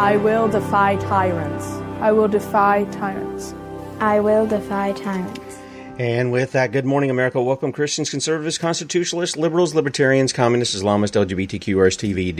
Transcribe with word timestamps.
I 0.00 0.16
will 0.16 0.48
defy 0.48 0.96
tyrants. 0.96 1.66
I 2.00 2.10
will 2.10 2.26
defy 2.26 2.84
tyrants. 2.84 3.52
I 4.00 4.18
will 4.18 4.46
defy 4.46 4.92
tyrants. 4.92 5.49
And 5.98 6.32
with 6.32 6.52
that, 6.52 6.72
good 6.72 6.86
morning, 6.86 7.10
America. 7.10 7.42
Welcome, 7.42 7.72
Christians, 7.72 8.08
conservatives, 8.08 8.56
constitutionalists, 8.56 9.36
liberals, 9.36 9.74
libertarians, 9.74 10.32
communists, 10.32 10.74
Islamists, 10.74 11.12
LGBTQ, 11.12 11.74
RSTV, 11.76 12.34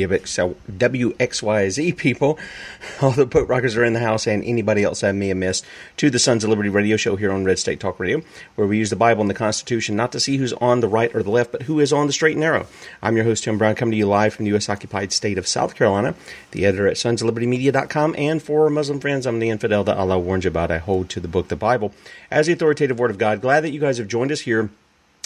WXYZ 0.78 1.96
people. 1.98 2.38
All 3.02 3.10
the 3.10 3.26
boat 3.26 3.48
rockers 3.48 3.76
are 3.76 3.84
in 3.84 3.92
the 3.92 4.00
house, 4.00 4.26
and 4.26 4.42
anybody 4.44 4.82
else 4.82 5.04
I 5.04 5.12
may 5.12 5.28
have 5.28 5.36
missed 5.36 5.66
to 5.98 6.08
the 6.08 6.18
Sons 6.18 6.42
of 6.42 6.48
Liberty 6.48 6.70
radio 6.70 6.96
show 6.96 7.16
here 7.16 7.30
on 7.30 7.44
Red 7.44 7.58
State 7.58 7.80
Talk 7.80 8.00
Radio, 8.00 8.22
where 8.54 8.66
we 8.66 8.78
use 8.78 8.88
the 8.88 8.96
Bible 8.96 9.20
and 9.20 9.28
the 9.28 9.34
Constitution 9.34 9.94
not 9.94 10.12
to 10.12 10.20
see 10.20 10.38
who's 10.38 10.54
on 10.54 10.80
the 10.80 10.88
right 10.88 11.14
or 11.14 11.22
the 11.22 11.30
left, 11.30 11.52
but 11.52 11.62
who 11.62 11.80
is 11.80 11.92
on 11.92 12.06
the 12.06 12.14
straight 12.14 12.36
and 12.36 12.40
narrow. 12.40 12.66
I'm 13.02 13.16
your 13.16 13.26
host, 13.26 13.44
Tim 13.44 13.58
Brown, 13.58 13.74
coming 13.74 13.92
to 13.92 13.98
you 13.98 14.06
live 14.06 14.32
from 14.32 14.46
the 14.46 14.52
U.S. 14.52 14.70
occupied 14.70 15.12
state 15.12 15.36
of 15.36 15.46
South 15.46 15.74
Carolina, 15.74 16.14
the 16.52 16.64
editor 16.64 16.86
at 16.86 16.96
sonsoflibertymedia.com, 16.96 18.14
and 18.16 18.42
for 18.42 18.70
Muslim 18.70 19.00
friends, 19.00 19.26
I'm 19.26 19.38
the 19.38 19.50
infidel 19.50 19.84
that 19.84 19.98
Allah 19.98 20.18
warned 20.18 20.44
you 20.44 20.48
about. 20.48 20.70
I 20.70 20.78
hold 20.78 21.10
to 21.10 21.20
the 21.20 21.28
book, 21.28 21.48
the 21.48 21.56
Bible, 21.56 21.92
as 22.30 22.46
the 22.46 22.54
authoritative 22.54 22.98
word 22.98 23.10
of 23.10 23.18
God. 23.18 23.42
Glad 23.50 23.64
that 23.64 23.72
you 23.72 23.80
guys 23.80 23.98
have 23.98 24.06
joined 24.06 24.30
us 24.30 24.38
here 24.38 24.70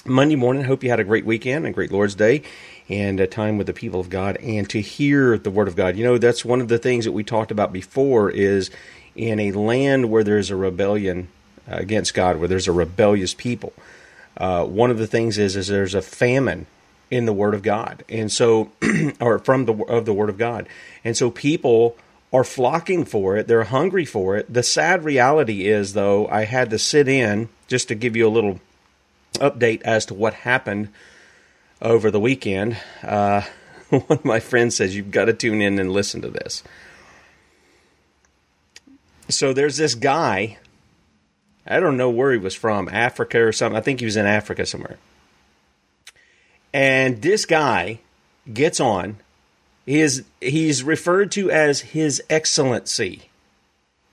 Monday 0.07 0.35
morning. 0.35 0.65
Hope 0.65 0.83
you 0.83 0.89
had 0.89 0.99
a 0.99 1.05
great 1.05 1.27
weekend, 1.27 1.67
a 1.67 1.73
great 1.73 1.93
Lord's 1.93 2.15
Day, 2.15 2.41
and 2.89 3.21
a 3.21 3.27
time 3.27 3.59
with 3.59 3.67
the 3.67 3.75
people 3.75 4.01
of 4.01 4.09
God, 4.09 4.39
and 4.39 4.67
to 4.71 4.81
hear 4.81 5.37
the 5.37 5.51
Word 5.51 5.69
of 5.69 5.77
God. 5.77 5.95
You 5.95 6.05
know, 6.05 6.17
that's 6.17 6.43
one 6.43 6.63
of 6.63 6.69
the 6.69 6.79
things 6.79 7.05
that 7.05 7.13
we 7.13 7.23
talked 7.23 7.51
about 7.51 7.71
before 7.71 8.31
is 8.31 8.71
in 9.15 9.39
a 9.41 9.53
land 9.53 10.09
where 10.09 10.25
there's 10.25 10.51
a 10.51 10.57
rebellion 10.57 11.29
uh, 11.71 11.77
against 11.77 12.15
God, 12.15 12.39
where 12.39 12.49
there's 12.49 12.67
a 12.67 12.73
rebellious 12.73 13.35
people. 13.35 13.75
Uh, 14.39 14.65
one 14.65 14.91
of 14.91 14.97
the 14.97 15.07
things 15.07 15.37
is 15.37 15.55
is 15.55 15.69
there's 15.69 15.95
a 15.95 16.01
famine 16.01 16.65
in 17.11 17.27
the 17.27 17.35
Word 17.35 17.53
of 17.53 17.63
God, 17.63 18.05
and 18.09 18.33
so, 18.33 18.73
or 19.21 19.39
from 19.39 19.67
the 19.67 19.75
of 19.75 20.07
the 20.07 20.15
Word 20.15 20.31
of 20.31 20.39
God, 20.39 20.67
and 21.05 21.15
so 21.15 21.31
people 21.31 21.95
are 22.33 22.43
flocking 22.43 23.05
for 23.05 23.37
it. 23.37 23.49
They're 23.49 23.65
hungry 23.65 24.07
for 24.07 24.35
it. 24.35 24.51
The 24.51 24.63
sad 24.63 25.05
reality 25.05 25.67
is, 25.67 25.93
though, 25.93 26.27
I 26.29 26.47
had 26.47 26.71
to 26.71 26.79
sit 26.79 27.07
in 27.07 27.51
just 27.67 27.89
to 27.89 27.95
give 27.95 28.17
you 28.17 28.27
a 28.27 28.31
little 28.31 28.61
update 29.35 29.83
as 29.83 30.07
to 30.07 30.15
what 30.15 30.35
happened 30.35 30.89
over 31.83 32.11
the 32.11 32.21
weekend. 32.21 32.77
Uh, 33.03 33.43
one 33.89 34.05
of 34.11 34.25
my 34.25 34.41
friends 34.41 34.77
says 34.77 34.97
you've 34.97 35.11
got 35.11 35.27
to 35.27 35.33
tune 35.33 35.61
in 35.61 35.79
and 35.79 35.93
listen 35.93 36.23
to 36.23 36.29
this. 36.29 36.63
So 39.29 39.53
there's 39.53 39.77
this 39.77 39.95
guy. 39.95 40.59
I 41.67 41.81
don't 41.81 41.97
know 41.97 42.11
where 42.11 42.33
he 42.33 42.39
was 42.39 42.55
from, 42.55 42.89
Africa 42.91 43.43
or 43.43 43.53
something. 43.53 43.77
I 43.77 43.81
think 43.81 44.01
he 44.01 44.07
was 44.07 44.17
in 44.17 44.27
Africa 44.27 44.67
somewhere. 44.67 44.99
And 46.75 47.23
this 47.23 47.47
guy 47.47 48.01
gets 48.53 48.81
on. 48.81 49.19
He 49.87 50.01
is 50.01 50.25
he's 50.41 50.83
referred 50.83 51.31
to 51.33 51.51
as 51.51 51.81
His 51.81 52.23
Excellency. 52.29 53.31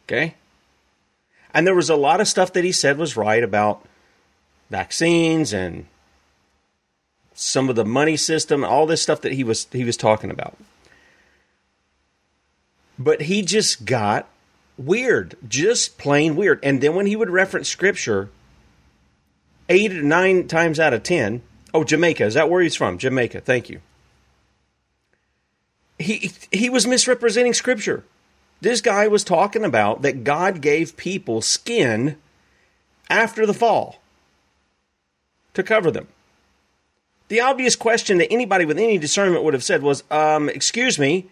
Okay? 0.06 0.36
And 1.54 1.68
there 1.68 1.76
was 1.76 1.90
a 1.90 1.96
lot 1.96 2.22
of 2.22 2.28
stuff 2.28 2.54
that 2.54 2.64
he 2.64 2.72
said 2.72 2.98
was 2.98 3.18
right 3.18 3.44
about 3.44 3.86
vaccines 4.70 5.54
and 5.54 5.86
some 7.34 7.70
of 7.70 7.76
the 7.76 7.86
money 7.86 8.18
system, 8.18 8.64
all 8.64 8.86
this 8.86 9.02
stuff 9.02 9.22
that 9.22 9.34
he 9.34 9.44
was 9.44 9.68
he 9.72 9.84
was 9.84 9.98
talking 9.98 10.32
about. 10.32 10.58
But 12.98 13.24
he 13.24 13.42
just 13.42 13.86
got 13.86 14.28
weird, 14.78 15.36
just 15.48 15.98
plain 15.98 16.36
weird. 16.36 16.60
And 16.64 16.82
then 16.82 16.96
when 16.96 17.08
he 17.08 17.16
would 17.16 17.30
reference 17.30 17.68
scripture, 17.68 18.30
eight 19.70 19.92
or 19.92 20.04
nine 20.04 20.48
times 20.48 20.80
out 20.80 20.94
of 20.94 21.04
ten, 21.04 21.42
oh 21.74 21.84
Jamaica, 21.84 22.26
is 22.26 22.36
that 22.36 22.50
where 22.50 22.62
he's 22.62 22.76
from? 22.76 22.98
Jamaica, 22.98 23.42
thank 23.42 23.70
you. 23.70 23.82
He 26.00 26.32
he 26.52 26.70
was 26.70 26.88
misrepresenting 26.88 27.54
scripture. 27.54 28.04
This 28.62 28.80
guy 28.80 29.08
was 29.08 29.24
talking 29.24 29.66
about 29.66 30.04
that 30.04 30.24
God 30.24 30.62
gave 30.62 30.96
people 30.96 31.42
skin 31.42 32.18
after 33.10 33.46
the 33.46 33.54
fall 33.54 34.00
to 35.54 35.64
cover 35.64 35.92
them. 35.92 36.08
The 37.28 37.42
obvious 37.42 37.76
question 37.76 38.20
that 38.20 38.32
anybody 38.32 38.66
with 38.66 38.78
any 38.78 38.98
discernment 38.98 39.44
would 39.44 39.54
have 39.54 39.64
said 39.64 39.82
was, 39.82 40.04
um, 40.12 40.48
excuse 40.50 41.00
me, 41.00 41.28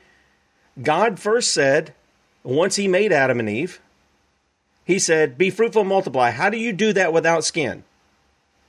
God 0.81 1.19
first 1.19 1.53
said, 1.53 1.93
once 2.43 2.77
he 2.77 2.87
made 2.87 3.11
Adam 3.11 3.39
and 3.39 3.49
Eve, 3.49 3.79
he 4.85 4.97
said, 4.97 5.37
be 5.37 5.49
fruitful 5.49 5.81
and 5.81 5.89
multiply. 5.89 6.31
How 6.31 6.49
do 6.49 6.57
you 6.57 6.73
do 6.73 6.93
that 6.93 7.13
without 7.13 7.43
skin? 7.43 7.83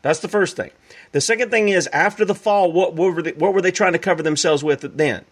That's 0.02 0.20
the 0.20 0.28
first 0.28 0.56
thing. 0.56 0.70
The 1.12 1.20
second 1.20 1.50
thing 1.50 1.68
is, 1.68 1.86
after 1.88 2.24
the 2.24 2.34
fall, 2.34 2.72
what, 2.72 2.94
what, 2.94 3.14
were, 3.14 3.22
they, 3.22 3.32
what 3.32 3.54
were 3.54 3.62
they 3.62 3.70
trying 3.70 3.92
to 3.92 3.98
cover 3.98 4.22
themselves 4.22 4.64
with 4.64 4.80
then? 4.96 5.24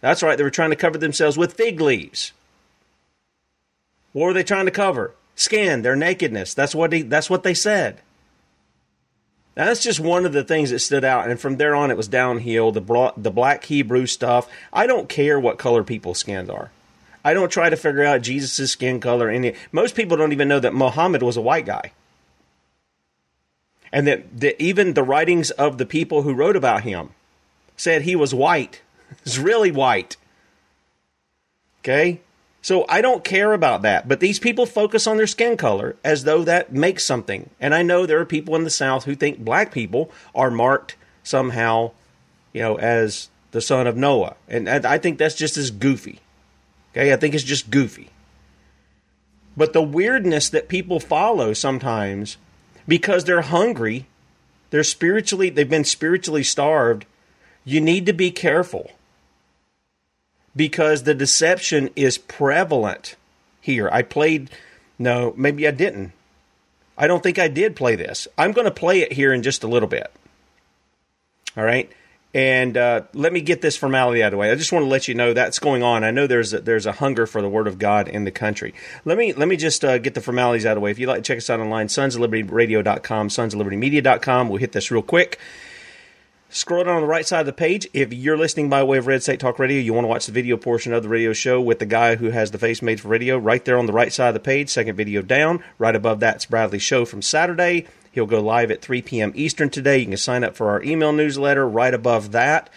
That's 0.00 0.22
right, 0.22 0.36
they 0.36 0.44
were 0.44 0.50
trying 0.50 0.70
to 0.70 0.76
cover 0.76 0.98
themselves 0.98 1.36
with 1.36 1.54
fig 1.54 1.80
leaves. 1.80 2.32
What 4.16 4.28
were 4.28 4.32
they 4.32 4.44
trying 4.44 4.64
to 4.64 4.70
cover? 4.70 5.12
Skin, 5.34 5.82
their 5.82 5.94
nakedness. 5.94 6.54
That's 6.54 6.74
what 6.74 6.90
he, 6.90 7.02
that's 7.02 7.28
what 7.28 7.42
they 7.42 7.52
said. 7.52 8.00
Now, 9.54 9.66
that's 9.66 9.82
just 9.82 10.00
one 10.00 10.24
of 10.24 10.32
the 10.32 10.42
things 10.42 10.70
that 10.70 10.78
stood 10.78 11.04
out, 11.04 11.28
and 11.28 11.38
from 11.38 11.58
there 11.58 11.74
on, 11.74 11.90
it 11.90 11.98
was 11.98 12.08
downhill. 12.08 12.72
The 12.72 13.12
the 13.18 13.30
black 13.30 13.64
Hebrew 13.64 14.06
stuff. 14.06 14.48
I 14.72 14.86
don't 14.86 15.10
care 15.10 15.38
what 15.38 15.58
color 15.58 15.84
people's 15.84 16.16
skins 16.16 16.48
are. 16.48 16.70
I 17.26 17.34
don't 17.34 17.52
try 17.52 17.68
to 17.68 17.76
figure 17.76 18.04
out 18.04 18.22
Jesus' 18.22 18.72
skin 18.72 19.00
color. 19.00 19.28
Any 19.28 19.52
most 19.70 19.94
people 19.94 20.16
don't 20.16 20.32
even 20.32 20.48
know 20.48 20.60
that 20.60 20.72
Muhammad 20.72 21.22
was 21.22 21.36
a 21.36 21.42
white 21.42 21.66
guy, 21.66 21.92
and 23.92 24.06
that, 24.06 24.40
that 24.40 24.62
even 24.62 24.94
the 24.94 25.02
writings 25.02 25.50
of 25.50 25.76
the 25.76 25.84
people 25.84 26.22
who 26.22 26.32
wrote 26.32 26.56
about 26.56 26.84
him 26.84 27.10
said 27.76 28.00
he 28.00 28.16
was 28.16 28.32
white. 28.32 28.80
He's 29.24 29.38
really 29.38 29.72
white. 29.72 30.16
Okay, 31.80 32.20
so 32.66 32.84
I 32.88 33.00
don't 33.00 33.22
care 33.22 33.52
about 33.52 33.82
that. 33.82 34.08
But 34.08 34.18
these 34.18 34.40
people 34.40 34.66
focus 34.66 35.06
on 35.06 35.18
their 35.18 35.28
skin 35.28 35.56
color 35.56 35.94
as 36.02 36.24
though 36.24 36.42
that 36.42 36.72
makes 36.72 37.04
something. 37.04 37.48
And 37.60 37.72
I 37.72 37.82
know 37.82 38.06
there 38.06 38.18
are 38.18 38.24
people 38.24 38.56
in 38.56 38.64
the 38.64 38.70
South 38.70 39.04
who 39.04 39.14
think 39.14 39.38
black 39.38 39.70
people 39.70 40.10
are 40.34 40.50
marked 40.50 40.96
somehow, 41.22 41.92
you 42.52 42.62
know, 42.62 42.76
as 42.76 43.28
the 43.52 43.60
son 43.60 43.86
of 43.86 43.96
Noah. 43.96 44.34
And 44.48 44.68
I 44.68 44.98
think 44.98 45.16
that's 45.16 45.36
just 45.36 45.56
as 45.56 45.70
goofy. 45.70 46.18
Okay, 46.90 47.12
I 47.12 47.16
think 47.16 47.36
it's 47.36 47.44
just 47.44 47.70
goofy. 47.70 48.10
But 49.56 49.72
the 49.72 49.80
weirdness 49.80 50.48
that 50.48 50.66
people 50.66 50.98
follow 50.98 51.52
sometimes 51.52 52.36
because 52.88 53.26
they're 53.26 53.42
hungry, 53.42 54.06
they're 54.70 54.82
spiritually 54.82 55.50
they've 55.50 55.70
been 55.70 55.84
spiritually 55.84 56.42
starved, 56.42 57.06
you 57.64 57.80
need 57.80 58.06
to 58.06 58.12
be 58.12 58.32
careful 58.32 58.90
because 60.56 61.02
the 61.02 61.14
deception 61.14 61.90
is 61.94 62.18
prevalent 62.18 63.14
here. 63.60 63.88
I 63.92 64.02
played, 64.02 64.50
no, 64.98 65.34
maybe 65.36 65.68
I 65.68 65.70
didn't. 65.70 66.12
I 66.98 67.06
don't 67.06 67.22
think 67.22 67.38
I 67.38 67.48
did 67.48 67.76
play 67.76 67.94
this. 67.94 68.26
I'm 68.38 68.52
going 68.52 68.64
to 68.64 68.70
play 68.70 69.00
it 69.00 69.12
here 69.12 69.32
in 69.34 69.42
just 69.42 69.62
a 69.62 69.68
little 69.68 69.88
bit. 69.88 70.10
All 71.56 71.64
right. 71.64 71.90
And 72.34 72.76
uh, 72.76 73.02
let 73.14 73.32
me 73.32 73.40
get 73.40 73.62
this 73.62 73.76
formality 73.76 74.22
out 74.22 74.26
of 74.26 74.32
the 74.32 74.36
way. 74.36 74.50
I 74.50 74.54
just 74.56 74.70
want 74.70 74.84
to 74.84 74.88
let 74.88 75.08
you 75.08 75.14
know 75.14 75.32
that's 75.32 75.58
going 75.58 75.82
on. 75.82 76.04
I 76.04 76.10
know 76.10 76.26
there's 76.26 76.52
a, 76.52 76.60
there's 76.60 76.84
a 76.84 76.92
hunger 76.92 77.26
for 77.26 77.40
the 77.40 77.48
Word 77.48 77.66
of 77.66 77.78
God 77.78 78.08
in 78.08 78.24
the 78.24 78.30
country. 78.30 78.74
Let 79.06 79.16
me 79.16 79.32
let 79.32 79.48
me 79.48 79.56
just 79.56 79.82
uh, 79.82 79.96
get 79.96 80.12
the 80.12 80.20
formalities 80.20 80.66
out 80.66 80.72
of 80.72 80.76
the 80.76 80.80
way. 80.80 80.90
If 80.90 80.98
you'd 80.98 81.06
like 81.06 81.18
to 81.18 81.22
check 81.22 81.38
us 81.38 81.48
out 81.48 81.60
online, 81.60 81.88
sons 81.88 82.14
of 82.14 82.20
liberty 82.20 82.42
radio.com, 82.42 83.30
sons 83.30 83.54
of 83.54 83.58
liberty 83.58 83.78
media.com. 83.78 84.50
We'll 84.50 84.58
hit 84.58 84.72
this 84.72 84.90
real 84.90 85.02
quick. 85.02 85.38
Scroll 86.48 86.84
down 86.84 86.94
on 86.94 87.02
the 87.02 87.08
right 87.08 87.26
side 87.26 87.40
of 87.40 87.46
the 87.46 87.52
page. 87.52 87.88
If 87.92 88.12
you're 88.12 88.38
listening 88.38 88.70
by 88.70 88.84
way 88.84 88.98
of 88.98 89.08
Red 89.08 89.22
State 89.22 89.40
Talk 89.40 89.58
Radio, 89.58 89.80
you 89.80 89.92
want 89.92 90.04
to 90.04 90.08
watch 90.08 90.26
the 90.26 90.32
video 90.32 90.56
portion 90.56 90.92
of 90.92 91.02
the 91.02 91.08
radio 91.08 91.32
show 91.32 91.60
with 91.60 91.80
the 91.80 91.86
guy 91.86 92.14
who 92.14 92.30
has 92.30 92.52
the 92.52 92.58
face 92.58 92.80
made 92.80 93.00
for 93.00 93.08
radio 93.08 93.36
right 93.36 93.64
there 93.64 93.76
on 93.76 93.86
the 93.86 93.92
right 93.92 94.12
side 94.12 94.28
of 94.28 94.34
the 94.34 94.40
page, 94.40 94.68
second 94.68 94.94
video 94.94 95.22
down. 95.22 95.62
Right 95.76 95.96
above 95.96 96.20
that's 96.20 96.46
Bradley's 96.46 96.82
show 96.82 97.04
from 97.04 97.20
Saturday. 97.20 97.86
He'll 98.12 98.26
go 98.26 98.40
live 98.40 98.70
at 98.70 98.80
3 98.80 99.02
p.m. 99.02 99.32
Eastern 99.34 99.70
today. 99.70 99.98
You 99.98 100.06
can 100.06 100.16
sign 100.16 100.44
up 100.44 100.54
for 100.54 100.70
our 100.70 100.82
email 100.84 101.12
newsletter 101.12 101.68
right 101.68 101.92
above 101.92 102.30
that. 102.30 102.70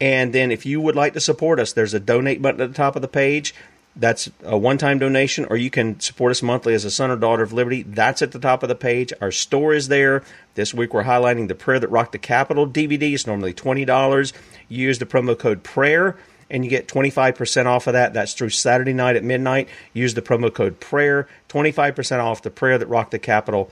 And 0.00 0.32
then 0.32 0.52
if 0.52 0.64
you 0.64 0.80
would 0.80 0.94
like 0.94 1.14
to 1.14 1.20
support 1.20 1.58
us, 1.58 1.72
there's 1.72 1.94
a 1.94 2.00
donate 2.00 2.40
button 2.40 2.60
at 2.60 2.68
the 2.68 2.76
top 2.76 2.94
of 2.94 3.02
the 3.02 3.08
page. 3.08 3.52
That's 3.98 4.30
a 4.44 4.56
one 4.56 4.78
time 4.78 5.00
donation, 5.00 5.44
or 5.46 5.56
you 5.56 5.70
can 5.70 5.98
support 5.98 6.30
us 6.30 6.40
monthly 6.40 6.72
as 6.72 6.84
a 6.84 6.90
son 6.90 7.10
or 7.10 7.16
daughter 7.16 7.42
of 7.42 7.52
liberty. 7.52 7.82
That's 7.82 8.22
at 8.22 8.30
the 8.30 8.38
top 8.38 8.62
of 8.62 8.68
the 8.68 8.76
page. 8.76 9.12
Our 9.20 9.32
store 9.32 9.74
is 9.74 9.88
there. 9.88 10.22
This 10.54 10.72
week 10.72 10.94
we're 10.94 11.02
highlighting 11.02 11.48
the 11.48 11.56
Prayer 11.56 11.80
That 11.80 11.90
Rocked 11.90 12.12
the 12.12 12.18
Capitol 12.18 12.66
DVD. 12.66 13.12
It's 13.12 13.26
normally 13.26 13.52
$20. 13.52 14.32
You 14.68 14.86
use 14.86 15.00
the 15.00 15.06
promo 15.06 15.36
code 15.36 15.64
PRAYER 15.64 16.16
and 16.50 16.64
you 16.64 16.70
get 16.70 16.88
25% 16.88 17.66
off 17.66 17.86
of 17.86 17.92
that. 17.92 18.14
That's 18.14 18.34
through 18.34 18.50
Saturday 18.50 18.92
night 18.92 19.16
at 19.16 19.24
midnight. 19.24 19.68
Use 19.92 20.14
the 20.14 20.22
promo 20.22 20.52
code 20.52 20.80
PRAYER, 20.80 21.28
25% 21.48 22.20
off 22.20 22.42
the 22.42 22.50
Prayer 22.50 22.78
That 22.78 22.86
Rocked 22.86 23.10
the 23.10 23.18
Capitol 23.18 23.70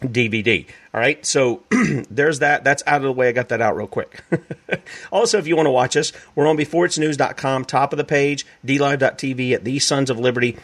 DVD. 0.00 0.66
All 0.92 1.00
right, 1.00 1.24
so 1.24 1.62
there's 2.10 2.40
that. 2.40 2.64
That's 2.64 2.82
out 2.86 2.96
of 2.96 3.02
the 3.02 3.12
way. 3.12 3.28
I 3.28 3.32
got 3.32 3.48
that 3.50 3.60
out 3.60 3.76
real 3.76 3.86
quick. 3.86 4.22
also, 5.12 5.38
if 5.38 5.46
you 5.46 5.56
want 5.56 5.66
to 5.66 5.70
watch 5.70 5.96
us, 5.96 6.12
we're 6.34 6.46
on 6.46 6.56
beforeitsnews.com, 6.56 7.64
top 7.64 7.92
of 7.92 7.96
the 7.96 8.04
page, 8.04 8.46
dlive.tv 8.64 9.52
at 9.52 9.64
the 9.64 9.78
Sons 9.78 10.10
of 10.10 10.18
Liberty, 10.18 10.56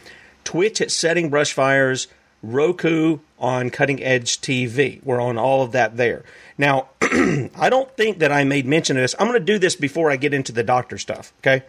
Twitch 0.44 0.80
at 0.80 0.90
Setting 0.90 1.30
Brush 1.30 1.52
Fires, 1.52 2.08
Roku 2.42 3.18
on 3.38 3.70
Cutting 3.70 4.02
Edge 4.02 4.40
TV. 4.40 5.02
We're 5.04 5.20
on 5.20 5.38
all 5.38 5.62
of 5.62 5.72
that 5.72 5.96
there. 5.96 6.24
Now, 6.58 6.88
I 7.02 7.68
don't 7.70 7.90
think 7.96 8.18
that 8.18 8.32
I 8.32 8.44
made 8.44 8.66
mention 8.66 8.96
of 8.96 9.02
this. 9.02 9.14
I'm 9.18 9.26
going 9.26 9.38
to 9.38 9.44
do 9.44 9.58
this 9.58 9.76
before 9.76 10.10
I 10.10 10.16
get 10.16 10.34
into 10.34 10.52
the 10.52 10.62
doctor 10.62 10.98
stuff, 10.98 11.32
okay? 11.40 11.64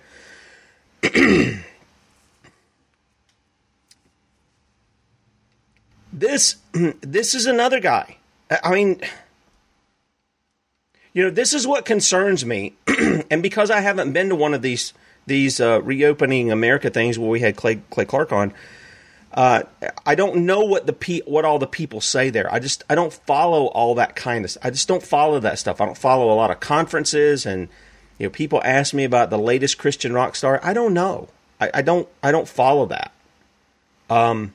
this 6.19 6.57
this 7.01 7.35
is 7.35 7.45
another 7.45 7.79
guy. 7.79 8.17
I 8.49 8.71
mean, 8.71 9.01
you 11.13 11.23
know, 11.23 11.29
this 11.29 11.53
is 11.53 11.67
what 11.67 11.85
concerns 11.85 12.45
me, 12.45 12.75
and 13.31 13.43
because 13.43 13.69
I 13.69 13.81
haven't 13.81 14.13
been 14.13 14.29
to 14.29 14.35
one 14.35 14.53
of 14.53 14.61
these 14.61 14.93
these 15.25 15.59
uh, 15.59 15.81
reopening 15.81 16.51
America 16.51 16.89
things 16.89 17.19
where 17.19 17.29
we 17.29 17.39
had 17.39 17.55
Clay 17.55 17.81
Clay 17.89 18.05
Clark 18.05 18.31
on, 18.31 18.53
uh, 19.33 19.63
I 20.05 20.15
don't 20.15 20.45
know 20.45 20.61
what 20.61 20.87
the 20.87 20.93
pe- 20.93 21.21
what 21.25 21.45
all 21.45 21.59
the 21.59 21.67
people 21.67 22.01
say 22.01 22.29
there. 22.29 22.51
I 22.51 22.59
just 22.59 22.83
I 22.89 22.95
don't 22.95 23.13
follow 23.13 23.67
all 23.67 23.95
that 23.95 24.15
kind 24.15 24.45
of. 24.45 24.51
Stuff 24.51 24.65
I 24.65 24.69
just 24.69 24.87
don't 24.87 25.03
follow 25.03 25.39
that 25.39 25.59
stuff. 25.59 25.81
I 25.81 25.85
don't 25.85 25.97
follow 25.97 26.31
a 26.31 26.35
lot 26.35 26.51
of 26.51 26.59
conferences, 26.59 27.45
and 27.45 27.67
you 28.17 28.27
know, 28.27 28.31
people 28.31 28.61
ask 28.63 28.93
me 28.93 29.03
about 29.03 29.29
the 29.29 29.37
latest 29.37 29.77
Christian 29.77 30.13
rock 30.13 30.35
star. 30.35 30.59
I 30.63 30.73
don't 30.73 30.93
know. 30.93 31.29
I, 31.59 31.71
I 31.75 31.81
don't 31.81 32.07
I 32.23 32.31
don't 32.31 32.47
follow 32.47 32.85
that. 32.87 33.11
Um, 34.09 34.53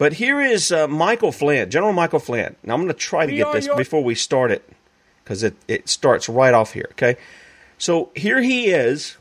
but 0.00 0.14
here 0.14 0.40
is 0.40 0.72
uh, 0.72 0.88
Michael 0.88 1.30
Flynn, 1.30 1.68
General 1.68 1.92
Michael 1.92 2.20
Flynn. 2.20 2.56
Now 2.62 2.72
I'm 2.72 2.80
going 2.80 2.88
to 2.88 2.94
try 2.94 3.26
to 3.26 3.32
get 3.32 3.52
this 3.52 3.68
before 3.68 4.02
we 4.02 4.14
start 4.14 4.50
it 4.50 4.66
because 5.22 5.42
it, 5.42 5.54
it 5.68 5.90
starts 5.90 6.26
right 6.26 6.54
off 6.54 6.72
here, 6.72 6.88
okay? 6.92 7.18
So 7.76 8.08
here 8.16 8.40
he 8.40 8.68
is. 8.68 9.18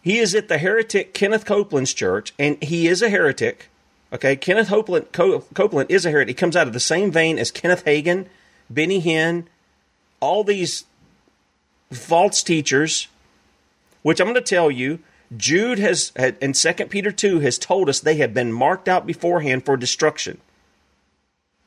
He 0.00 0.16
is 0.16 0.34
at 0.34 0.48
the 0.48 0.56
heretic 0.56 1.12
Kenneth 1.12 1.44
Copeland's 1.44 1.92
church, 1.92 2.32
and 2.38 2.56
he 2.64 2.88
is 2.88 3.02
a 3.02 3.10
heretic. 3.10 3.68
Okay, 4.14 4.34
Kenneth 4.34 4.68
Copeland, 4.68 5.12
Copeland 5.12 5.90
is 5.90 6.06
a 6.06 6.10
heretic. 6.10 6.28
He 6.28 6.40
comes 6.40 6.56
out 6.56 6.66
of 6.66 6.72
the 6.72 6.80
same 6.80 7.12
vein 7.12 7.38
as 7.38 7.50
Kenneth 7.50 7.84
Hagin, 7.84 8.28
Benny 8.70 9.02
Hinn, 9.02 9.44
all 10.20 10.42
these 10.42 10.86
false 11.92 12.42
teachers, 12.42 13.08
which 14.00 14.20
I'm 14.20 14.26
going 14.26 14.36
to 14.36 14.40
tell 14.40 14.70
you 14.70 15.00
Jude 15.34 15.78
has, 15.78 16.12
in 16.40 16.52
2 16.52 16.72
Peter 16.86 17.10
2, 17.10 17.40
has 17.40 17.58
told 17.58 17.88
us 17.88 18.00
they 18.00 18.16
have 18.16 18.34
been 18.34 18.52
marked 18.52 18.88
out 18.88 19.06
beforehand 19.06 19.64
for 19.64 19.76
destruction. 19.76 20.38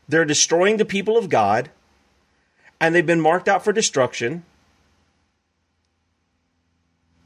They're 0.07 0.25
destroying 0.25 0.77
the 0.77 0.85
people 0.85 1.17
of 1.17 1.29
God, 1.29 1.69
and 2.79 2.93
they've 2.93 3.05
been 3.05 3.21
marked 3.21 3.47
out 3.47 3.63
for 3.63 3.73
destruction. 3.73 4.43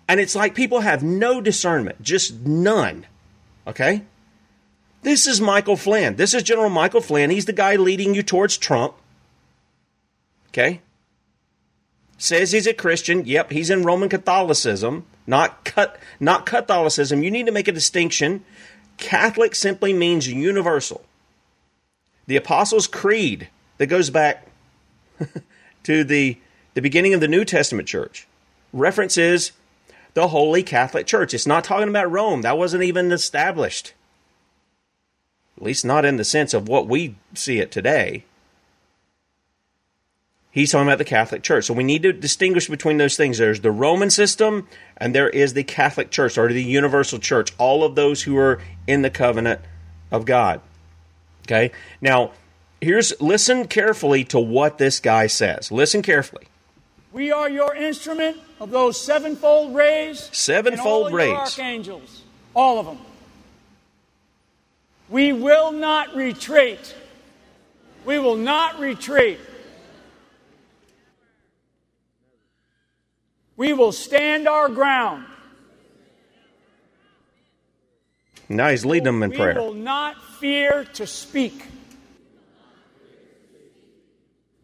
And 0.08 0.20
it's 0.20 0.36
like 0.36 0.56
people 0.56 0.82
have 0.82 1.04
no 1.04 1.40
discernment, 1.40 2.02
just 2.02 2.42
none. 2.42 3.06
Okay? 3.66 4.04
This 5.02 5.28
is 5.28 5.40
Michael 5.40 5.78
Flynn. 5.78 6.16
This 6.16 6.34
is 6.34 6.44
General 6.44 6.70
Michael 6.70 7.02
Flynn. 7.02 7.30
He's 7.30 7.46
the 7.46 7.54
guy 7.54 7.76
leading 7.76 8.14
you 8.14 8.24
towards 8.24 8.58
Trump. 8.58 8.96
Okay? 10.50 10.82
Says 12.24 12.54
he's 12.54 12.68
a 12.68 12.74
Christian. 12.74 13.26
Yep, 13.26 13.52
he's 13.52 13.70
in 13.70 13.84
Roman 13.84 14.08
Catholicism 14.08 15.06
not 15.28 15.66
cut 15.66 16.00
not 16.22 16.46
Catholicism. 16.46 17.22
You 17.22 17.30
need 17.30 17.48
to 17.48 17.52
make 17.52 17.68
a 17.68 17.74
distinction. 17.74 18.46
Catholic 18.96 19.56
simply 19.56 19.92
means 19.92 20.26
universal. 20.26 21.04
The 22.26 22.38
Apostles' 22.38 22.88
Creed 22.88 23.50
that 23.78 23.88
goes 23.88 24.10
back 24.10 24.48
to 25.84 26.06
the 26.06 26.38
the 26.76 26.82
beginning 26.82 27.14
of 27.14 27.20
the 27.20 27.28
New 27.28 27.44
Testament 27.44 27.90
church 27.90 28.26
references 28.72 29.52
the 30.14 30.30
Holy 30.30 30.64
Catholic 30.64 31.06
Church. 31.06 31.34
It's 31.34 31.46
not 31.46 31.66
talking 31.66 31.90
about 31.90 32.10
Rome. 32.10 32.42
That 32.42 32.58
wasn't 32.58 32.84
even 32.84 33.12
established. 33.12 33.92
At 35.58 35.64
least 35.64 35.84
not 35.84 36.06
in 36.06 36.16
the 36.16 36.24
sense 36.24 36.54
of 36.54 36.70
what 36.70 36.88
we 36.88 37.18
see 37.34 37.60
it 37.60 37.70
today. 37.70 38.24
He's 40.54 40.72
talking 40.72 40.88
about 40.88 41.00
the 41.00 41.06
Catholic 41.06 41.42
Church. 41.42 41.66
So 41.66 41.74
we 41.74 41.84
need 41.84 42.04
to 42.04 42.14
distinguish 42.14 42.70
between 42.70 42.98
those 42.98 43.18
things. 43.18 43.40
There's 43.40 43.62
the 43.62 43.72
Roman 43.72 44.12
system 44.12 44.68
and 44.98 45.16
there 45.16 45.28
is 45.28 45.54
the 45.54 45.64
Catholic 45.64 46.12
Church 46.12 46.38
or 46.38 46.48
the 46.54 46.62
universal 46.62 47.18
church, 47.18 47.52
all 47.58 47.84
of 47.84 47.96
those 47.96 48.22
who 48.22 48.38
are 48.38 48.62
in 48.86 49.02
the 49.02 49.10
covenant 49.10 49.62
of 50.12 50.26
God. 50.26 50.62
Okay? 51.48 51.72
Now, 52.02 52.34
here's 52.82 53.20
listen 53.20 53.68
carefully 53.68 54.24
to 54.26 54.40
what 54.40 54.78
this 54.78 55.00
guy 55.00 55.26
says. 55.26 55.72
Listen 55.72 56.04
carefully. 56.04 56.46
We 57.12 57.32
are 57.32 57.50
your 57.50 57.76
instrument 57.76 58.38
of 58.60 58.70
those 58.70 59.02
sevenfold 59.02 59.74
rays. 59.74 60.30
Sevenfold 60.32 61.08
all 61.08 61.12
rays. 61.12 61.34
archangels. 61.34 62.22
All 62.54 62.78
of 62.78 62.86
them. 62.86 63.00
We 65.10 65.34
will 65.34 65.72
not 65.72 66.16
retreat. 66.16 66.96
We 68.06 68.20
will 68.20 68.36
not 68.36 68.80
retreat. 68.80 69.40
We 73.56 73.74
will 73.74 73.92
stand 73.92 74.48
our 74.48 74.70
ground. 74.70 75.26
Now 78.50 78.70
he's 78.70 78.86
leading 78.86 79.06
them 79.06 79.24
in 79.24 79.32
we 79.32 79.38
prayer. 79.38 79.54
We 79.54 79.60
will 79.60 79.74
not 79.74 80.22
fear 80.40 80.86
to 80.94 81.08
speak. 81.08 81.64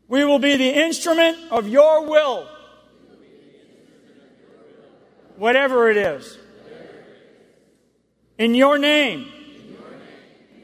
We 0.07 0.25
will 0.25 0.39
be 0.39 0.57
the 0.57 0.69
instrument 0.69 1.37
of 1.51 1.67
your 1.67 2.07
will. 2.07 2.47
Whatever 5.37 5.89
it 5.89 5.97
is. 5.97 6.37
In 8.37 8.55
your 8.55 8.77
name. 8.77 9.27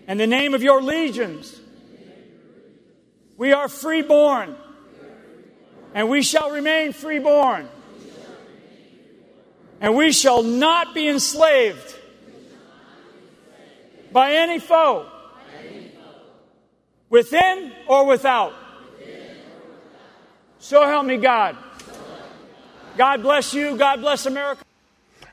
And 0.07 0.19
the 0.19 0.27
name 0.27 0.53
of 0.53 0.63
your 0.63 0.81
legions. 0.81 1.59
We 3.37 3.53
are 3.53 3.67
freeborn. 3.67 4.55
And 5.93 6.09
we 6.09 6.21
shall 6.23 6.51
remain 6.51 6.91
freeborn. 6.91 7.69
And 9.81 9.95
we 9.95 10.11
shall 10.11 10.41
not 10.43 10.93
be 10.93 11.07
enslaved 11.07 11.95
by 14.11 14.31
any 14.31 14.59
foe, 14.59 15.07
within 17.09 17.73
or 17.87 18.05
without. 18.05 18.53
So 20.59 20.87
help 20.87 21.05
me 21.05 21.17
God. 21.17 21.57
God 22.97 23.21
bless 23.21 23.53
you. 23.53 23.77
God 23.77 23.99
bless 23.99 24.25
America. 24.25 24.63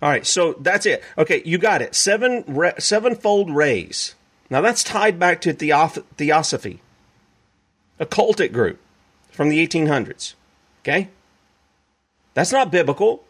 All 0.02 0.08
right, 0.08 0.26
so 0.26 0.54
that's 0.54 0.84
it. 0.84 1.02
Okay, 1.16 1.42
you 1.44 1.58
got 1.58 1.80
it. 1.80 1.94
Seven 1.94 2.42
re- 2.48 2.74
sevenfold 2.78 3.54
rays. 3.54 4.16
Now 4.50 4.60
that's 4.60 4.82
tied 4.82 5.18
back 5.18 5.40
to 5.42 5.52
theosophy, 5.52 6.82
a 8.00 8.04
cultic 8.04 8.52
group 8.52 8.80
from 9.30 9.48
the 9.48 9.64
1800s. 9.64 10.34
Okay, 10.82 11.08
that's 12.34 12.50
not 12.50 12.72
biblical. 12.72 13.24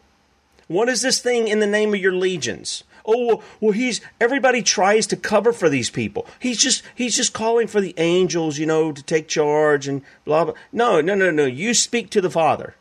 What 0.67 0.89
is 0.89 1.01
this 1.01 1.19
thing 1.19 1.47
in 1.47 1.59
the 1.59 1.67
name 1.67 1.93
of 1.93 1.99
your 1.99 2.13
legions? 2.13 2.83
Oh, 3.05 3.43
well, 3.59 3.71
he's 3.71 3.99
everybody 4.19 4.61
tries 4.61 5.07
to 5.07 5.17
cover 5.17 5.51
for 5.51 5.69
these 5.69 5.89
people. 5.89 6.25
He's 6.39 6.57
just 6.57 6.83
he's 6.95 7.15
just 7.15 7.33
calling 7.33 7.67
for 7.67 7.81
the 7.81 7.93
angels, 7.97 8.57
you 8.57 8.65
know, 8.65 8.91
to 8.91 9.03
take 9.03 9.27
charge 9.27 9.87
and 9.87 10.01
blah 10.25 10.45
blah. 10.45 10.53
No, 10.71 11.01
no, 11.01 11.13
no, 11.15 11.29
no. 11.29 11.45
You 11.45 11.73
speak 11.73 12.09
to 12.11 12.21
the 12.21 12.29
Father. 12.29 12.75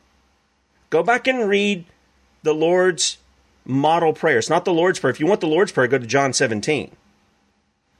Go 0.90 1.02
back 1.02 1.26
and 1.26 1.48
read 1.48 1.86
the 2.42 2.54
Lord's 2.54 3.18
model 3.64 4.12
prayer. 4.12 4.38
It's 4.38 4.50
not 4.50 4.64
the 4.64 4.72
Lord's 4.72 5.00
prayer. 5.00 5.10
If 5.10 5.20
you 5.20 5.26
want 5.26 5.40
the 5.40 5.46
Lord's 5.46 5.72
prayer, 5.72 5.88
go 5.88 5.98
to 5.98 6.06
John 6.06 6.32
17. 6.32 6.94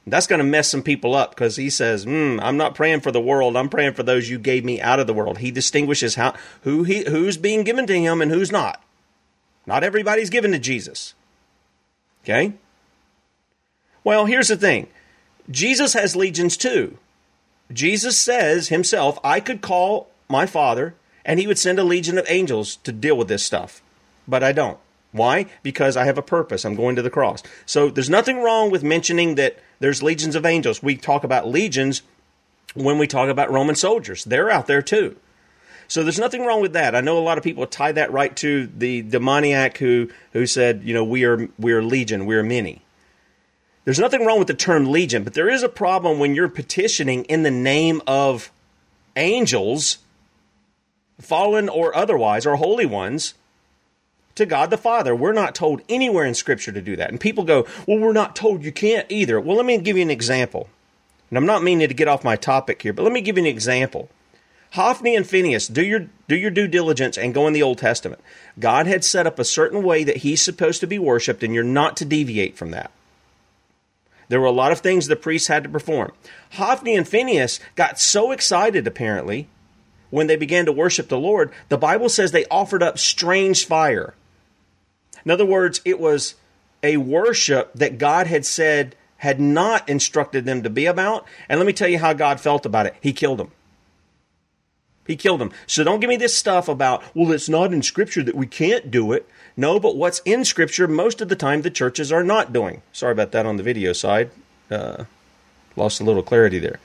That's 0.05 0.27
going 0.27 0.39
to 0.39 0.45
mess 0.45 0.69
some 0.69 0.83
people 0.83 1.15
up 1.15 1.31
because 1.31 1.55
he 1.55 1.69
says, 1.69 2.05
mm, 2.05 2.39
"I'm 2.41 2.57
not 2.57 2.75
praying 2.75 3.01
for 3.01 3.11
the 3.11 3.21
world. 3.21 3.55
I'm 3.55 3.69
praying 3.69 3.93
for 3.93 4.03
those 4.03 4.29
you 4.29 4.37
gave 4.37 4.65
me 4.65 4.81
out 4.81 4.99
of 4.99 5.07
the 5.07 5.13
world." 5.13 5.39
He 5.39 5.49
distinguishes 5.51 6.15
how 6.15 6.33
who 6.61 6.83
he 6.83 7.03
who's 7.09 7.37
being 7.37 7.63
given 7.63 7.87
to 7.87 7.97
him 7.97 8.21
and 8.21 8.31
who's 8.31 8.51
not. 8.51 8.81
Not 9.65 9.83
everybody's 9.83 10.29
given 10.29 10.51
to 10.51 10.59
Jesus. 10.59 11.13
Okay? 12.23 12.53
Well, 14.03 14.25
here's 14.25 14.49
the 14.49 14.57
thing 14.57 14.87
Jesus 15.49 15.93
has 15.93 16.15
legions 16.15 16.57
too. 16.57 16.97
Jesus 17.71 18.17
says 18.17 18.69
himself, 18.69 19.19
I 19.23 19.39
could 19.39 19.61
call 19.61 20.09
my 20.29 20.45
Father 20.45 20.95
and 21.25 21.39
he 21.39 21.47
would 21.47 21.59
send 21.59 21.79
a 21.79 21.83
legion 21.83 22.17
of 22.17 22.25
angels 22.27 22.77
to 22.77 22.91
deal 22.91 23.17
with 23.17 23.27
this 23.27 23.43
stuff. 23.43 23.81
But 24.27 24.43
I 24.43 24.51
don't. 24.51 24.77
Why? 25.11 25.45
Because 25.61 25.95
I 25.95 26.05
have 26.05 26.17
a 26.17 26.23
purpose. 26.23 26.65
I'm 26.65 26.75
going 26.75 26.95
to 26.95 27.01
the 27.01 27.09
cross. 27.09 27.43
So 27.65 27.89
there's 27.89 28.09
nothing 28.09 28.41
wrong 28.41 28.71
with 28.71 28.83
mentioning 28.83 29.35
that 29.35 29.59
there's 29.79 30.03
legions 30.03 30.35
of 30.35 30.45
angels. 30.45 30.81
We 30.81 30.97
talk 30.97 31.23
about 31.23 31.47
legions 31.47 32.01
when 32.73 32.97
we 32.97 33.07
talk 33.07 33.29
about 33.29 33.51
Roman 33.51 33.75
soldiers. 33.75 34.23
They're 34.23 34.49
out 34.49 34.67
there 34.67 34.81
too. 34.81 35.15
So 35.87 36.03
there's 36.03 36.19
nothing 36.19 36.45
wrong 36.45 36.61
with 36.61 36.73
that. 36.73 36.95
I 36.95 37.01
know 37.01 37.17
a 37.17 37.19
lot 37.19 37.37
of 37.37 37.43
people 37.43 37.65
tie 37.67 37.91
that 37.91 38.11
right 38.11 38.35
to 38.37 38.67
the 38.67 39.01
demoniac 39.01 39.77
who 39.77 40.09
who 40.31 40.45
said, 40.45 40.81
you 40.83 40.93
know, 40.93 41.03
we 41.03 41.23
are 41.25 41.49
we 41.59 41.73
are 41.73 41.83
legion, 41.83 42.25
we 42.25 42.35
are 42.35 42.43
many. 42.43 42.81
There's 43.85 43.99
nothing 43.99 44.25
wrong 44.25 44.39
with 44.39 44.47
the 44.47 44.53
term 44.53 44.85
legion, 44.85 45.23
but 45.23 45.33
there 45.33 45.49
is 45.49 45.61
a 45.61 45.69
problem 45.69 46.17
when 46.17 46.35
you're 46.35 46.47
petitioning 46.47 47.25
in 47.25 47.43
the 47.43 47.51
name 47.51 48.01
of 48.07 48.49
angels, 49.17 49.97
fallen 51.19 51.67
or 51.67 51.95
otherwise, 51.95 52.45
or 52.45 52.55
holy 52.55 52.85
ones, 52.85 53.33
to 54.35 54.45
God 54.45 54.69
the 54.69 54.77
Father. 54.77 55.13
We're 55.15 55.33
not 55.33 55.53
told 55.53 55.81
anywhere 55.89 56.25
in 56.25 56.33
Scripture 56.33 56.71
to 56.71 56.81
do 56.81 56.95
that. 56.95 57.09
And 57.09 57.19
people 57.19 57.43
go, 57.43 57.67
well, 57.85 57.99
we're 57.99 58.13
not 58.13 58.35
told 58.35 58.63
you 58.63 58.71
can't 58.71 59.05
either. 59.11 59.39
Well, 59.39 59.57
let 59.57 59.65
me 59.65 59.77
give 59.77 59.97
you 59.97 60.03
an 60.03 60.09
example. 60.09 60.69
And 61.29 61.37
I'm 61.37 61.45
not 61.45 61.63
meaning 61.63 61.87
to 61.87 61.93
get 61.93 62.07
off 62.07 62.23
my 62.23 62.35
topic 62.35 62.81
here, 62.81 62.93
but 62.93 63.03
let 63.03 63.11
me 63.11 63.21
give 63.21 63.37
you 63.37 63.43
an 63.43 63.49
example. 63.49 64.09
Hophni 64.73 65.15
and 65.15 65.27
Phineas, 65.27 65.67
do 65.67 65.83
your 65.83 66.07
do 66.27 66.35
your 66.35 66.49
due 66.49 66.67
diligence 66.67 67.15
and 67.15 67.33
go 67.33 67.45
in 67.45 67.53
the 67.53 67.61
Old 67.61 67.77
Testament. 67.77 68.19
God 68.59 68.87
had 68.87 69.03
set 69.03 69.27
up 69.27 69.37
a 69.37 69.45
certain 69.45 69.83
way 69.83 70.03
that 70.03 70.17
he's 70.17 70.41
supposed 70.41 70.79
to 70.79 70.87
be 70.87 70.97
worshipped, 70.97 71.43
and 71.43 71.53
you're 71.53 71.63
not 71.63 71.95
to 71.97 72.05
deviate 72.05 72.57
from 72.57 72.71
that. 72.71 72.89
There 74.29 74.39
were 74.39 74.47
a 74.47 74.51
lot 74.51 74.71
of 74.71 74.79
things 74.79 75.05
the 75.05 75.15
priests 75.15 75.47
had 75.47 75.61
to 75.63 75.69
perform. 75.69 76.11
Hophni 76.53 76.95
and 76.95 77.07
Phineas 77.07 77.59
got 77.75 77.99
so 77.99 78.31
excited, 78.31 78.87
apparently, 78.87 79.47
when 80.09 80.25
they 80.25 80.35
began 80.35 80.65
to 80.65 80.71
worship 80.71 81.07
the 81.07 81.19
Lord, 81.19 81.51
the 81.69 81.77
Bible 81.77 82.09
says 82.09 82.31
they 82.31 82.45
offered 82.45 82.81
up 82.81 82.97
strange 82.97 83.67
fire. 83.67 84.15
In 85.23 85.29
other 85.29 85.45
words, 85.45 85.81
it 85.85 85.99
was 85.99 86.33
a 86.81 86.97
worship 86.97 87.73
that 87.75 87.99
God 87.99 88.25
had 88.25 88.43
said 88.43 88.95
had 89.17 89.39
not 89.39 89.87
instructed 89.87 90.45
them 90.45 90.63
to 90.63 90.69
be 90.71 90.87
about. 90.87 91.25
And 91.47 91.59
let 91.59 91.67
me 91.67 91.73
tell 91.73 91.87
you 91.87 91.99
how 91.99 92.13
God 92.13 92.39
felt 92.39 92.65
about 92.65 92.87
it. 92.87 92.95
He 93.01 93.13
killed 93.13 93.37
them. 93.37 93.51
He 95.05 95.15
killed 95.15 95.41
them. 95.41 95.51
So 95.67 95.83
don't 95.83 95.99
give 95.99 96.09
me 96.09 96.15
this 96.15 96.35
stuff 96.35 96.67
about, 96.67 97.03
well, 97.13 97.31
it's 97.31 97.49
not 97.49 97.73
in 97.73 97.81
Scripture 97.81 98.23
that 98.23 98.35
we 98.35 98.47
can't 98.47 98.89
do 98.89 99.11
it. 99.11 99.27
No, 99.57 99.79
but 99.79 99.97
what's 99.97 100.19
in 100.19 100.45
Scripture 100.45 100.87
most 100.87 101.21
of 101.21 101.29
the 101.29 101.35
time 101.35 101.61
the 101.61 101.69
churches 101.69 102.11
are 102.11 102.23
not 102.23 102.53
doing. 102.53 102.81
Sorry 102.91 103.11
about 103.11 103.31
that 103.33 103.45
on 103.45 103.57
the 103.57 103.63
video 103.63 103.93
side. 103.93 104.31
Uh, 104.71 105.05
lost 105.75 105.99
a 105.99 106.03
little 106.03 106.23
clarity 106.23 106.59
there. 106.59 106.79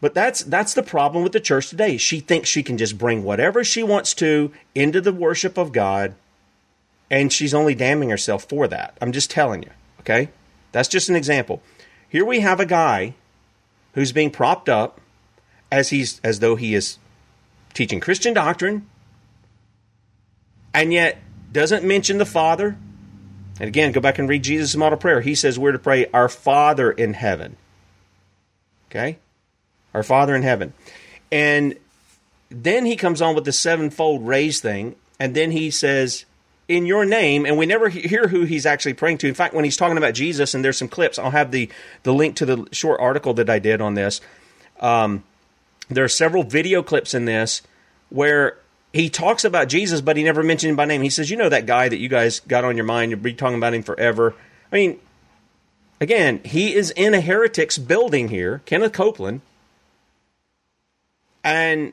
But 0.00 0.14
that's 0.14 0.42
that's 0.42 0.72
the 0.72 0.82
problem 0.82 1.22
with 1.22 1.32
the 1.32 1.40
church 1.40 1.68
today. 1.68 1.98
She 1.98 2.20
thinks 2.20 2.48
she 2.48 2.62
can 2.62 2.78
just 2.78 2.96
bring 2.96 3.22
whatever 3.22 3.62
she 3.62 3.82
wants 3.82 4.14
to 4.14 4.50
into 4.74 5.00
the 5.00 5.12
worship 5.12 5.58
of 5.58 5.72
God, 5.72 6.14
and 7.10 7.30
she's 7.30 7.52
only 7.52 7.74
damning 7.74 8.08
herself 8.08 8.44
for 8.44 8.66
that. 8.68 8.96
I'm 9.02 9.12
just 9.12 9.30
telling 9.30 9.62
you, 9.62 9.70
okay? 10.00 10.30
That's 10.72 10.88
just 10.88 11.10
an 11.10 11.16
example. 11.16 11.60
Here 12.08 12.24
we 12.24 12.40
have 12.40 12.60
a 12.60 12.66
guy 12.66 13.14
who's 13.92 14.12
being 14.12 14.30
propped 14.30 14.70
up 14.70 15.00
as 15.70 15.90
he's 15.90 16.20
as 16.24 16.40
though 16.40 16.56
he 16.56 16.74
is 16.74 16.98
teaching 17.74 18.00
Christian 18.00 18.34
doctrine, 18.34 18.86
and 20.74 20.92
yet 20.92 21.18
doesn't 21.52 21.84
mention 21.84 22.18
the 22.18 22.26
Father. 22.26 22.76
And 23.58 23.68
again, 23.68 23.92
go 23.92 24.00
back 24.00 24.18
and 24.18 24.28
read 24.28 24.42
Jesus' 24.42 24.74
model 24.74 24.98
prayer. 24.98 25.20
He 25.20 25.34
says 25.34 25.58
we're 25.58 25.72
to 25.72 25.78
pray, 25.78 26.06
Our 26.14 26.28
Father 26.28 26.90
in 26.90 27.14
heaven. 27.14 27.56
Okay? 28.90 29.18
Our 29.92 30.02
Father 30.02 30.34
in 30.34 30.42
heaven. 30.42 30.72
And 31.30 31.76
then 32.48 32.86
he 32.86 32.96
comes 32.96 33.20
on 33.22 33.34
with 33.34 33.44
the 33.44 33.52
sevenfold 33.52 34.26
rays 34.26 34.60
thing, 34.60 34.96
and 35.18 35.34
then 35.34 35.50
he 35.50 35.70
says, 35.70 36.24
in 36.70 36.86
your 36.86 37.04
name, 37.04 37.46
and 37.46 37.58
we 37.58 37.66
never 37.66 37.88
hear 37.88 38.28
who 38.28 38.44
he's 38.44 38.64
actually 38.64 38.94
praying 38.94 39.18
to. 39.18 39.28
In 39.28 39.34
fact, 39.34 39.54
when 39.54 39.64
he's 39.64 39.76
talking 39.76 39.98
about 39.98 40.14
Jesus, 40.14 40.54
and 40.54 40.64
there's 40.64 40.78
some 40.78 40.88
clips, 40.88 41.18
I'll 41.18 41.32
have 41.32 41.50
the, 41.50 41.68
the 42.04 42.14
link 42.14 42.36
to 42.36 42.46
the 42.46 42.66
short 42.70 43.00
article 43.00 43.34
that 43.34 43.50
I 43.50 43.58
did 43.58 43.80
on 43.80 43.94
this. 43.94 44.20
Um, 44.78 45.24
there 45.90 46.04
are 46.04 46.08
several 46.08 46.42
video 46.42 46.82
clips 46.82 47.14
in 47.14 47.24
this 47.24 47.62
where 48.08 48.58
he 48.92 49.08
talks 49.08 49.44
about 49.44 49.68
Jesus, 49.68 50.00
but 50.00 50.16
he 50.16 50.24
never 50.24 50.42
mentioned 50.42 50.70
him 50.70 50.76
by 50.76 50.84
name. 50.84 51.02
He 51.02 51.10
says, 51.10 51.30
You 51.30 51.36
know 51.36 51.48
that 51.48 51.66
guy 51.66 51.88
that 51.88 51.98
you 51.98 52.08
guys 52.08 52.40
got 52.40 52.64
on 52.64 52.76
your 52.76 52.86
mind, 52.86 53.10
you'll 53.10 53.20
be 53.20 53.34
talking 53.34 53.56
about 53.56 53.74
him 53.74 53.82
forever. 53.82 54.34
I 54.72 54.76
mean, 54.76 55.00
again, 56.00 56.40
he 56.44 56.74
is 56.74 56.90
in 56.92 57.14
a 57.14 57.20
heretics 57.20 57.78
building 57.78 58.28
here, 58.28 58.62
Kenneth 58.66 58.92
Copeland, 58.92 59.42
and 61.44 61.92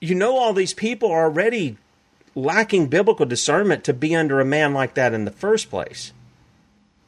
you 0.00 0.14
know 0.14 0.38
all 0.38 0.52
these 0.52 0.74
people 0.74 1.10
are 1.10 1.24
already 1.24 1.76
lacking 2.34 2.86
biblical 2.86 3.26
discernment 3.26 3.84
to 3.84 3.92
be 3.92 4.14
under 4.14 4.40
a 4.40 4.44
man 4.44 4.72
like 4.72 4.94
that 4.94 5.12
in 5.12 5.24
the 5.24 5.30
first 5.30 5.68
place. 5.68 6.12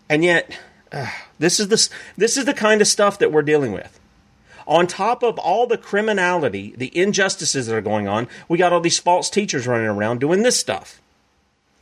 And 0.09 0.25
yet, 0.25 0.59
uh, 0.91 1.11
this 1.39 1.59
is 1.59 1.69
the 1.69 1.89
this 2.17 2.37
is 2.37 2.45
the 2.45 2.55
kind 2.55 2.81
of 2.81 2.87
stuff 2.87 3.19
that 3.19 3.33
we're 3.33 3.43
dealing 3.43 3.73
with. 3.73 3.99
On 4.67 4.87
top 4.87 5.23
of 5.23 5.39
all 5.39 5.67
the 5.67 5.79
criminality, 5.79 6.75
the 6.77 6.97
injustices 6.97 7.67
that 7.67 7.77
are 7.77 7.81
going 7.81 8.09
on, 8.09 8.29
we 8.49 8.59
got 8.59 8.73
all 8.73 8.81
these 8.81 8.99
false 8.99 9.29
teachers 9.31 9.67
running 9.67 9.87
around 9.87 10.21
doing 10.21 10.43
this 10.43 10.59
stuff. 10.59 11.01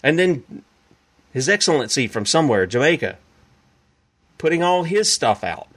And 0.03 0.19
then 0.19 0.65
His 1.33 1.49
Excellency 1.49 2.07
from 2.07 2.27
somewhere, 2.27 2.67
Jamaica, 2.67 3.19
putting 4.41 4.63
all 4.63 4.85
his 4.85 5.13
stuff 5.13 5.45
out. 5.45 5.69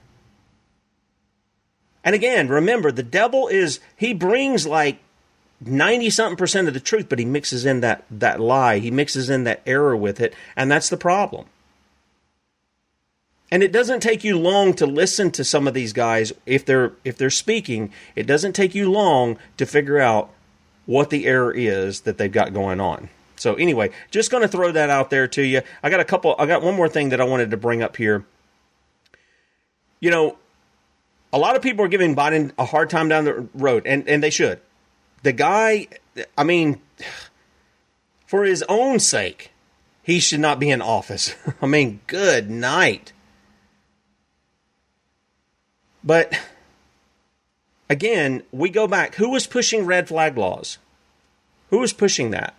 And 2.02 2.14
again, 2.14 2.48
remember, 2.48 2.90
the 2.90 3.02
devil 3.02 3.46
is, 3.48 3.78
he 3.96 4.14
brings 4.14 4.66
like 4.66 4.98
90 5.60 6.10
something 6.10 6.36
percent 6.36 6.68
of 6.68 6.74
the 6.74 6.80
truth, 6.80 7.08
but 7.08 7.18
he 7.18 7.24
mixes 7.24 7.66
in 7.66 7.80
that, 7.80 8.04
that 8.10 8.40
lie. 8.40 8.78
He 8.78 8.90
mixes 8.90 9.30
in 9.30 9.44
that 9.44 9.62
error 9.66 9.96
with 9.96 10.20
it. 10.20 10.34
And 10.56 10.70
that's 10.70 10.88
the 10.88 10.96
problem. 10.96 11.46
And 13.50 13.62
it 13.62 13.72
doesn't 13.72 14.00
take 14.00 14.24
you 14.24 14.38
long 14.38 14.74
to 14.74 14.86
listen 14.86 15.30
to 15.32 15.44
some 15.44 15.68
of 15.68 15.74
these 15.74 15.92
guys 15.92 16.32
if 16.46 16.64
they're 16.64 16.92
if 17.04 17.16
they're 17.16 17.30
speaking. 17.30 17.92
It 18.16 18.26
doesn't 18.26 18.54
take 18.54 18.74
you 18.74 18.90
long 18.90 19.38
to 19.58 19.66
figure 19.66 19.98
out 19.98 20.30
what 20.86 21.10
the 21.10 21.26
error 21.26 21.52
is 21.52 22.02
that 22.02 22.18
they've 22.18 22.32
got 22.32 22.52
going 22.52 22.80
on. 22.80 23.08
So 23.36 23.54
anyway, 23.54 23.90
just 24.10 24.30
going 24.30 24.42
to 24.42 24.48
throw 24.48 24.72
that 24.72 24.90
out 24.90 25.10
there 25.10 25.28
to 25.28 25.42
you. 25.42 25.62
I 25.82 25.90
got 25.90 26.00
a 26.00 26.04
couple. 26.04 26.34
I 26.38 26.46
got 26.46 26.62
one 26.62 26.74
more 26.74 26.88
thing 26.88 27.10
that 27.10 27.20
I 27.20 27.24
wanted 27.24 27.50
to 27.50 27.56
bring 27.56 27.82
up 27.82 27.96
here. 27.96 28.24
You 30.00 30.10
know, 30.10 30.38
a 31.32 31.38
lot 31.38 31.56
of 31.56 31.62
people 31.62 31.84
are 31.84 31.88
giving 31.88 32.14
Biden 32.14 32.52
a 32.58 32.64
hard 32.64 32.90
time 32.90 33.08
down 33.08 33.24
the 33.24 33.48
road, 33.54 33.86
and 33.86 34.08
and 34.08 34.22
they 34.22 34.30
should. 34.30 34.60
The 35.22 35.32
guy, 35.32 35.88
I 36.38 36.44
mean, 36.44 36.80
for 38.26 38.44
his 38.44 38.62
own 38.68 39.00
sake, 39.00 39.50
he 40.02 40.20
should 40.20 40.40
not 40.40 40.60
be 40.60 40.70
in 40.70 40.80
office. 40.80 41.34
I 41.62 41.66
mean, 41.66 42.00
good 42.06 42.50
night. 42.50 43.12
But 46.04 46.38
again, 47.88 48.42
we 48.52 48.68
go 48.68 48.86
back. 48.86 49.14
Who 49.14 49.30
was 49.30 49.46
pushing 49.46 49.86
red 49.86 50.08
flag 50.08 50.36
laws? 50.36 50.78
Who 51.70 51.78
was 51.78 51.92
pushing 51.92 52.30
that? 52.30 52.54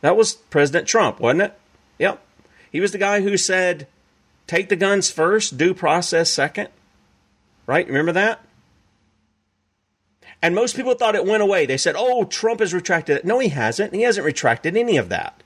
That 0.00 0.16
was 0.16 0.34
President 0.34 0.88
Trump, 0.88 1.20
wasn't 1.20 1.42
it? 1.42 1.58
Yep. 1.98 2.22
He 2.70 2.80
was 2.80 2.92
the 2.92 2.98
guy 2.98 3.22
who 3.22 3.36
said, 3.36 3.86
take 4.46 4.68
the 4.68 4.76
guns 4.76 5.10
first, 5.10 5.56
due 5.56 5.72
process 5.72 6.30
second. 6.30 6.68
Right? 7.66 7.86
Remember 7.86 8.12
that? 8.12 8.40
And 10.42 10.54
most 10.54 10.76
people 10.76 10.94
thought 10.94 11.14
it 11.14 11.24
went 11.24 11.42
away. 11.42 11.66
They 11.66 11.78
said, 11.78 11.94
oh, 11.96 12.24
Trump 12.24 12.60
has 12.60 12.74
retracted 12.74 13.16
it. 13.16 13.24
No, 13.24 13.38
he 13.38 13.48
hasn't. 13.48 13.94
He 13.94 14.02
hasn't 14.02 14.26
retracted 14.26 14.76
any 14.76 14.96
of 14.96 15.08
that. 15.08 15.42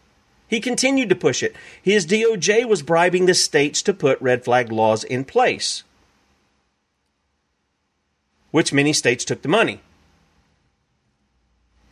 He 0.49 0.59
continued 0.59 1.09
to 1.11 1.15
push 1.15 1.45
it. 1.45 1.55
His 1.81 2.07
DOJ 2.07 2.65
was 2.65 2.83
bribing 2.83 3.27
the 3.27 3.35
states 3.35 3.83
to 3.83 3.95
put 3.95 4.21
red 4.21 4.45
flag 4.45 4.73
laws 4.73 5.05
in 5.05 5.25
place, 5.25 5.85
which 8.51 8.73
many 8.73 8.93
states 8.93 9.25
took 9.25 9.43
the 9.43 9.49
money. 9.49 9.81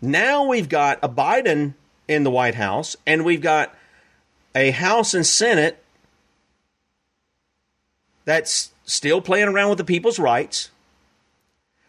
Now 0.01 0.45
we've 0.45 0.69
got 0.69 0.99
a 1.03 1.09
Biden 1.09 1.75
in 2.07 2.25
the 2.25 2.31
White 2.31 2.55
House, 2.55 2.97
and 3.07 3.25
we've 3.25 3.43
got 3.43 3.75
a 4.55 4.71
House 4.71 5.15
and 5.15 5.27
Senate 5.27 5.83
that's 8.25 8.73
still 8.85 9.21
playing 9.21 9.49
around 9.49 9.71
with 9.71 9.79
the 9.79 9.85
people's 9.85 10.19
rights. 10.19 10.71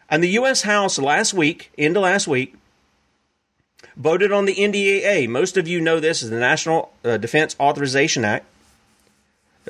And 0.08 0.22
the 0.22 0.30
U.S. 0.30 0.62
House 0.62 0.98
last 0.98 1.32
week, 1.34 1.70
into 1.76 2.00
last 2.00 2.26
week, 2.26 2.54
voted 3.96 4.32
on 4.32 4.44
the 4.44 4.54
NDAA. 4.54 5.28
Most 5.28 5.56
of 5.56 5.68
you 5.68 5.80
know 5.80 6.00
this 6.00 6.22
as 6.22 6.30
the 6.30 6.38
National 6.38 6.92
uh, 7.04 7.16
Defense 7.16 7.54
Authorization 7.60 8.24
Act. 8.24 8.46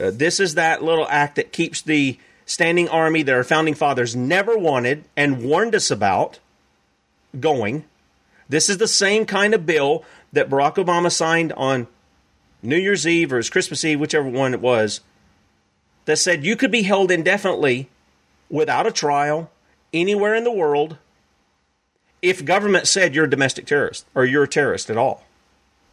Uh, 0.01 0.11
this 0.11 0.41
is 0.41 0.55
that 0.55 0.83
little 0.83 1.07
act 1.09 1.37
that 1.37 1.53
keeps 1.53 1.83
the 1.83 2.19
standing 2.51 2.89
army 2.89 3.23
that 3.23 3.33
our 3.33 3.45
founding 3.45 3.75
fathers 3.75 4.17
never 4.17 4.59
wanted 4.59 5.05
and 5.17 5.45
warned 5.45 5.73
us 5.73 5.89
about 5.89 6.41
going. 7.39 7.85
This 8.49 8.69
is 8.69 8.79
the 8.79 8.89
same 8.89 9.25
kind 9.25 9.55
of 9.55 9.67
bill 9.67 10.05
that 10.33 10.51
Barack 10.51 10.75
Obama 10.75 11.13
signed 11.13 11.53
on 11.53 11.87
New 12.61 12.77
Year's 12.77 13.07
Eve 13.07 13.33
or 13.33 13.37
his 13.37 13.51
Christmas 13.51 13.85
Eve, 13.85 14.01
whichever 14.01 14.29
one 14.29 14.53
it 14.53 14.61
was, 14.61 15.01
that 16.07 16.17
said 16.17 16.45
you 16.45 16.57
could 16.57 16.73
be 16.73 16.83
held 16.83 17.13
indefinitely 17.13 17.89
without 18.49 18.85
a 18.85 18.91
trial 18.91 19.49
anywhere 19.93 20.35
in 20.35 20.43
the 20.43 20.51
world 20.51 20.99
if 22.21 22.45
government 22.45 22.89
said 22.89 23.15
you're 23.15 23.27
a 23.27 23.31
domestic 23.31 23.65
terrorist 23.65 24.07
or 24.13 24.25
you're 24.25 24.43
a 24.43 24.49
terrorist 24.49 24.91
at 24.91 24.97
all. 24.97 25.25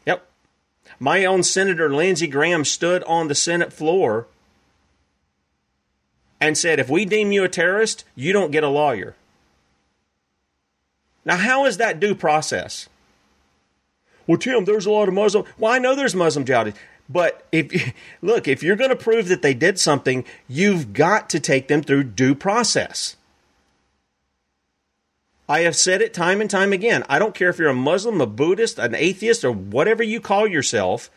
Yep. 0.07 0.27
My 0.99 1.23
own 1.23 1.43
Senator 1.43 1.93
Lindsey 1.93 2.25
Graham 2.25 2.65
stood 2.65 3.03
on 3.03 3.27
the 3.27 3.35
Senate 3.35 3.71
floor 3.71 4.25
and 6.39 6.57
said, 6.57 6.79
if 6.79 6.89
we 6.89 7.05
deem 7.05 7.31
you 7.31 7.43
a 7.43 7.49
terrorist, 7.49 8.03
you 8.15 8.33
don't 8.33 8.51
get 8.51 8.63
a 8.63 8.69
lawyer. 8.69 9.15
Now, 11.25 11.37
how 11.37 11.65
is 11.65 11.77
that 11.77 11.99
due 11.99 12.15
process? 12.15 12.87
Well, 14.27 14.37
Tim, 14.37 14.65
there's 14.65 14.85
a 14.85 14.91
lot 14.91 15.07
of 15.07 15.13
Muslim. 15.13 15.45
Well, 15.57 15.71
I 15.71 15.79
know 15.79 15.95
there's 15.95 16.15
Muslim 16.15 16.45
jihadis. 16.45 16.75
But 17.09 17.45
if 17.51 17.93
look, 18.21 18.47
if 18.47 18.61
you're 18.63 18.75
going 18.75 18.89
to 18.89 18.95
prove 18.95 19.27
that 19.29 19.41
they 19.41 19.53
did 19.53 19.79
something, 19.79 20.25
you've 20.47 20.93
got 20.93 21.29
to 21.31 21.39
take 21.39 21.67
them 21.67 21.81
through 21.81 22.03
due 22.05 22.35
process. 22.35 23.15
I 25.49 25.61
have 25.61 25.77
said 25.77 26.01
it 26.01 26.13
time 26.13 26.41
and 26.41 26.49
time 26.49 26.73
again. 26.73 27.05
I 27.07 27.19
don't 27.19 27.33
care 27.33 27.49
if 27.49 27.57
you're 27.57 27.69
a 27.69 27.73
Muslim, 27.73 28.19
a 28.19 28.25
Buddhist, 28.25 28.77
an 28.77 28.93
atheist, 28.93 29.45
or 29.45 29.51
whatever 29.51 30.03
you 30.03 30.19
call 30.19 30.45
yourself. 30.45 31.09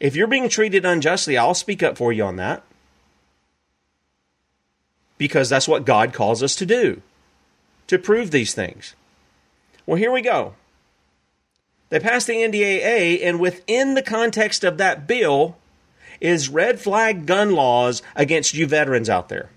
If 0.00 0.16
you're 0.16 0.26
being 0.26 0.48
treated 0.48 0.86
unjustly, 0.86 1.36
I'll 1.36 1.52
speak 1.52 1.82
up 1.82 1.98
for 1.98 2.14
you 2.14 2.24
on 2.24 2.36
that. 2.36 2.64
Because 5.18 5.48
that's 5.48 5.68
what 5.68 5.84
God 5.84 6.12
calls 6.12 6.42
us 6.42 6.56
to 6.56 6.66
do 6.66 7.02
to 7.86 7.98
prove 7.98 8.30
these 8.30 8.54
things. 8.54 8.94
Well, 9.86 9.96
here 9.96 10.12
we 10.12 10.22
go. 10.22 10.54
They 11.90 12.00
passed 12.00 12.26
the 12.26 12.34
NDAA, 12.34 13.22
and 13.22 13.38
within 13.38 13.94
the 13.94 14.02
context 14.02 14.64
of 14.64 14.78
that 14.78 15.06
bill 15.06 15.56
is 16.20 16.48
red 16.48 16.80
flag 16.80 17.26
gun 17.26 17.52
laws 17.52 18.02
against 18.16 18.54
you 18.54 18.66
veterans 18.66 19.10
out 19.10 19.28
there 19.28 19.50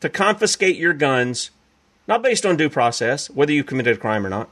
to 0.00 0.10
confiscate 0.10 0.76
your 0.76 0.92
guns 0.92 1.50
not 2.06 2.22
based 2.22 2.44
on 2.44 2.58
due 2.58 2.68
process, 2.68 3.30
whether 3.30 3.52
you 3.52 3.64
committed 3.64 3.96
a 3.96 4.00
crime 4.00 4.26
or 4.26 4.28
not. 4.28 4.50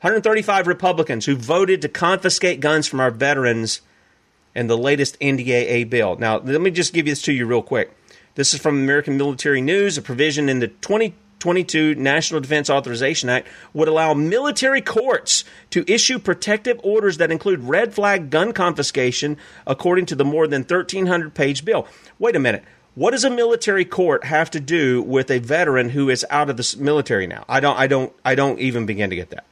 135 0.00 0.66
Republicans 0.66 1.24
who 1.24 1.34
voted 1.34 1.80
to 1.80 1.88
confiscate 1.88 2.60
guns 2.60 2.86
from 2.86 3.00
our 3.00 3.10
veterans 3.10 3.80
in 4.58 4.66
the 4.66 4.76
latest 4.76 5.18
NDAA 5.20 5.88
bill. 5.88 6.16
Now, 6.16 6.38
let 6.38 6.60
me 6.60 6.72
just 6.72 6.92
give 6.92 7.06
this 7.06 7.22
to 7.22 7.32
you 7.32 7.46
real 7.46 7.62
quick. 7.62 7.96
This 8.34 8.52
is 8.52 8.60
from 8.60 8.76
American 8.76 9.16
Military 9.16 9.60
News. 9.60 9.96
A 9.96 10.02
provision 10.02 10.48
in 10.48 10.58
the 10.58 10.66
2022 10.66 11.94
National 11.94 12.40
Defense 12.40 12.68
Authorization 12.68 13.28
Act 13.28 13.46
would 13.72 13.86
allow 13.86 14.14
military 14.14 14.80
courts 14.80 15.44
to 15.70 15.84
issue 15.86 16.18
protective 16.18 16.80
orders 16.82 17.18
that 17.18 17.30
include 17.30 17.60
red 17.60 17.94
flag 17.94 18.30
gun 18.30 18.52
confiscation, 18.52 19.36
according 19.64 20.06
to 20.06 20.16
the 20.16 20.24
more 20.24 20.48
than 20.48 20.62
1,300 20.62 21.34
page 21.34 21.64
bill. 21.64 21.86
Wait 22.18 22.34
a 22.34 22.40
minute. 22.40 22.64
What 22.96 23.12
does 23.12 23.22
a 23.22 23.30
military 23.30 23.84
court 23.84 24.24
have 24.24 24.50
to 24.50 24.58
do 24.58 25.02
with 25.02 25.30
a 25.30 25.38
veteran 25.38 25.90
who 25.90 26.10
is 26.10 26.26
out 26.30 26.50
of 26.50 26.56
the 26.56 26.76
military 26.80 27.28
now? 27.28 27.44
I 27.48 27.60
don't 27.60 27.78
I 27.78 27.86
don't 27.86 28.12
I 28.24 28.34
don't 28.34 28.58
even 28.58 28.86
begin 28.86 29.10
to 29.10 29.16
get 29.16 29.30
that. 29.30 29.44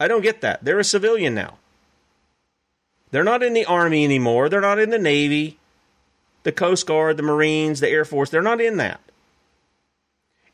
I 0.00 0.08
don't 0.08 0.22
get 0.22 0.40
that. 0.40 0.64
They're 0.64 0.78
a 0.78 0.84
civilian 0.84 1.34
now. 1.34 1.58
They're 3.10 3.24
not 3.24 3.42
in 3.42 3.54
the 3.54 3.64
army 3.64 4.04
anymore. 4.04 4.48
They're 4.48 4.60
not 4.60 4.78
in 4.78 4.90
the 4.90 4.98
navy, 4.98 5.58
the 6.42 6.52
coast 6.52 6.86
guard, 6.86 7.16
the 7.16 7.22
marines, 7.22 7.80
the 7.80 7.88
air 7.88 8.04
force. 8.04 8.30
They're 8.30 8.42
not 8.42 8.60
in 8.60 8.76
that. 8.76 9.00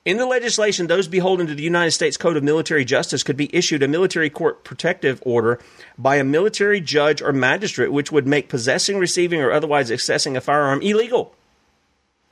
In 0.04 0.18
the 0.18 0.26
legislation, 0.26 0.86
those 0.86 1.08
beholden 1.08 1.46
to 1.46 1.54
the 1.54 1.62
United 1.62 1.92
States 1.92 2.18
Code 2.18 2.36
of 2.36 2.44
Military 2.44 2.84
Justice 2.84 3.22
could 3.22 3.38
be 3.38 3.54
issued 3.56 3.82
a 3.82 3.88
military 3.88 4.28
court 4.28 4.62
protective 4.62 5.22
order 5.24 5.58
by 5.96 6.16
a 6.16 6.24
military 6.24 6.80
judge 6.80 7.22
or 7.22 7.32
magistrate, 7.32 7.90
which 7.90 8.12
would 8.12 8.26
make 8.26 8.50
possessing, 8.50 8.98
receiving, 8.98 9.40
or 9.40 9.50
otherwise 9.50 9.90
accessing 9.90 10.36
a 10.36 10.42
firearm 10.42 10.82
illegal. 10.82 11.34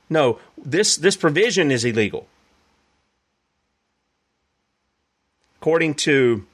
No, 0.07 0.39
this, 0.55 0.95
this 0.97 1.17
provision 1.17 1.71
is 1.71 1.83
illegal. 1.83 2.27
According 5.59 5.95
to 5.95 6.45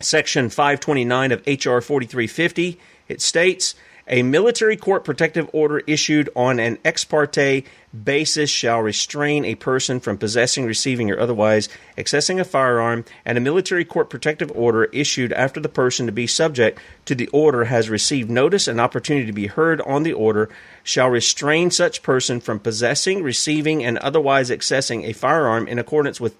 Section 0.00 0.48
529 0.48 1.30
of 1.30 1.42
H.R. 1.46 1.80
4350, 1.80 2.80
it 3.08 3.20
states 3.20 3.74
a 4.10 4.22
military 4.22 4.76
court 4.76 5.04
protective 5.04 5.50
order 5.52 5.80
issued 5.86 6.30
on 6.34 6.58
an 6.58 6.78
ex 6.84 7.04
parte 7.04 7.64
basis 8.04 8.48
shall 8.48 8.80
restrain 8.80 9.44
a 9.44 9.54
person 9.54 10.00
from 10.00 10.16
possessing, 10.16 10.64
receiving, 10.64 11.10
or 11.10 11.20
otherwise 11.20 11.68
accessing 11.96 12.40
a 12.40 12.44
firearm, 12.44 13.04
and 13.24 13.36
a 13.36 13.40
military 13.40 13.84
court 13.84 14.08
protective 14.08 14.50
order 14.54 14.84
issued 14.84 15.32
after 15.34 15.60
the 15.60 15.68
person 15.68 16.06
to 16.06 16.12
be 16.12 16.26
subject 16.26 16.78
to 17.04 17.14
the 17.14 17.28
order 17.28 17.64
has 17.64 17.90
received 17.90 18.30
notice 18.30 18.66
and 18.66 18.80
opportunity 18.80 19.26
to 19.26 19.32
be 19.32 19.46
heard 19.46 19.80
on 19.82 20.02
the 20.02 20.12
order 20.12 20.48
shall 20.82 21.08
restrain 21.08 21.70
such 21.70 22.02
person 22.02 22.40
from 22.40 22.58
possessing, 22.58 23.22
receiving, 23.22 23.84
and 23.84 23.98
otherwise 23.98 24.50
accessing 24.50 25.04
a 25.04 25.12
firearm 25.12 25.68
in 25.68 25.78
accordance 25.78 26.20
with 26.20 26.34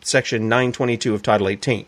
Section 0.00 0.48
922 0.48 1.14
of 1.14 1.22
Title 1.22 1.48
18. 1.48 1.86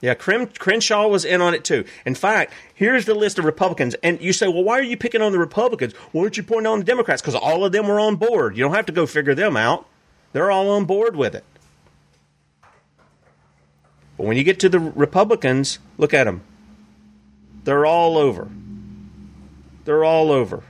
Yeah, 0.00 0.14
Crenshaw 0.14 1.08
was 1.08 1.24
in 1.24 1.40
on 1.40 1.54
it 1.54 1.64
too. 1.64 1.84
In 2.04 2.14
fact, 2.14 2.52
here's 2.74 3.06
the 3.06 3.14
list 3.14 3.38
of 3.38 3.44
Republicans. 3.46 3.94
And 4.02 4.20
you 4.20 4.32
say, 4.32 4.46
well, 4.46 4.62
why 4.62 4.78
are 4.78 4.82
you 4.82 4.96
picking 4.96 5.22
on 5.22 5.32
the 5.32 5.38
Republicans? 5.38 5.94
Why 6.12 6.22
aren't 6.22 6.36
you 6.36 6.42
pointing 6.42 6.66
on 6.66 6.80
the 6.80 6.84
Democrats? 6.84 7.22
Because 7.22 7.34
all 7.34 7.64
of 7.64 7.72
them 7.72 7.88
were 7.88 7.98
on 7.98 8.16
board. 8.16 8.56
You 8.56 8.64
don't 8.64 8.74
have 8.74 8.86
to 8.86 8.92
go 8.92 9.06
figure 9.06 9.34
them 9.34 9.56
out. 9.56 9.86
They're 10.32 10.50
all 10.50 10.68
on 10.70 10.84
board 10.84 11.16
with 11.16 11.34
it. 11.34 11.44
But 14.18 14.26
when 14.26 14.36
you 14.36 14.44
get 14.44 14.60
to 14.60 14.68
the 14.68 14.78
Republicans, 14.78 15.78
look 15.96 16.12
at 16.12 16.24
them. 16.24 16.42
They're 17.64 17.86
all 17.86 18.18
over. 18.18 18.48
They're 19.84 20.04
all 20.04 20.30
over. 20.30 20.62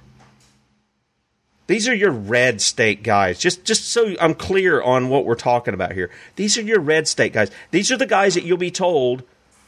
These 1.66 1.88
are 1.88 1.94
your 1.94 2.12
red 2.12 2.60
state 2.60 3.02
guys. 3.02 3.38
Just 3.38 3.64
just 3.64 3.88
so 3.88 4.14
I'm 4.20 4.34
clear 4.34 4.80
on 4.80 5.08
what 5.08 5.24
we're 5.24 5.34
talking 5.34 5.74
about 5.74 5.92
here. 5.92 6.10
These 6.36 6.56
are 6.58 6.62
your 6.62 6.80
red 6.80 7.08
state 7.08 7.32
guys. 7.32 7.50
These 7.72 7.90
are 7.90 7.96
the 7.96 8.06
guys 8.06 8.34
that 8.34 8.44
you'll 8.44 8.56
be 8.56 8.70
told 8.70 9.24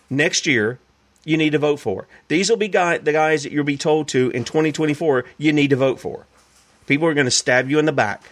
next 0.09 0.47
year 0.47 0.79
you 1.25 1.37
need 1.37 1.51
to 1.51 1.59
vote 1.59 1.81
for. 1.81 2.07
These 2.29 2.51
will 2.51 2.57
be 2.57 2.69
guy, 2.69 2.99
the 2.99 3.13
guys 3.13 3.43
that 3.43 3.53
you'll 3.53 3.65
be 3.65 3.77
told 3.77 4.09
to 4.09 4.31
in 4.31 4.45
2024 4.45 5.25
you 5.37 5.53
need 5.53 5.71
to 5.71 5.77
vote 5.77 5.99
for. 5.99 6.27
People 6.87 7.07
are 7.09 7.15
going 7.15 7.27
to 7.27 7.31
stab 7.31 7.69
you 7.69 7.79
in 7.79 7.85
the 7.85 7.93
back. 7.93 8.31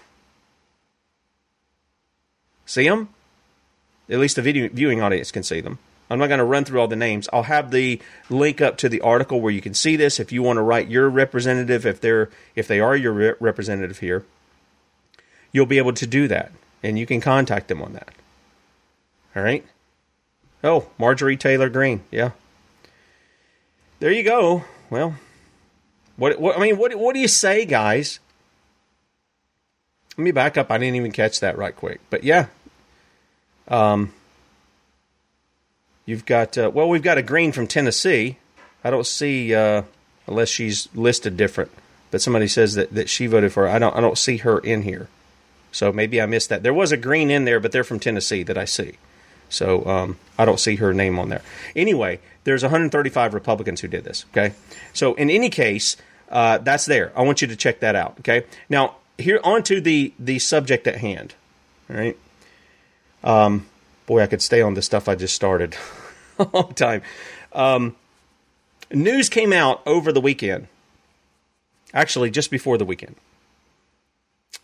See 2.65 2.89
them? 2.89 3.11
At 4.09 4.19
least 4.19 4.37
the 4.37 4.43
video 4.43 4.69
viewing 4.69 5.03
audience 5.03 5.31
can 5.31 5.43
see 5.43 5.61
them. 5.61 5.79
I'm 6.09 6.19
not 6.19 6.29
going 6.29 6.39
to 6.39 6.45
run 6.45 6.65
through 6.65 6.81
all 6.81 6.89
the 6.89 6.97
names. 6.97 7.29
I'll 7.33 7.45
have 7.45 7.71
the 7.71 8.01
link 8.31 8.61
up 8.61 8.77
to 8.79 8.89
the 8.89 9.01
article 9.01 9.41
where 9.41 9.53
you 9.53 9.61
can 9.61 9.75
see 9.75 9.97
this. 9.97 10.21
If 10.21 10.31
you 10.31 10.43
want 10.43 10.59
to 10.59 10.63
write 10.63 10.89
your 10.89 11.09
representative, 11.09 11.85
if 11.85 12.01
they're 12.01 12.31
if 12.55 12.69
they 12.69 12.81
are 12.81 12.95
your 12.97 13.13
re- 13.13 13.35
representative 13.41 13.99
here, 13.99 14.25
you'll 15.53 15.67
be 15.67 15.79
able 15.79 15.95
to 15.95 16.07
do 16.07 16.29
that, 16.29 16.53
and 16.83 16.99
you 16.99 17.07
can 17.07 17.21
contact 17.21 17.69
them 17.69 17.83
on 17.83 17.93
that. 17.95 18.11
All 19.35 19.43
right. 19.43 19.65
Oh, 20.63 20.89
Marjorie 20.99 21.37
Taylor 21.37 21.69
Greene. 21.69 22.03
Yeah. 22.11 22.31
There 23.99 24.13
you 24.13 24.23
go. 24.23 24.65
Well, 24.91 25.17
what, 26.17 26.41
what 26.41 26.57
I 26.57 26.61
mean, 26.61 26.79
what 26.79 26.95
what 26.95 27.15
do 27.15 27.21
you 27.21 27.29
say, 27.29 27.65
guys? 27.65 28.21
Let 30.17 30.25
me 30.25 30.31
back 30.31 30.57
up. 30.57 30.71
I 30.71 30.79
didn't 30.79 30.97
even 30.97 31.13
catch 31.13 31.41
that 31.41 31.59
right 31.59 31.75
quick. 31.75 32.01
But 32.11 32.25
yeah. 32.25 32.47
Um 33.69 34.13
You've 36.07 36.25
got 36.25 36.57
uh, 36.57 36.71
well, 36.73 36.89
we've 36.89 37.03
got 37.03 37.19
a 37.19 37.23
Green 37.23 37.51
from 37.51 37.67
Tennessee. 37.67 38.39
I 38.85 38.91
don't 38.91 39.07
see 39.07 39.53
uh, 39.55 39.83
unless 40.29 40.49
she's 40.49 40.89
listed 40.95 41.37
different, 41.37 41.73
but 42.13 42.23
somebody 42.23 42.47
says 42.47 42.75
that, 42.75 42.95
that 42.95 43.09
she 43.09 43.27
voted 43.27 43.53
for. 43.53 43.67
Her. 43.67 43.75
I 43.75 43.81
don't 43.81 43.95
I 43.95 44.01
don't 44.01 44.17
see 44.17 44.39
her 44.39 44.61
in 44.61 44.83
here, 44.83 45.09
so 45.73 45.93
maybe 45.93 46.23
I 46.23 46.27
missed 46.27 46.49
that. 46.49 46.63
There 46.63 46.73
was 46.73 46.93
a 46.93 46.97
Green 46.97 47.29
in 47.29 47.45
there, 47.45 47.59
but 47.59 47.73
they're 47.73 47.85
from 47.85 47.99
Tennessee 47.99 48.45
that 48.45 48.57
I 48.57 48.65
see, 48.65 48.99
so 49.49 49.85
um, 49.85 50.17
I 50.39 50.45
don't 50.45 50.61
see 50.61 50.77
her 50.77 50.95
name 50.95 51.19
on 51.19 51.29
there. 51.29 51.43
Anyway, 51.75 52.21
there's 52.45 52.63
135 52.63 53.35
Republicans 53.35 53.81
who 53.81 53.89
did 53.89 54.05
this. 54.05 54.25
Okay, 54.31 54.55
so 54.93 55.15
in 55.15 55.29
any 55.29 55.51
case, 55.51 55.97
uh, 56.29 56.59
that's 56.59 56.87
there. 56.87 57.13
I 57.17 57.23
want 57.23 57.43
you 57.43 57.49
to 57.49 57.57
check 57.57 57.81
that 57.81 57.97
out. 57.97 58.15
Okay, 58.21 58.45
now 58.69 58.95
here 59.19 59.41
on 59.43 59.65
to 59.65 59.81
the 59.81 60.15
the 60.21 60.39
subject 60.39 60.87
at 60.87 60.99
hand. 60.99 61.35
All 61.91 61.97
right. 61.97 62.17
Um, 63.25 63.67
boy, 64.07 64.23
I 64.23 64.27
could 64.27 64.43
stay 64.43 64.63
on 64.63 64.75
the 64.75 64.83
stuff 64.83 65.09
I 65.09 65.15
just 65.15 65.35
started 65.35 65.77
a 66.39 66.49
long 66.53 66.73
time. 66.75 67.03
Um, 67.53 67.97
news 68.93 69.29
came 69.29 69.53
out 69.53 69.83
over 69.87 70.13
the 70.13 70.21
weekend, 70.21 70.69
actually, 71.93 72.31
just 72.31 72.51
before 72.51 72.79
the 72.79 72.85
weekend. 72.85 73.17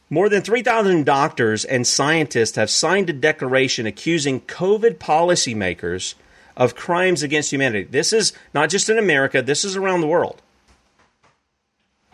More 0.09 0.29
than 0.29 0.43
3,000 0.43 1.05
doctors 1.05 1.65
and 1.65 1.87
scientists 1.87 2.57
have 2.57 2.69
signed 2.69 3.09
a 3.09 3.15
declaration 3.15 3.87
accusing 3.87 4.43
COVID 4.43 4.99
policymakers 4.99 6.15
of 6.55 6.75
crimes 6.75 7.23
against 7.23 7.51
humanity. 7.51 7.85
This 7.85 8.13
is 8.13 8.35
not 8.53 8.69
just 8.69 8.91
in 8.91 8.99
America, 8.99 9.41
this 9.41 9.65
is 9.65 9.75
around 9.75 10.03
the 10.03 10.07
world. 10.07 10.43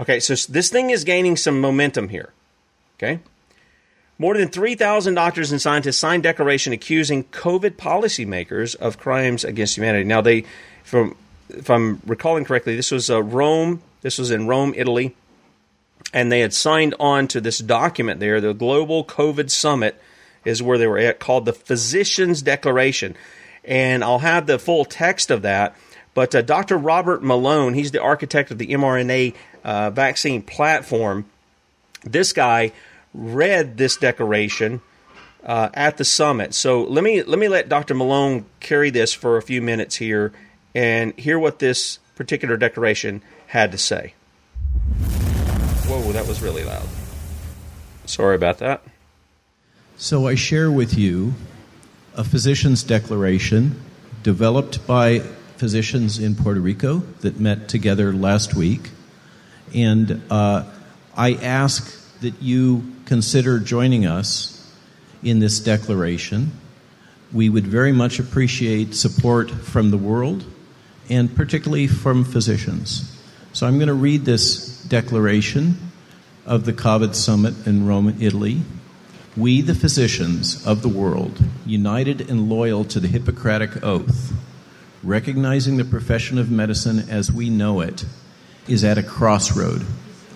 Okay, 0.00 0.20
so 0.20 0.34
this 0.50 0.70
thing 0.70 0.90
is 0.90 1.02
gaining 1.02 1.36
some 1.36 1.60
momentum 1.60 2.08
here. 2.08 2.32
Okay? 2.96 3.18
More 4.18 4.36
than 4.36 4.48
3,000 4.48 5.14
doctors 5.14 5.52
and 5.52 5.62
scientists 5.62 5.98
signed 5.98 6.26
a 6.26 6.28
declaration 6.28 6.72
accusing 6.72 7.24
COVID 7.24 7.76
policymakers 7.76 8.74
of 8.74 8.98
crimes 8.98 9.44
against 9.44 9.76
humanity. 9.76 10.04
Now, 10.04 10.20
they, 10.20 10.44
from 10.82 11.16
if 11.50 11.70
I'm 11.70 12.02
recalling 12.04 12.44
correctly, 12.44 12.76
this 12.76 12.90
was 12.90 13.10
uh, 13.10 13.22
Rome. 13.22 13.82
This 14.02 14.18
was 14.18 14.30
in 14.30 14.46
Rome, 14.46 14.74
Italy, 14.76 15.14
and 16.12 16.30
they 16.30 16.40
had 16.40 16.52
signed 16.52 16.94
on 17.00 17.28
to 17.28 17.40
this 17.40 17.58
document 17.58 18.20
there. 18.20 18.40
The 18.40 18.54
Global 18.54 19.04
COVID 19.04 19.50
Summit 19.50 20.00
is 20.44 20.62
where 20.62 20.78
they 20.78 20.86
were 20.86 20.98
at, 20.98 21.20
called 21.20 21.44
the 21.44 21.52
Physicians 21.52 22.42
Declaration, 22.42 23.16
and 23.64 24.04
I'll 24.04 24.20
have 24.20 24.46
the 24.46 24.58
full 24.58 24.84
text 24.84 25.30
of 25.30 25.42
that. 25.42 25.76
But 26.14 26.34
uh, 26.34 26.42
Dr. 26.42 26.76
Robert 26.76 27.22
Malone, 27.22 27.74
he's 27.74 27.92
the 27.92 28.02
architect 28.02 28.50
of 28.50 28.58
the 28.58 28.68
mRNA 28.68 29.34
uh, 29.62 29.90
vaccine 29.90 30.42
platform. 30.42 31.26
This 32.04 32.32
guy 32.32 32.72
read 33.14 33.76
this 33.76 33.96
declaration 33.96 34.80
uh, 35.44 35.68
at 35.74 35.96
the 35.96 36.04
summit. 36.04 36.54
So 36.54 36.82
let 36.82 37.02
me 37.04 37.22
let 37.22 37.38
me 37.38 37.48
let 37.48 37.68
Dr. 37.68 37.94
Malone 37.94 38.44
carry 38.60 38.90
this 38.90 39.12
for 39.12 39.36
a 39.36 39.42
few 39.42 39.62
minutes 39.62 39.96
here 39.96 40.32
and 40.74 41.18
hear 41.18 41.38
what 41.38 41.58
this 41.58 41.98
particular 42.16 42.56
declaration 42.56 43.22
had 43.48 43.72
to 43.72 43.78
say. 43.78 44.14
Whoa, 45.86 46.12
that 46.12 46.26
was 46.26 46.42
really 46.42 46.64
loud. 46.64 46.86
Sorry 48.04 48.36
about 48.36 48.58
that. 48.58 48.82
So 49.96 50.26
I 50.26 50.34
share 50.34 50.70
with 50.70 50.96
you 50.96 51.34
a 52.14 52.24
physician's 52.24 52.82
declaration 52.82 53.80
developed 54.22 54.86
by 54.86 55.20
physicians 55.56 56.18
in 56.18 56.34
Puerto 56.34 56.60
Rico 56.60 56.98
that 57.20 57.40
met 57.40 57.68
together 57.68 58.12
last 58.12 58.54
week. 58.54 58.90
And 59.74 60.22
uh, 60.30 60.64
I 61.16 61.34
ask 61.34 61.94
that 62.20 62.40
you 62.42 62.92
consider 63.08 63.58
joining 63.58 64.04
us 64.04 64.54
in 65.22 65.38
this 65.38 65.58
declaration. 65.58 66.52
We 67.32 67.48
would 67.48 67.66
very 67.66 67.90
much 67.90 68.18
appreciate 68.18 68.94
support 68.94 69.50
from 69.50 69.90
the 69.90 69.96
world 69.96 70.44
and 71.08 71.34
particularly 71.34 71.86
from 71.86 72.22
physicians. 72.22 73.18
So 73.54 73.66
I'm 73.66 73.78
going 73.78 73.88
to 73.88 73.94
read 73.94 74.26
this 74.26 74.82
declaration 74.84 75.90
of 76.44 76.66
the 76.66 76.72
COVID 76.74 77.14
Summit 77.14 77.66
in 77.66 77.86
Rome, 77.86 78.14
Italy. 78.20 78.60
We, 79.38 79.62
the 79.62 79.74
physicians 79.74 80.66
of 80.66 80.82
the 80.82 80.88
world, 80.88 81.42
united 81.64 82.28
and 82.30 82.50
loyal 82.50 82.84
to 82.84 83.00
the 83.00 83.08
Hippocratic 83.08 83.82
Oath, 83.82 84.34
recognizing 85.02 85.78
the 85.78 85.84
profession 85.84 86.36
of 86.36 86.50
medicine 86.50 87.08
as 87.08 87.32
we 87.32 87.48
know 87.48 87.80
it, 87.80 88.04
is 88.66 88.84
at 88.84 88.98
a 88.98 89.02
crossroad, 89.02 89.86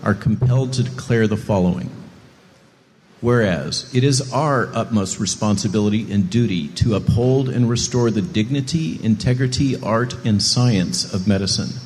are 0.03 0.15
compelled 0.15 0.73
to 0.75 0.85
declare 0.85 1.27
the 1.27 1.37
following. 1.37 2.02
Whereas 3.23 3.89
it 3.95 4.03
is 4.03 4.33
our 4.33 4.69
utmost 4.75 5.21
responsibility 5.21 6.13
and 6.13 6.29
duty 6.29 6.67
to 6.71 6.97
uphold 6.97 7.49
and 7.49 7.71
restore 7.71 8.11
the 8.11 8.21
dignity, 8.21 8.99
integrity, 9.01 9.81
art, 9.81 10.17
and 10.27 10.43
science 10.43 11.15
of 11.15 11.29
medicine. 11.29 11.81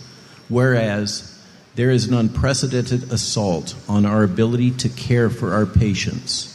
Whereas 0.48 1.38
there 1.74 1.90
is 1.90 2.06
an 2.08 2.14
unprecedented 2.14 3.12
assault 3.12 3.74
on 3.86 4.06
our 4.06 4.22
ability 4.22 4.70
to 4.72 4.88
care 4.88 5.28
for 5.28 5.52
our 5.52 5.66
patients. 5.66 6.54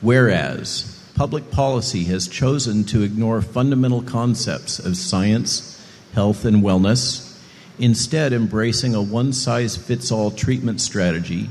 Whereas 0.00 0.98
public 1.14 1.50
policy 1.50 2.04
has 2.04 2.28
chosen 2.28 2.84
to 2.84 3.02
ignore 3.02 3.42
fundamental 3.42 4.00
concepts 4.00 4.78
of 4.78 4.96
science, 4.96 5.86
health, 6.14 6.46
and 6.46 6.62
wellness, 6.62 7.38
instead, 7.78 8.32
embracing 8.32 8.94
a 8.94 9.02
one 9.02 9.34
size 9.34 9.76
fits 9.76 10.10
all 10.10 10.30
treatment 10.30 10.80
strategy 10.80 11.50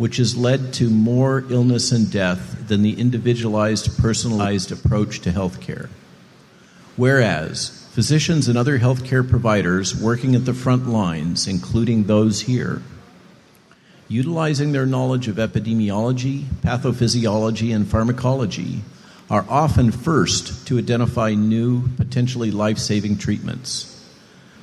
which 0.00 0.16
has 0.16 0.34
led 0.34 0.72
to 0.72 0.88
more 0.88 1.44
illness 1.50 1.92
and 1.92 2.10
death 2.10 2.66
than 2.68 2.80
the 2.80 2.98
individualized, 2.98 3.98
personalized 3.98 4.72
approach 4.72 5.20
to 5.20 5.30
healthcare. 5.30 5.90
Whereas 6.96 7.86
physicians 7.92 8.48
and 8.48 8.56
other 8.56 8.78
healthcare 8.78 9.28
providers 9.28 9.94
working 9.94 10.34
at 10.34 10.46
the 10.46 10.54
front 10.54 10.88
lines, 10.88 11.46
including 11.46 12.04
those 12.04 12.40
here, 12.40 12.80
utilizing 14.08 14.72
their 14.72 14.86
knowledge 14.86 15.28
of 15.28 15.36
epidemiology, 15.36 16.44
pathophysiology, 16.62 17.76
and 17.76 17.86
pharmacology, 17.86 18.80
are 19.28 19.44
often 19.50 19.90
first 19.90 20.66
to 20.66 20.78
identify 20.78 21.34
new, 21.34 21.88
potentially 21.98 22.50
life 22.50 22.78
saving 22.78 23.18
treatments. 23.18 24.02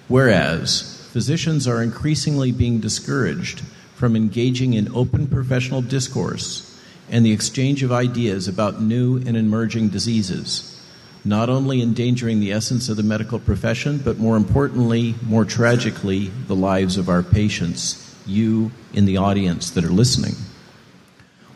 Whereas 0.07 1.07
physicians 1.13 1.67
are 1.67 1.83
increasingly 1.83 2.51
being 2.51 2.79
discouraged 2.79 3.61
from 3.97 4.15
engaging 4.15 4.75
in 4.75 4.93
open 4.95 5.25
professional 5.25 5.81
discourse 5.81 6.79
and 7.09 7.25
the 7.25 7.31
exchange 7.31 7.81
of 7.81 7.91
ideas 7.91 8.47
about 8.47 8.79
new 8.79 9.17
and 9.17 9.35
emerging 9.35 9.89
diseases, 9.89 10.79
not 11.25 11.49
only 11.49 11.81
endangering 11.81 12.39
the 12.39 12.51
essence 12.51 12.89
of 12.89 12.97
the 12.97 13.01
medical 13.01 13.39
profession, 13.39 13.97
but 13.97 14.19
more 14.19 14.37
importantly, 14.37 15.15
more 15.23 15.45
tragically, 15.45 16.27
the 16.45 16.55
lives 16.55 16.95
of 16.95 17.09
our 17.09 17.23
patients, 17.23 18.15
you 18.27 18.71
in 18.93 19.05
the 19.05 19.17
audience 19.17 19.71
that 19.71 19.83
are 19.83 19.89
listening. 19.89 20.35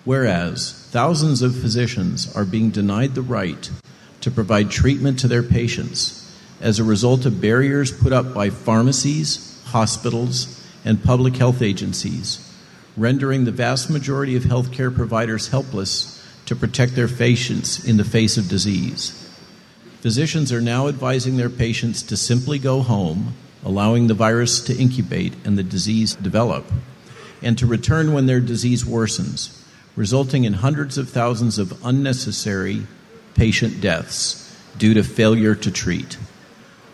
Whereas 0.03 0.87
thousands 0.89 1.43
of 1.43 1.55
physicians 1.55 2.35
are 2.35 2.43
being 2.43 2.71
denied 2.71 3.13
the 3.13 3.21
right 3.21 3.69
to 4.21 4.31
provide 4.31 4.71
treatment 4.71 5.19
to 5.19 5.27
their 5.27 5.43
patients 5.43 6.17
as 6.59 6.79
a 6.79 6.83
result 6.83 7.27
of 7.27 7.39
barriers 7.39 7.91
put 7.91 8.11
up 8.11 8.33
by 8.33 8.49
pharmacies, 8.49 9.61
hospitals, 9.65 10.57
and 10.83 11.03
public 11.03 11.35
health 11.35 11.61
agencies, 11.61 12.51
rendering 12.97 13.45
the 13.45 13.51
vast 13.51 13.89
majority 13.89 14.35
of 14.35 14.43
healthcare 14.43 14.93
providers 14.93 15.49
helpless 15.49 16.17
to 16.45 16.55
protect 16.55 16.95
their 16.95 17.07
patients 17.07 17.83
in 17.83 17.97
the 17.97 18.03
face 18.03 18.37
of 18.37 18.49
disease. 18.49 19.17
Physicians 20.01 20.51
are 20.51 20.61
now 20.61 20.87
advising 20.87 21.37
their 21.37 21.49
patients 21.49 22.01
to 22.03 22.17
simply 22.17 22.57
go 22.57 22.81
home, 22.81 23.35
allowing 23.63 24.07
the 24.07 24.13
virus 24.13 24.59
to 24.61 24.75
incubate 24.75 25.33
and 25.45 25.57
the 25.57 25.63
disease 25.63 26.15
develop, 26.15 26.65
and 27.41 27.57
to 27.57 27.67
return 27.67 28.11
when 28.11 28.25
their 28.25 28.39
disease 28.39 28.83
worsens, 28.83 29.63
resulting 29.95 30.43
in 30.43 30.53
hundreds 30.53 30.97
of 30.97 31.09
thousands 31.09 31.59
of 31.59 31.85
unnecessary 31.85 32.85
patient 33.35 33.79
deaths 33.79 34.55
due 34.77 34.93
to 34.93 35.03
failure 35.03 35.53
to 35.55 35.69
treat. 35.69 36.17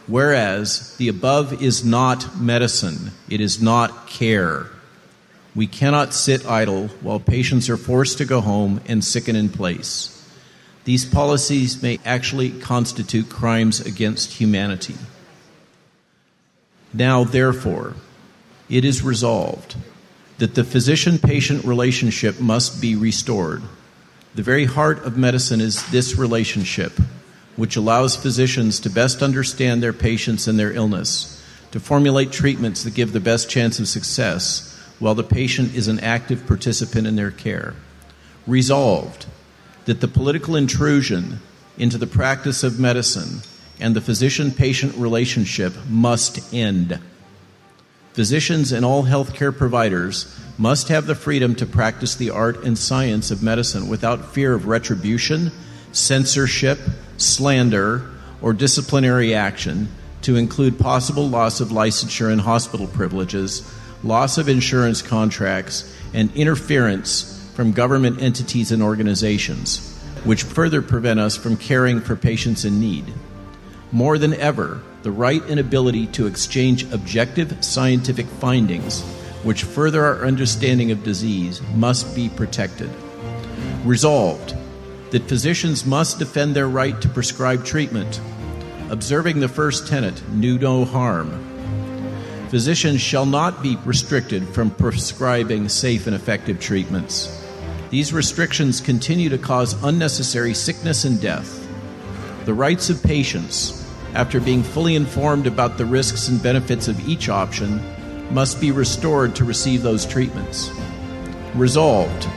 Whereas 0.08 0.96
the 0.98 1.10
above 1.10 1.62
is 1.62 1.84
not 1.84 2.40
medicine, 2.40 3.12
it 3.30 3.42
is 3.42 3.62
not 3.62 4.08
care. 4.08 4.68
We 5.54 5.68
cannot 5.68 6.14
sit 6.14 6.46
idle 6.46 6.88
while 7.02 7.20
patients 7.20 7.70
are 7.70 7.78
forced 7.78 8.18
to 8.20 8.26
go 8.26 8.42
home 8.42 8.80
and 8.88 9.04
sicken 9.04 9.36
in 9.36 9.50
place. 9.50 10.14
These 10.86 11.06
policies 11.06 11.84
may 11.84 12.00
actually 12.06 12.52
constitute 12.52 13.30
crimes 13.30 13.82
against 13.82 14.34
humanity. 14.34 14.96
Now, 16.94 17.26
therefore, 17.26 17.96
it 18.70 18.86
is 18.86 19.02
resolved 19.02 19.76
that 20.38 20.56
the 20.56 20.64
physician 20.64 21.20
patient 21.20 21.66
relationship 21.66 22.40
must 22.40 22.80
be 22.80 22.96
restored. 22.96 23.64
The 24.36 24.44
very 24.44 24.66
heart 24.66 25.04
of 25.04 25.18
medicine 25.18 25.60
is 25.60 25.86
this 25.90 26.16
relationship, 26.18 26.94
which 27.58 27.76
allows 27.76 28.16
physicians 28.16 28.80
to 28.80 28.90
best 28.90 29.22
understand 29.22 29.84
their 29.84 29.92
patients 29.92 30.48
and 30.48 30.58
their 30.58 30.72
illness, 30.72 31.44
to 31.72 31.80
formulate 31.80 32.32
treatments 32.32 32.84
that 32.84 32.94
give 32.94 33.12
the 33.12 33.20
best 33.20 33.50
chance 33.50 33.80
of 33.80 33.88
success, 33.88 34.74
while 35.00 35.16
the 35.16 35.24
patient 35.24 35.76
is 35.76 35.90
an 35.90 36.00
active 36.00 36.48
participant 36.48 37.06
in 37.06 37.18
their 37.18 37.32
care. 37.32 37.74
Resolved 38.46 39.26
that 39.86 40.00
the 40.00 40.08
political 40.08 40.56
intrusion 40.56 41.40
into 41.78 41.98
the 41.98 42.08
practice 42.08 42.64
of 42.64 42.80
medicine 42.80 43.42
and 43.80 43.96
the 43.96 44.02
physician 44.02 44.52
patient 44.52 44.96
relationship 44.96 45.74
must 45.90 46.54
end. 46.54 47.00
Physicians 48.14 48.72
and 48.72 48.84
all 48.84 49.04
healthcare 49.04 49.56
providers 49.56 50.40
must 50.58 50.88
have 50.88 51.06
the 51.06 51.14
freedom 51.14 51.54
to 51.56 51.66
practice 51.66 52.16
the 52.16 52.32
art 52.32 52.64
and 52.64 52.78
science 52.78 53.30
of 53.30 53.44
medicine 53.44 53.88
without 53.88 54.34
fear 54.34 54.54
of 54.54 54.68
retribution, 54.68 55.52
censorship, 55.92 56.80
slander, 57.18 58.10
or 58.42 58.54
disciplinary 58.54 59.34
action, 59.34 59.90
to 60.22 60.36
include 60.36 60.80
possible 60.80 61.28
loss 61.28 61.60
of 61.60 61.70
licensure 61.70 62.32
and 62.32 62.42
hospital 62.42 62.88
privileges, 62.88 63.74
loss 64.04 64.38
of 64.38 64.50
insurance 64.50 65.02
contracts, 65.02 65.94
and 66.14 66.34
interference 66.36 67.52
from 67.56 67.72
government 67.72 68.22
entities 68.22 68.72
and 68.72 68.84
organizations, 68.84 69.96
which 70.24 70.44
further 70.44 70.82
prevent 70.82 71.20
us 71.20 71.36
from 71.36 71.58
caring 71.58 72.00
for 72.00 72.16
patients 72.16 72.66
in 72.66 72.80
need. 72.80 73.06
More 73.92 74.18
than 74.18 74.34
ever, 74.34 74.82
the 75.04 75.12
right 75.12 75.42
and 75.44 75.60
ability 75.60 76.08
to 76.08 76.28
exchange 76.28 76.84
objective 76.92 77.64
scientific 77.64 78.26
findings, 78.26 79.02
which 79.44 79.64
further 79.64 80.04
our 80.04 80.26
understanding 80.26 80.92
of 80.92 81.04
disease, 81.04 81.62
must 81.76 82.14
be 82.16 82.30
protected. 82.30 82.90
Resolved 83.86 84.56
that 85.12 85.28
physicians 85.28 85.86
must 85.86 86.20
defend 86.20 86.56
their 86.56 86.68
right 86.68 87.00
to 87.02 87.10
prescribe 87.10 87.64
treatment, 87.64 88.20
observing 88.90 89.40
the 89.40 89.48
first 89.48 89.88
tenet, 89.88 90.22
do 90.40 90.58
no 90.60 90.86
harm. 90.86 91.44
Physicians 92.50 93.02
shall 93.02 93.26
not 93.26 93.62
be 93.62 93.78
restricted 93.86 94.48
from 94.50 94.72
prescribing 94.72 95.68
safe 95.68 96.08
and 96.08 96.16
effective 96.16 96.60
treatments. 96.60 97.46
These 97.90 98.14
restrictions 98.14 98.82
continue 98.82 99.30
to 99.30 99.38
cause 99.38 99.82
unnecessary 99.84 100.54
sickness 100.54 101.06
and 101.06 101.22
death. 101.22 101.68
The 102.46 102.54
rights 102.54 102.90
of 102.90 103.04
patients, 103.04 103.86
after 104.14 104.40
being 104.40 104.64
fully 104.64 104.96
informed 104.96 105.48
about 105.48 105.78
the 105.78 105.86
risks 105.86 106.30
and 106.30 106.42
benefits 106.42 106.88
of 106.88 107.08
each 107.08 107.30
option, 107.30 107.82
must 108.34 108.60
be 108.60 108.72
restored 108.72 109.36
to 109.36 109.46
receive 109.46 109.84
those 109.84 110.06
treatments. 110.06 110.70
Resolved 111.56 112.28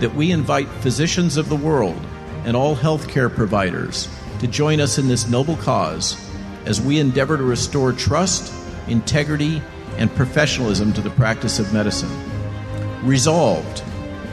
that 0.00 0.14
we 0.14 0.30
invite 0.30 0.68
physicians 0.80 1.36
of 1.36 1.48
the 1.48 1.56
world 1.56 2.00
and 2.44 2.56
all 2.56 2.76
healthcare 2.76 3.34
providers 3.34 4.08
to 4.40 4.46
join 4.46 4.80
us 4.80 4.98
in 4.98 5.08
this 5.08 5.28
noble 5.28 5.56
cause 5.56 6.16
as 6.66 6.80
we 6.80 6.98
endeavor 6.98 7.36
to 7.36 7.42
restore 7.42 7.92
trust, 7.92 8.52
integrity, 8.88 9.62
and 9.96 10.14
professionalism 10.14 10.92
to 10.92 11.00
the 11.00 11.10
practice 11.10 11.58
of 11.58 11.72
medicine. 11.72 12.10
Resolved 13.02 13.82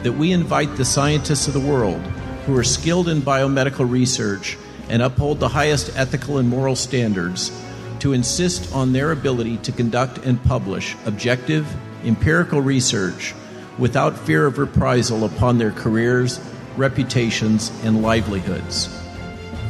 that 0.04 0.12
we 0.12 0.32
invite 0.32 0.76
the 0.76 0.86
scientists 0.86 1.48
of 1.48 1.54
the 1.54 1.60
world 1.60 2.02
who 2.46 2.58
are 2.58 2.64
skilled 2.64 3.08
in 3.08 3.22
biomedical 3.22 3.90
research 3.90 4.58
and 4.90 5.02
uphold 5.02 5.40
the 5.40 5.48
highest 5.48 5.98
ethical 5.98 6.40
and 6.40 6.50
moral 6.50 6.76
standards 6.76 7.52
to 8.00 8.12
insist 8.12 8.74
on 8.74 8.92
their 8.92 9.12
ability 9.12 9.58
to 9.58 9.72
conduct 9.72 10.18
and 10.20 10.44
publish 10.44 10.96
objective, 11.06 11.66
empirical 12.04 12.60
research 12.60 13.34
without 13.78 14.18
fear 14.18 14.46
of 14.46 14.58
reprisal 14.58 15.26
upon 15.26 15.58
their 15.58 15.72
careers, 15.72 16.40
reputations, 16.78 17.72
and 17.84 18.02
livelihoods. 18.02 18.90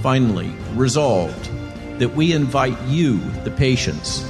Finally, 0.01 0.53
resolved 0.73 1.49
that 1.99 2.15
we 2.15 2.33
invite 2.33 2.79
you, 2.83 3.19
the 3.43 3.51
patients, 3.51 4.25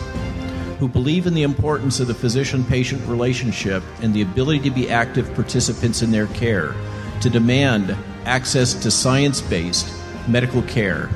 who 0.79 0.87
believe 0.87 1.25
in 1.25 1.33
the 1.33 1.43
importance 1.43 1.99
of 1.99 2.07
the 2.07 2.13
physician 2.13 2.63
patient 2.65 3.01
relationship 3.07 3.81
and 4.01 4.13
the 4.13 4.21
ability 4.21 4.59
to 4.59 4.69
be 4.69 4.89
active 4.89 5.33
participants 5.33 6.01
in 6.01 6.11
their 6.11 6.27
care, 6.27 6.75
to 7.21 7.29
demand 7.29 7.95
access 8.25 8.73
to 8.73 8.91
science 8.91 9.41
based 9.41 9.87
medical 10.27 10.61
care. 10.63 11.09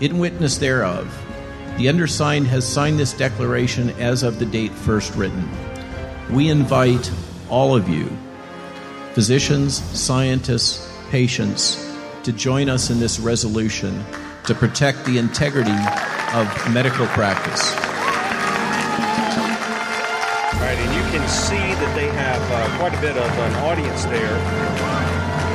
In 0.00 0.18
witness 0.18 0.58
thereof, 0.58 1.06
the 1.76 1.88
undersigned 1.88 2.46
has 2.48 2.66
signed 2.66 2.98
this 2.98 3.12
declaration 3.12 3.90
as 3.90 4.22
of 4.22 4.38
the 4.38 4.46
date 4.46 4.72
first 4.72 5.14
written. 5.14 5.48
We 6.30 6.48
invite 6.48 7.10
all 7.50 7.74
of 7.74 7.88
you, 7.88 8.08
physicians, 9.12 9.82
scientists, 9.98 10.88
patients, 11.10 11.86
to 12.22 12.32
join 12.32 12.68
us 12.68 12.90
in 12.90 13.00
this 13.00 13.18
resolution 13.18 14.04
to 14.46 14.54
protect 14.54 15.04
the 15.04 15.18
integrity 15.18 15.76
of 16.34 16.46
medical 16.72 17.06
practice. 17.08 17.72
All 20.54 20.66
right, 20.66 20.78
and 20.78 20.94
you 20.94 21.18
can 21.18 21.28
see 21.28 21.56
that 21.56 21.92
they 21.94 22.06
have 22.06 22.42
uh, 22.50 22.78
quite 22.78 22.94
a 22.94 23.00
bit 23.00 23.16
of 23.16 23.30
an 23.38 23.54
audience 23.64 24.04
there 24.04 24.36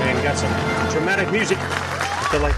and 0.03 0.23
got 0.23 0.37
some 0.37 0.51
dramatic 0.91 1.31
music. 1.31 1.57
Like, 2.35 2.55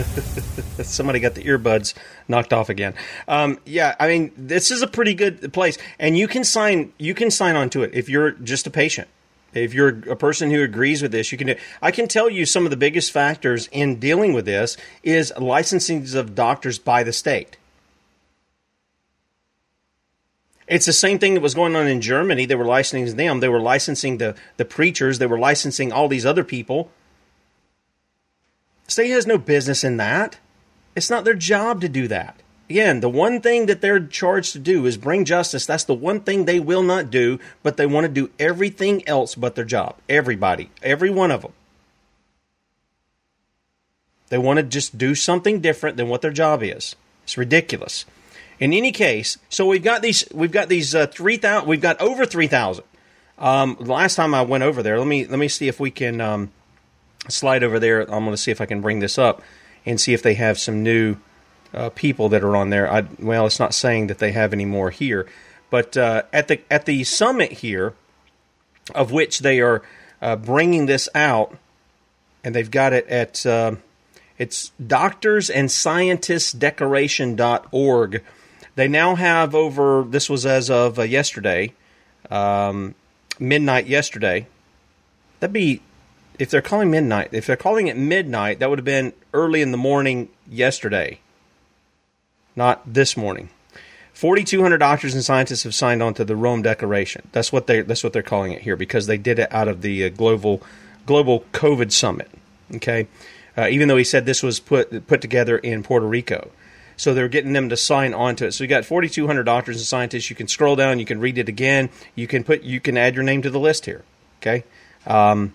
Somebody 0.82 1.20
got 1.20 1.34
the 1.34 1.42
earbuds 1.44 1.94
knocked 2.28 2.52
off 2.52 2.68
again. 2.68 2.94
Um, 3.28 3.58
yeah, 3.64 3.94
I 4.00 4.08
mean, 4.08 4.32
this 4.36 4.70
is 4.70 4.82
a 4.82 4.86
pretty 4.86 5.14
good 5.14 5.52
place, 5.52 5.78
and 5.98 6.16
you 6.16 6.28
can 6.28 6.44
sign 6.44 6.92
you 6.98 7.14
can 7.14 7.30
sign 7.30 7.56
on 7.56 7.70
to 7.70 7.82
it 7.82 7.94
if 7.94 8.08
you're 8.08 8.32
just 8.32 8.66
a 8.66 8.70
patient. 8.70 9.08
If 9.52 9.74
you're 9.74 9.88
a 10.10 10.16
person 10.16 10.50
who 10.50 10.62
agrees 10.62 11.02
with 11.02 11.12
this, 11.12 11.32
you 11.32 11.38
can 11.38 11.48
do. 11.48 11.56
I 11.82 11.90
can 11.90 12.06
tell 12.06 12.30
you 12.30 12.46
some 12.46 12.64
of 12.64 12.70
the 12.70 12.76
biggest 12.76 13.10
factors 13.10 13.68
in 13.72 13.98
dealing 13.98 14.32
with 14.32 14.44
this 14.44 14.76
is 15.02 15.32
licensing 15.36 16.06
of 16.16 16.34
doctors 16.34 16.78
by 16.78 17.02
the 17.02 17.12
state. 17.12 17.56
It's 20.68 20.86
the 20.86 20.92
same 20.92 21.18
thing 21.18 21.34
that 21.34 21.40
was 21.40 21.56
going 21.56 21.74
on 21.74 21.88
in 21.88 22.00
Germany. 22.00 22.46
They 22.46 22.54
were 22.54 22.64
licensing 22.64 23.16
them. 23.16 23.40
They 23.40 23.48
were 23.48 23.60
licensing 23.60 24.18
the, 24.18 24.36
the 24.56 24.64
preachers. 24.64 25.18
They 25.18 25.26
were 25.26 25.38
licensing 25.38 25.92
all 25.92 26.06
these 26.06 26.24
other 26.24 26.44
people. 26.44 26.92
State 28.90 29.10
has 29.10 29.24
no 29.24 29.38
business 29.38 29.84
in 29.84 29.98
that. 29.98 30.38
It's 30.96 31.10
not 31.10 31.24
their 31.24 31.34
job 31.34 31.80
to 31.80 31.88
do 31.88 32.08
that. 32.08 32.40
Again, 32.68 32.98
the 32.98 33.08
one 33.08 33.40
thing 33.40 33.66
that 33.66 33.80
they're 33.80 34.04
charged 34.04 34.52
to 34.52 34.58
do 34.58 34.84
is 34.84 34.96
bring 34.96 35.24
justice. 35.24 35.64
That's 35.64 35.84
the 35.84 35.94
one 35.94 36.20
thing 36.20 36.44
they 36.44 36.58
will 36.58 36.82
not 36.82 37.08
do, 37.08 37.38
but 37.62 37.76
they 37.76 37.86
want 37.86 38.04
to 38.04 38.12
do 38.12 38.30
everything 38.38 39.06
else 39.08 39.36
but 39.36 39.54
their 39.54 39.64
job. 39.64 39.96
Everybody, 40.08 40.70
every 40.82 41.08
one 41.08 41.30
of 41.30 41.42
them. 41.42 41.52
They 44.28 44.38
want 44.38 44.58
to 44.58 44.64
just 44.64 44.98
do 44.98 45.14
something 45.14 45.60
different 45.60 45.96
than 45.96 46.08
what 46.08 46.20
their 46.20 46.32
job 46.32 46.62
is. 46.62 46.96
It's 47.22 47.38
ridiculous. 47.38 48.06
In 48.58 48.72
any 48.72 48.90
case, 48.90 49.38
so 49.48 49.66
we've 49.66 49.84
got 49.84 50.02
these. 50.02 50.24
We've 50.34 50.52
got 50.52 50.68
these 50.68 50.96
uh, 50.96 51.06
three 51.06 51.36
thousand. 51.36 51.68
We've 51.68 51.80
got 51.80 52.00
over 52.00 52.26
three 52.26 52.48
thousand. 52.48 52.84
Um, 53.38 53.76
last 53.78 54.16
time 54.16 54.34
I 54.34 54.42
went 54.42 54.64
over 54.64 54.82
there, 54.82 54.98
let 54.98 55.06
me 55.06 55.26
let 55.26 55.38
me 55.38 55.48
see 55.48 55.68
if 55.68 55.80
we 55.80 55.90
can 55.90 56.20
um, 56.20 56.50
slide 57.28 57.62
over 57.62 57.78
there. 57.78 58.00
I'm 58.02 58.24
going 58.24 58.30
to 58.30 58.36
see 58.36 58.50
if 58.50 58.60
I 58.60 58.66
can 58.66 58.80
bring 58.80 59.00
this 59.00 59.18
up 59.18 59.42
and 59.86 60.00
see 60.00 60.12
if 60.12 60.22
they 60.22 60.34
have 60.34 60.58
some 60.58 60.82
new 60.82 61.16
uh, 61.72 61.90
people 61.90 62.28
that 62.30 62.42
are 62.42 62.56
on 62.56 62.70
there. 62.70 62.90
I, 62.90 63.06
well, 63.18 63.46
it's 63.46 63.60
not 63.60 63.74
saying 63.74 64.08
that 64.08 64.18
they 64.18 64.32
have 64.32 64.52
any 64.52 64.64
more 64.64 64.90
here, 64.90 65.26
but 65.70 65.96
uh, 65.96 66.22
at 66.32 66.48
the 66.48 66.60
at 66.70 66.86
the 66.86 67.04
summit 67.04 67.52
here, 67.52 67.94
of 68.94 69.12
which 69.12 69.40
they 69.40 69.60
are 69.60 69.82
uh, 70.20 70.36
bringing 70.36 70.86
this 70.86 71.08
out, 71.14 71.56
and 72.42 72.54
they've 72.54 72.70
got 72.70 72.92
it 72.92 73.06
at 73.08 73.44
uh, 73.46 73.76
it's 74.38 74.72
doctors 74.84 75.50
and 75.50 75.70
scientists 75.70 76.52
decoration.org. 76.52 78.24
They 78.74 78.88
now 78.88 79.14
have 79.14 79.54
over. 79.54 80.02
This 80.02 80.30
was 80.30 80.46
as 80.46 80.70
of 80.70 80.98
uh, 80.98 81.02
yesterday, 81.02 81.74
um, 82.30 82.94
midnight 83.38 83.86
yesterday. 83.86 84.46
That'd 85.38 85.52
be 85.52 85.82
if 86.40 86.50
they're 86.50 86.62
calling 86.62 86.90
midnight. 86.90 87.28
If 87.32 87.46
they're 87.46 87.56
calling 87.56 87.86
it 87.86 87.96
midnight, 87.96 88.58
that 88.58 88.70
would 88.70 88.78
have 88.78 88.84
been 88.84 89.12
early 89.32 89.62
in 89.62 89.70
the 89.70 89.78
morning 89.78 90.28
yesterday 90.48 91.20
not 92.56 92.82
this 92.92 93.16
morning. 93.16 93.48
4,200 94.12 94.78
doctors 94.78 95.14
and 95.14 95.24
scientists 95.24 95.62
have 95.62 95.74
signed 95.74 96.02
on 96.02 96.14
to 96.14 96.24
the 96.24 96.36
Rome 96.36 96.62
Declaration. 96.62 97.28
That's 97.32 97.52
what 97.52 97.66
they 97.66 97.80
that's 97.80 98.04
what 98.04 98.12
they're 98.12 98.22
calling 98.22 98.52
it 98.52 98.62
here 98.62 98.76
because 98.76 99.06
they 99.06 99.16
did 99.16 99.38
it 99.38 99.52
out 99.52 99.68
of 99.68 99.80
the 99.80 100.04
uh, 100.04 100.08
global 100.10 100.62
global 101.06 101.44
COVID 101.52 101.90
summit. 101.90 102.30
Okay, 102.74 103.08
uh, 103.56 103.68
even 103.68 103.88
though 103.88 103.96
he 103.96 104.04
said 104.04 104.26
this 104.26 104.42
was 104.42 104.60
put 104.60 105.06
put 105.06 105.20
together 105.22 105.56
in 105.56 105.82
Puerto 105.82 106.06
Rico, 106.06 106.50
so 106.98 107.14
they're 107.14 107.28
getting 107.28 107.54
them 107.54 107.70
to 107.70 107.76
sign 107.78 108.12
on 108.12 108.36
to 108.36 108.46
it. 108.46 108.52
So 108.52 108.62
you 108.62 108.68
got 108.68 108.84
4,200 108.84 109.44
doctors 109.44 109.76
and 109.76 109.86
scientists. 109.86 110.28
You 110.28 110.36
can 110.36 110.48
scroll 110.48 110.76
down, 110.76 110.98
you 110.98 111.06
can 111.06 111.18
read 111.18 111.38
it 111.38 111.48
again. 111.48 111.88
You 112.14 112.26
can 112.26 112.44
put 112.44 112.62
you 112.62 112.78
can 112.78 112.98
add 112.98 113.14
your 113.14 113.24
name 113.24 113.40
to 113.42 113.50
the 113.50 113.60
list 113.60 113.86
here. 113.86 114.04
Okay. 114.42 114.64
Um, 115.06 115.54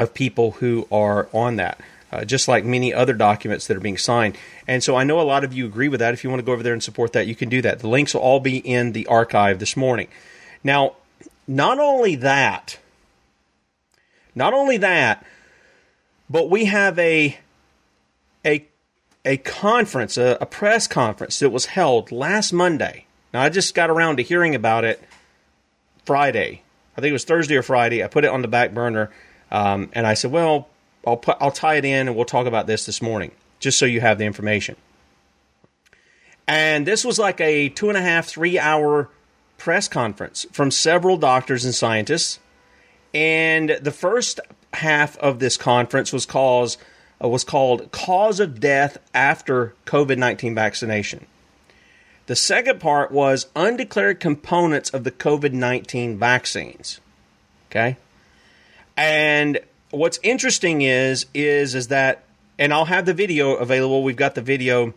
of 0.00 0.14
people 0.14 0.52
who 0.52 0.88
are 0.90 1.28
on 1.32 1.56
that. 1.56 1.80
Uh, 2.12 2.24
just 2.24 2.48
like 2.48 2.64
many 2.64 2.92
other 2.92 3.12
documents 3.12 3.68
that 3.68 3.76
are 3.76 3.80
being 3.80 3.96
signed. 3.96 4.36
And 4.66 4.82
so 4.82 4.96
I 4.96 5.04
know 5.04 5.20
a 5.20 5.22
lot 5.22 5.44
of 5.44 5.52
you 5.52 5.64
agree 5.64 5.88
with 5.88 6.00
that. 6.00 6.12
If 6.12 6.24
you 6.24 6.30
want 6.30 6.40
to 6.40 6.44
go 6.44 6.52
over 6.52 6.64
there 6.64 6.72
and 6.72 6.82
support 6.82 7.12
that, 7.12 7.28
you 7.28 7.36
can 7.36 7.48
do 7.48 7.62
that. 7.62 7.78
The 7.78 7.88
links 7.88 8.14
will 8.14 8.20
all 8.20 8.40
be 8.40 8.56
in 8.56 8.90
the 8.92 9.06
archive 9.06 9.60
this 9.60 9.76
morning. 9.76 10.08
Now, 10.64 10.96
not 11.46 11.78
only 11.78 12.16
that, 12.16 12.80
not 14.34 14.54
only 14.54 14.76
that, 14.78 15.24
but 16.28 16.50
we 16.50 16.64
have 16.64 16.98
a 16.98 17.38
a 18.44 18.66
a 19.24 19.36
conference, 19.36 20.16
a, 20.16 20.36
a 20.40 20.46
press 20.46 20.88
conference 20.88 21.38
that 21.38 21.50
was 21.50 21.66
held 21.66 22.10
last 22.10 22.52
Monday. 22.52 23.06
Now 23.32 23.42
I 23.42 23.48
just 23.50 23.74
got 23.74 23.90
around 23.90 24.16
to 24.16 24.22
hearing 24.22 24.54
about 24.54 24.84
it 24.84 25.00
Friday. 26.04 26.62
I 26.96 27.00
think 27.00 27.10
it 27.10 27.12
was 27.12 27.24
Thursday 27.24 27.56
or 27.56 27.62
Friday. 27.62 28.02
I 28.02 28.08
put 28.08 28.24
it 28.24 28.30
on 28.30 28.42
the 28.42 28.48
back 28.48 28.74
burner, 28.74 29.10
um, 29.50 29.90
and 29.92 30.06
I 30.06 30.14
said, 30.14 30.30
"Well, 30.30 30.68
I'll 31.06 31.16
put, 31.16 31.36
I'll 31.40 31.50
tie 31.50 31.76
it 31.76 31.84
in 31.84 32.08
and 32.08 32.16
we'll 32.16 32.24
talk 32.24 32.46
about 32.46 32.66
this 32.66 32.86
this 32.86 33.00
morning, 33.00 33.32
just 33.58 33.78
so 33.78 33.86
you 33.86 34.00
have 34.00 34.18
the 34.18 34.24
information. 34.24 34.76
And 36.46 36.86
this 36.86 37.04
was 37.04 37.18
like 37.18 37.40
a 37.40 37.68
two 37.68 37.88
and 37.88 37.96
a 37.96 38.02
half, 38.02 38.26
three 38.26 38.58
hour 38.58 39.08
press 39.56 39.88
conference 39.88 40.46
from 40.52 40.70
several 40.70 41.16
doctors 41.16 41.64
and 41.64 41.74
scientists. 41.74 42.38
And 43.14 43.78
the 43.80 43.90
first 43.90 44.40
half 44.74 45.16
of 45.18 45.38
this 45.38 45.56
conference 45.56 46.12
was 46.12 46.26
called 46.26 46.76
uh, 47.22 47.28
was 47.28 47.44
called 47.44 47.90
"Cause 47.92 48.40
of 48.40 48.60
Death 48.60 48.98
After 49.14 49.74
COVID 49.86 50.18
nineteen 50.18 50.54
Vaccination." 50.54 51.26
The 52.26 52.36
second 52.36 52.78
part 52.80 53.10
was 53.10 53.48
undeclared 53.56 54.20
components 54.20 54.90
of 54.90 55.04
the 55.04 55.10
COVID 55.10 55.52
nineteen 55.52 56.18
vaccines. 56.18 57.00
Okay, 57.70 57.96
and 59.00 59.58
what's 59.90 60.20
interesting 60.22 60.82
is 60.82 61.24
is 61.32 61.74
is 61.74 61.88
that, 61.88 62.22
and 62.58 62.70
I'll 62.72 62.84
have 62.84 63.06
the 63.06 63.14
video 63.14 63.54
available. 63.54 64.02
We've 64.02 64.14
got 64.14 64.34
the 64.34 64.42
video 64.42 64.92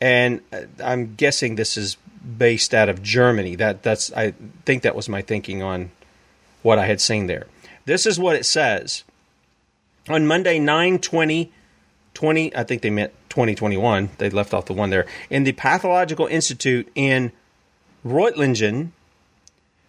and 0.00 0.40
uh, 0.52 0.62
I'm 0.82 1.14
guessing 1.14 1.54
this 1.54 1.76
is 1.76 1.96
based 2.36 2.74
out 2.74 2.88
of 2.88 3.04
Germany. 3.04 3.54
That 3.54 3.84
that's 3.84 4.12
I 4.14 4.34
think 4.64 4.82
that 4.82 4.96
was 4.96 5.08
my 5.08 5.22
thinking 5.22 5.62
on 5.62 5.92
what 6.62 6.80
I 6.80 6.86
had 6.86 7.00
seen 7.00 7.28
there. 7.28 7.46
This 7.90 8.06
is 8.06 8.20
what 8.20 8.36
it 8.36 8.46
says 8.46 9.02
on 10.08 10.24
Monday, 10.24 10.60
9 10.60 11.00
20, 11.00 11.52
20, 12.14 12.56
I 12.56 12.62
think 12.62 12.82
they 12.82 12.90
meant 12.90 13.12
2021. 13.30 14.10
They 14.18 14.30
left 14.30 14.54
off 14.54 14.66
the 14.66 14.72
one 14.72 14.90
there. 14.90 15.06
In 15.28 15.42
the 15.42 15.50
Pathological 15.50 16.28
Institute 16.28 16.88
in 16.94 17.32
Reutlingen, 18.06 18.92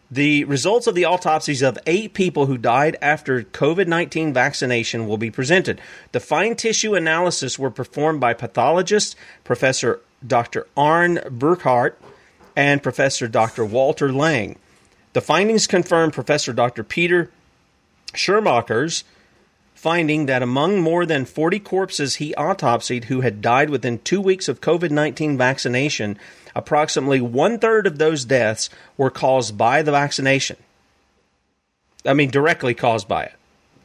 the 0.10 0.46
results 0.46 0.88
of 0.88 0.96
the 0.96 1.06
autopsies 1.06 1.62
of 1.62 1.78
eight 1.86 2.16
people 2.16 2.48
who 2.48 2.58
died 2.58 2.98
after 3.04 3.44
COVID 3.44 3.86
19 3.86 4.34
vaccination 4.34 5.08
will 5.08 5.20
be 5.20 5.30
presented. 5.30 5.80
The 6.12 6.20
fine 6.20 6.56
tissue 6.56 6.96
analysis 6.96 7.60
were 7.60 7.70
performed 7.70 8.20
by 8.20 8.34
pathologists 8.34 9.16
Professor 9.44 10.00
Dr. 10.26 10.66
Arne 10.76 11.20
Burkhardt 11.30 12.02
and 12.56 12.82
Professor 12.82 13.28
Dr. 13.28 13.64
Walter 13.64 14.12
Lang. 14.12 14.58
The 15.14 15.22
findings 15.22 15.68
confirm 15.68 16.10
Professor 16.10 16.52
Dr. 16.52 16.84
Peter 16.84 17.30
Schirmacher's 18.14 19.04
finding 19.82 20.28
that 20.28 20.44
among 20.44 20.80
more 20.80 21.08
than 21.08 21.26
40 21.26 21.60
corpses 21.60 22.18
he 22.18 22.36
autopsied 22.36 23.06
who 23.06 23.22
had 23.22 23.42
died 23.42 23.72
within 23.72 23.98
two 23.98 24.22
weeks 24.22 24.48
of 24.48 24.62
COVID 24.62 24.92
19 24.92 25.40
vaccination, 25.40 26.20
approximately 26.56 27.20
one 27.20 27.58
third 27.58 27.88
of 27.88 27.98
those 27.98 28.24
deaths 28.24 28.70
were 28.96 29.10
caused 29.10 29.58
by 29.58 29.82
the 29.82 29.92
vaccination. 29.92 30.58
I 32.06 32.14
mean, 32.14 32.30
directly 32.30 32.76
caused 32.76 33.08
by 33.08 33.24
it. 33.24 33.34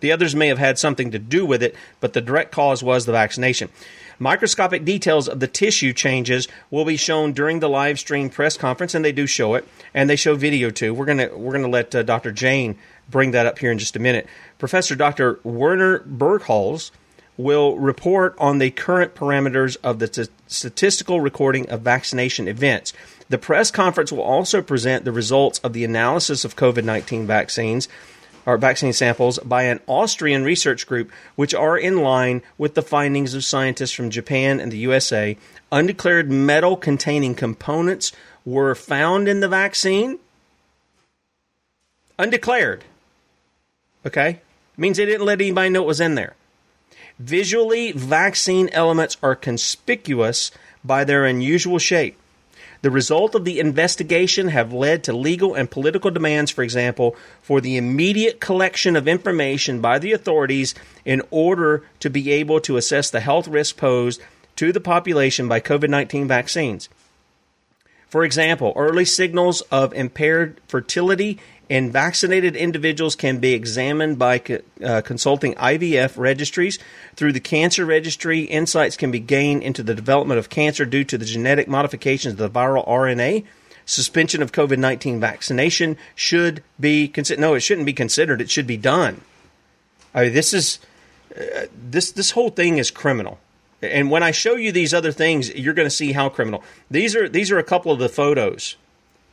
The 0.00 0.12
others 0.12 0.36
may 0.36 0.48
have 0.48 0.58
had 0.58 0.78
something 0.78 1.10
to 1.12 1.18
do 1.18 1.46
with 1.46 1.62
it, 1.62 1.74
but 2.00 2.12
the 2.12 2.20
direct 2.20 2.52
cause 2.52 2.82
was 2.82 3.06
the 3.06 3.12
vaccination. 3.12 3.70
Microscopic 4.18 4.84
details 4.84 5.28
of 5.28 5.40
the 5.40 5.46
tissue 5.46 5.92
changes 5.92 6.48
will 6.70 6.84
be 6.84 6.96
shown 6.96 7.32
during 7.32 7.60
the 7.60 7.68
live 7.68 7.98
stream 7.98 8.30
press 8.30 8.56
conference, 8.56 8.94
and 8.94 9.04
they 9.04 9.12
do 9.12 9.26
show 9.26 9.54
it, 9.54 9.66
and 9.94 10.08
they 10.08 10.16
show 10.16 10.34
video 10.34 10.70
too. 10.70 10.94
We're 10.94 11.06
gonna 11.06 11.30
we're 11.34 11.52
gonna 11.52 11.68
let 11.68 11.94
uh, 11.94 12.02
Dr. 12.02 12.32
Jane 12.32 12.78
bring 13.10 13.32
that 13.32 13.46
up 13.46 13.58
here 13.58 13.70
in 13.70 13.78
just 13.78 13.96
a 13.96 14.00
minute. 14.00 14.26
Professor 14.58 14.94
Dr. 14.94 15.40
Werner 15.44 16.00
Bergholz 16.00 16.90
will 17.36 17.76
report 17.78 18.34
on 18.38 18.58
the 18.58 18.70
current 18.70 19.14
parameters 19.14 19.76
of 19.82 19.98
the 19.98 20.08
t- 20.08 20.24
statistical 20.46 21.20
recording 21.20 21.68
of 21.68 21.82
vaccination 21.82 22.48
events. 22.48 22.92
The 23.28 23.38
press 23.38 23.70
conference 23.70 24.10
will 24.10 24.22
also 24.22 24.62
present 24.62 25.04
the 25.04 25.12
results 25.12 25.58
of 25.60 25.72
the 25.72 25.84
analysis 25.84 26.44
of 26.44 26.56
COVID 26.56 26.84
19 26.84 27.26
vaccines 27.26 27.88
or 28.46 28.56
vaccine 28.56 28.92
samples 28.92 29.38
by 29.40 29.64
an 29.64 29.80
Austrian 29.88 30.44
research 30.44 30.86
group, 30.86 31.10
which 31.34 31.52
are 31.52 31.76
in 31.76 31.98
line 31.98 32.42
with 32.56 32.74
the 32.74 32.82
findings 32.82 33.34
of 33.34 33.44
scientists 33.44 33.90
from 33.90 34.08
Japan 34.08 34.60
and 34.60 34.70
the 34.70 34.78
USA. 34.78 35.36
Undeclared 35.72 36.30
metal 36.30 36.76
containing 36.76 37.34
components 37.34 38.12
were 38.44 38.76
found 38.76 39.28
in 39.28 39.40
the 39.40 39.48
vaccine. 39.48 40.20
Undeclared. 42.18 42.84
Okay? 44.06 44.40
Means 44.76 44.96
they 44.96 45.04
didn't 45.04 45.26
let 45.26 45.40
anybody 45.40 45.68
know 45.68 45.82
it 45.82 45.86
was 45.86 46.00
in 46.00 46.14
there. 46.14 46.36
Visually, 47.18 47.92
vaccine 47.92 48.68
elements 48.72 49.16
are 49.22 49.34
conspicuous 49.34 50.50
by 50.84 51.02
their 51.02 51.24
unusual 51.24 51.78
shape. 51.78 52.18
The 52.82 52.90
result 52.90 53.34
of 53.34 53.44
the 53.44 53.58
investigation 53.58 54.48
have 54.48 54.72
led 54.72 55.02
to 55.04 55.12
legal 55.12 55.54
and 55.54 55.70
political 55.70 56.10
demands, 56.10 56.50
for 56.50 56.62
example, 56.62 57.16
for 57.42 57.60
the 57.60 57.76
immediate 57.76 58.38
collection 58.38 58.96
of 58.96 59.08
information 59.08 59.80
by 59.80 59.98
the 59.98 60.12
authorities 60.12 60.74
in 61.04 61.22
order 61.30 61.84
to 62.00 62.10
be 62.10 62.30
able 62.30 62.60
to 62.60 62.76
assess 62.76 63.10
the 63.10 63.20
health 63.20 63.48
risk 63.48 63.76
posed 63.76 64.20
to 64.56 64.72
the 64.72 64.80
population 64.80 65.48
by 65.48 65.58
COVID 65.58 65.88
19 65.88 66.28
vaccines. 66.28 66.88
For 68.08 68.24
example, 68.24 68.72
early 68.76 69.04
signals 69.04 69.62
of 69.62 69.92
impaired 69.92 70.60
fertility 70.68 71.38
in 71.68 71.90
vaccinated 71.90 72.54
individuals 72.54 73.16
can 73.16 73.38
be 73.38 73.52
examined 73.52 74.18
by 74.18 74.40
uh, 74.84 75.00
consulting 75.00 75.54
IVF 75.54 76.16
registries. 76.16 76.78
Through 77.16 77.32
the 77.32 77.40
cancer 77.40 77.84
registry, 77.84 78.42
insights 78.42 78.96
can 78.96 79.10
be 79.10 79.18
gained 79.18 79.64
into 79.64 79.82
the 79.82 79.94
development 79.94 80.38
of 80.38 80.48
cancer 80.48 80.84
due 80.84 81.02
to 81.04 81.18
the 81.18 81.24
genetic 81.24 81.66
modifications 81.66 82.34
of 82.34 82.38
the 82.38 82.50
viral 82.50 82.86
RNA. 82.86 83.44
Suspension 83.84 84.42
of 84.42 84.52
COVID 84.52 84.78
19 84.78 85.20
vaccination 85.20 85.96
should 86.14 86.62
be 86.78 87.08
considered. 87.08 87.40
No, 87.40 87.54
it 87.54 87.60
shouldn't 87.60 87.86
be 87.86 87.92
considered. 87.92 88.40
It 88.40 88.50
should 88.50 88.66
be 88.66 88.76
done. 88.76 89.20
I 90.14 90.24
mean, 90.24 90.32
this 90.32 90.52
is 90.52 90.80
uh, 91.36 91.66
this 91.72 92.12
this 92.12 92.32
whole 92.32 92.50
thing 92.50 92.78
is 92.78 92.90
criminal. 92.90 93.38
And 93.82 94.10
when 94.10 94.22
I 94.22 94.30
show 94.30 94.56
you 94.56 94.72
these 94.72 94.94
other 94.94 95.12
things, 95.12 95.54
you're 95.54 95.74
going 95.74 95.86
to 95.86 95.94
see 95.94 96.12
how 96.12 96.28
criminal. 96.28 96.62
These 96.90 97.14
are 97.14 97.28
these 97.28 97.50
are 97.50 97.58
a 97.58 97.64
couple 97.64 97.92
of 97.92 97.98
the 97.98 98.08
photos 98.08 98.76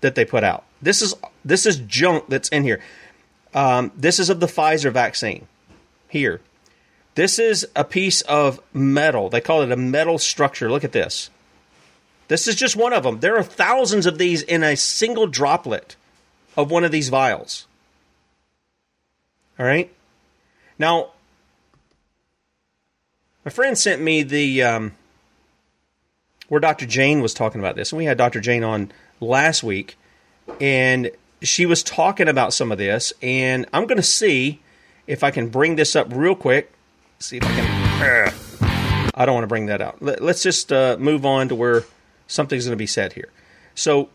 that 0.01 0.15
they 0.15 0.25
put 0.25 0.43
out. 0.43 0.65
This 0.81 1.01
is 1.01 1.15
this 1.45 1.65
is 1.65 1.77
junk 1.79 2.25
that's 2.27 2.49
in 2.49 2.63
here. 2.63 2.81
Um, 3.53 3.91
this 3.95 4.19
is 4.19 4.29
of 4.29 4.39
the 4.39 4.47
Pfizer 4.47 4.91
vaccine. 4.91 5.47
Here, 6.09 6.41
this 7.15 7.39
is 7.39 7.67
a 7.75 7.83
piece 7.83 8.21
of 8.21 8.59
metal. 8.73 9.29
They 9.29 9.41
call 9.41 9.61
it 9.61 9.71
a 9.71 9.77
metal 9.77 10.17
structure. 10.17 10.69
Look 10.69 10.83
at 10.83 10.91
this. 10.91 11.29
This 12.27 12.47
is 12.47 12.55
just 12.55 12.75
one 12.75 12.93
of 12.93 13.03
them. 13.03 13.19
There 13.19 13.37
are 13.37 13.43
thousands 13.43 14.05
of 14.05 14.17
these 14.17 14.41
in 14.41 14.63
a 14.63 14.75
single 14.75 15.27
droplet 15.27 15.95
of 16.57 16.71
one 16.71 16.83
of 16.83 16.91
these 16.91 17.09
vials. 17.09 17.67
All 19.59 19.65
right. 19.65 19.91
Now, 20.79 21.11
my 23.45 23.51
friend 23.51 23.77
sent 23.77 24.01
me 24.01 24.23
the 24.23 24.63
um, 24.63 24.93
where 26.47 26.59
Dr. 26.59 26.85
Jane 26.85 27.21
was 27.21 27.33
talking 27.33 27.59
about 27.59 27.75
this, 27.75 27.91
and 27.91 27.97
we 27.97 28.05
had 28.05 28.17
Dr. 28.17 28.39
Jane 28.39 28.63
on 28.63 28.91
last 29.19 29.63
week, 29.63 29.97
and 30.59 31.11
she 31.41 31.65
was 31.65 31.83
talking 31.83 32.27
about 32.27 32.53
some 32.53 32.71
of 32.71 32.77
this, 32.77 33.13
and 33.21 33.65
I'm 33.73 33.85
going 33.85 33.97
to 33.97 34.03
see 34.03 34.61
if 35.07 35.23
I 35.23 35.31
can 35.31 35.49
bring 35.49 35.75
this 35.75 35.95
up 35.95 36.07
real 36.11 36.35
quick. 36.35 36.71
See 37.19 37.37
if 37.37 37.43
I 37.43 37.47
can. 37.47 38.33
I 39.15 39.25
don't 39.25 39.35
want 39.35 39.43
to 39.43 39.47
bring 39.47 39.67
that 39.67 39.81
out. 39.81 40.01
Let, 40.01 40.21
us 40.21 40.43
just 40.43 40.71
uh, 40.71 40.97
move 40.99 41.25
on 41.25 41.49
to 41.49 41.55
where 41.55 41.83
something's 42.27 42.65
going 42.65 42.73
to 42.73 42.77
be 42.77 42.87
said 42.87 43.13
here. 43.13 43.29
So 43.75 44.09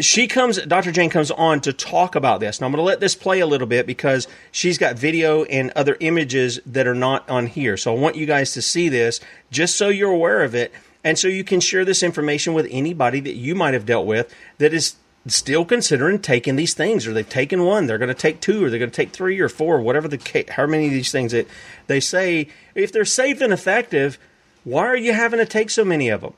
she 0.00 0.26
comes, 0.26 0.60
Dr. 0.62 0.92
Jane 0.92 1.10
comes 1.10 1.30
on 1.30 1.60
to 1.62 1.72
talk 1.72 2.14
about 2.14 2.40
this. 2.40 2.60
Now 2.60 2.66
I'm 2.66 2.72
going 2.72 2.78
to 2.78 2.84
let 2.84 3.00
this 3.00 3.14
play 3.14 3.40
a 3.40 3.46
little 3.46 3.66
bit 3.66 3.86
because 3.86 4.28
she's 4.52 4.78
got 4.78 4.96
video 4.96 5.44
and 5.44 5.70
other 5.70 5.96
images 6.00 6.60
that 6.66 6.86
are 6.86 6.94
not 6.94 7.28
on 7.30 7.46
here. 7.46 7.76
So 7.76 7.94
I 7.94 7.98
want 7.98 8.16
you 8.16 8.26
guys 8.26 8.52
to 8.54 8.62
see 8.62 8.88
this 8.88 9.20
just 9.50 9.76
so 9.76 9.88
you're 9.88 10.12
aware 10.12 10.42
of 10.42 10.54
it 10.54 10.72
and 11.06 11.16
so 11.16 11.28
you 11.28 11.44
can 11.44 11.60
share 11.60 11.84
this 11.84 12.02
information 12.02 12.52
with 12.52 12.66
anybody 12.70 13.20
that 13.20 13.34
you 13.34 13.54
might 13.54 13.74
have 13.74 13.86
dealt 13.86 14.06
with 14.06 14.34
that 14.58 14.74
is 14.74 14.96
still 15.28 15.64
considering 15.64 16.18
taking 16.18 16.56
these 16.56 16.74
things, 16.74 17.06
or 17.06 17.12
they've 17.12 17.28
taken 17.28 17.64
one, 17.64 17.86
they're 17.86 17.98
going 17.98 18.08
to 18.08 18.14
take 18.14 18.40
two, 18.40 18.64
or 18.64 18.70
they're 18.70 18.78
going 18.78 18.90
to 18.90 18.96
take 18.96 19.12
three 19.12 19.38
or 19.40 19.48
four, 19.48 19.80
whatever 19.80 20.08
the 20.08 20.18
case, 20.18 20.48
how 20.50 20.66
many 20.66 20.86
of 20.86 20.92
these 20.92 21.12
things 21.12 21.32
that 21.32 21.46
they 21.86 22.00
say, 22.00 22.48
if 22.74 22.92
they're 22.92 23.04
safe 23.04 23.40
and 23.40 23.52
effective, 23.52 24.18
why 24.64 24.84
are 24.86 24.96
you 24.96 25.12
having 25.12 25.38
to 25.38 25.46
take 25.46 25.70
so 25.70 25.84
many 25.84 26.08
of 26.08 26.22
them? 26.22 26.34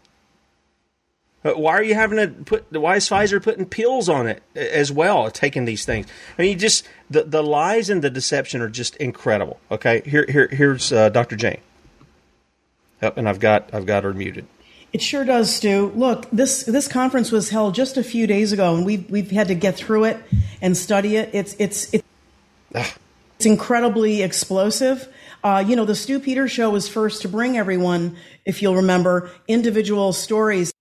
Why 1.43 1.73
are 1.75 1.83
you 1.83 1.95
having 1.95 2.19
to 2.19 2.29
put? 2.45 2.71
Why 2.73 2.97
is 2.97 3.09
Pfizer 3.09 3.43
putting 3.43 3.65
pills 3.65 4.09
on 4.09 4.27
it 4.27 4.43
as 4.57 4.91
well? 4.91 5.31
Taking 5.31 5.67
these 5.67 5.85
things. 5.85 6.07
I 6.37 6.43
mean, 6.43 6.59
just 6.59 6.87
the 7.09 7.23
the 7.23 7.43
lies 7.43 7.91
and 7.91 8.03
the 8.03 8.11
deception 8.11 8.61
are 8.61 8.69
just 8.69 8.97
incredible. 8.97 9.61
Okay, 9.71 10.03
here 10.05 10.27
here 10.29 10.49
here's 10.49 10.93
uh, 10.93 11.11
Dr. 11.11 11.37
Jane. 11.37 11.61
Yep, 13.03 13.19
and 13.19 13.29
I've 13.29 13.39
got 13.39 13.73
I've 13.73 13.87
got 13.87 14.03
her 14.03 14.13
muted. 14.13 14.47
It 14.93 15.01
sure 15.01 15.25
does, 15.25 15.55
Stu. 15.55 15.93
Look, 15.95 16.29
this 16.33 16.65
this 16.65 16.89
conference 16.89 17.31
was 17.31 17.51
held 17.51 17.75
just 17.75 17.97
a 17.97 18.03
few 18.03 18.27
days 18.27 18.53
ago, 18.53 18.75
and 18.75 18.85
we've 18.85 19.09
we've 19.09 19.31
had 19.31 19.47
to 19.49 19.55
get 19.55 19.77
through 19.77 20.05
it 20.05 20.19
and 20.61 20.77
study 20.77 21.17
it. 21.17 21.31
It's 21.33 21.55
it's 21.61 21.95
it's, 21.95 22.05
it's 22.75 23.47
incredibly 23.47 24.23
explosive. 24.23 25.07
Uh, 25.45 25.63
you 25.65 25.77
know, 25.77 25.85
the 25.85 25.95
Stu 25.95 26.19
Peters 26.19 26.51
show 26.51 26.71
was 26.71 26.89
first 26.89 27.23
to 27.23 27.29
bring 27.29 27.57
everyone, 27.57 28.17
if 28.45 28.61
you'll 28.61 28.75
remember, 28.75 29.31
individual 29.47 30.13
stories 30.13 30.73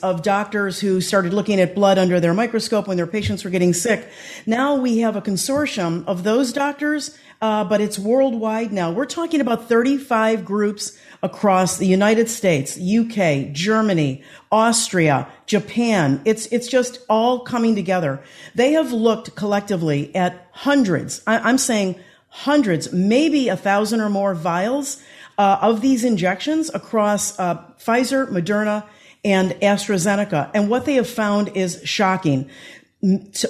of 0.00 0.22
doctors 0.22 0.80
who 0.80 1.00
started 1.00 1.32
looking 1.32 1.60
at 1.60 1.74
blood 1.74 1.98
under 1.98 2.20
their 2.20 2.34
microscope 2.34 2.86
when 2.86 2.96
their 2.96 3.06
patients 3.06 3.44
were 3.44 3.50
getting 3.50 3.72
sick. 3.72 4.08
Now 4.46 4.76
we 4.76 4.98
have 4.98 5.16
a 5.16 5.22
consortium 5.22 6.04
of 6.06 6.24
those 6.24 6.52
doctors, 6.52 7.16
uh, 7.40 7.64
but 7.64 7.80
it's 7.80 7.98
worldwide 7.98 8.72
now. 8.72 8.90
We're 8.90 9.06
talking 9.06 9.40
about 9.40 9.68
35 9.68 10.44
groups 10.44 10.98
across 11.22 11.78
the 11.78 11.86
United 11.86 12.28
States, 12.28 12.78
UK, 12.78 13.52
Germany, 13.52 14.22
Austria, 14.52 15.26
Japan. 15.46 16.20
It's, 16.24 16.46
it's 16.46 16.68
just 16.68 17.00
all 17.08 17.40
coming 17.40 17.74
together. 17.74 18.22
They 18.54 18.72
have 18.72 18.92
looked 18.92 19.34
collectively 19.34 20.14
at 20.14 20.48
hundreds. 20.52 21.22
I, 21.26 21.38
I'm 21.38 21.58
saying 21.58 21.96
hundreds, 22.28 22.92
maybe 22.92 23.48
a 23.48 23.56
thousand 23.56 24.00
or 24.00 24.10
more 24.10 24.34
vials 24.34 25.00
uh, 25.38 25.58
of 25.60 25.80
these 25.80 26.04
injections 26.04 26.70
across 26.74 27.38
uh, 27.38 27.56
Pfizer, 27.78 28.28
Moderna, 28.28 28.84
and 29.24 29.52
AstraZeneca. 29.52 30.50
And 30.54 30.68
what 30.68 30.84
they 30.84 30.94
have 30.94 31.08
found 31.08 31.56
is 31.56 31.80
shocking. 31.84 32.50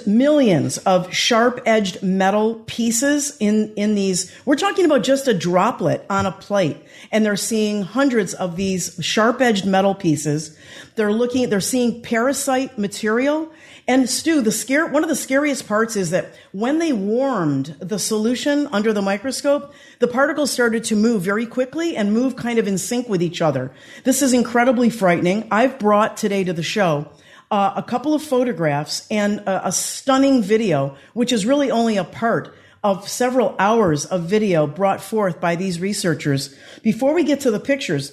Millions 0.07 0.78
of 0.78 1.14
sharp 1.14 1.61
edged 1.64 2.02
metal 2.02 2.57
pieces 2.66 3.36
in, 3.38 3.72
in 3.74 3.94
these. 3.94 4.32
We're 4.44 4.57
talking 4.57 4.84
about 4.84 5.05
just 5.05 5.28
a 5.28 5.34
droplet 5.34 6.05
on 6.11 6.26
a 6.26 6.32
plate. 6.32 6.76
And 7.12 7.24
they're 7.24 7.36
seeing 7.36 7.82
hundreds 7.82 8.34
of 8.34 8.57
these 8.57 8.98
sharp 9.00 9.40
edged 9.40 9.64
metal 9.64 9.94
pieces. 9.94 10.57
They're 10.96 11.12
looking, 11.12 11.50
they're 11.50 11.61
seeing 11.61 12.02
parasite 12.02 12.78
material 12.78 13.52
and 13.86 14.09
Stu, 14.09 14.40
the 14.40 14.50
scare, 14.50 14.86
one 14.86 15.02
of 15.02 15.11
the 15.11 15.16
scariest 15.16 15.68
parts 15.68 15.94
is 15.94 16.09
that 16.11 16.34
when 16.52 16.78
they 16.78 16.94
warmed 16.94 17.76
the 17.80 17.98
solution 17.98 18.66
under 18.68 18.94
the 18.94 19.02
microscope, 19.02 19.74
the 19.98 20.09
particles 20.09 20.50
started 20.50 20.84
to 20.84 20.96
move 20.96 21.20
very 21.20 21.44
quickly 21.44 21.94
and 21.94 22.12
move 22.12 22.34
kind 22.34 22.59
of 22.59 22.66
in 22.66 22.78
sync 22.78 23.11
with 23.11 23.22
each 23.22 23.42
other. 23.42 23.70
This 24.05 24.22
is 24.22 24.32
incredibly 24.32 24.88
frightening. 24.88 25.46
I've 25.50 25.78
brought 25.78 26.16
today 26.16 26.44
to 26.44 26.55
the 26.55 26.62
show 26.62 27.11
uh, 27.55 27.72
a 27.76 27.82
couple 27.84 28.14
of 28.14 28.22
photographs 28.22 29.07
and 29.12 29.38
a, 29.46 29.68
a 29.68 29.72
stunning 29.72 30.42
video, 30.42 30.96
which 31.12 31.32
is 31.32 31.46
really 31.46 31.70
only 31.70 31.96
a 31.96 32.02
part 32.02 32.52
of 32.82 33.09
several 33.09 33.55
hours 33.61 34.05
of 34.07 34.22
video 34.22 34.66
brought 34.66 35.00
forth 35.00 35.40
by 35.40 35.55
these 35.55 35.78
researchers. 35.80 36.52
Before 36.82 37.14
we 37.14 37.22
get 37.22 37.40
to 37.42 37.52
the 37.52 37.61
pictures, 37.61 38.12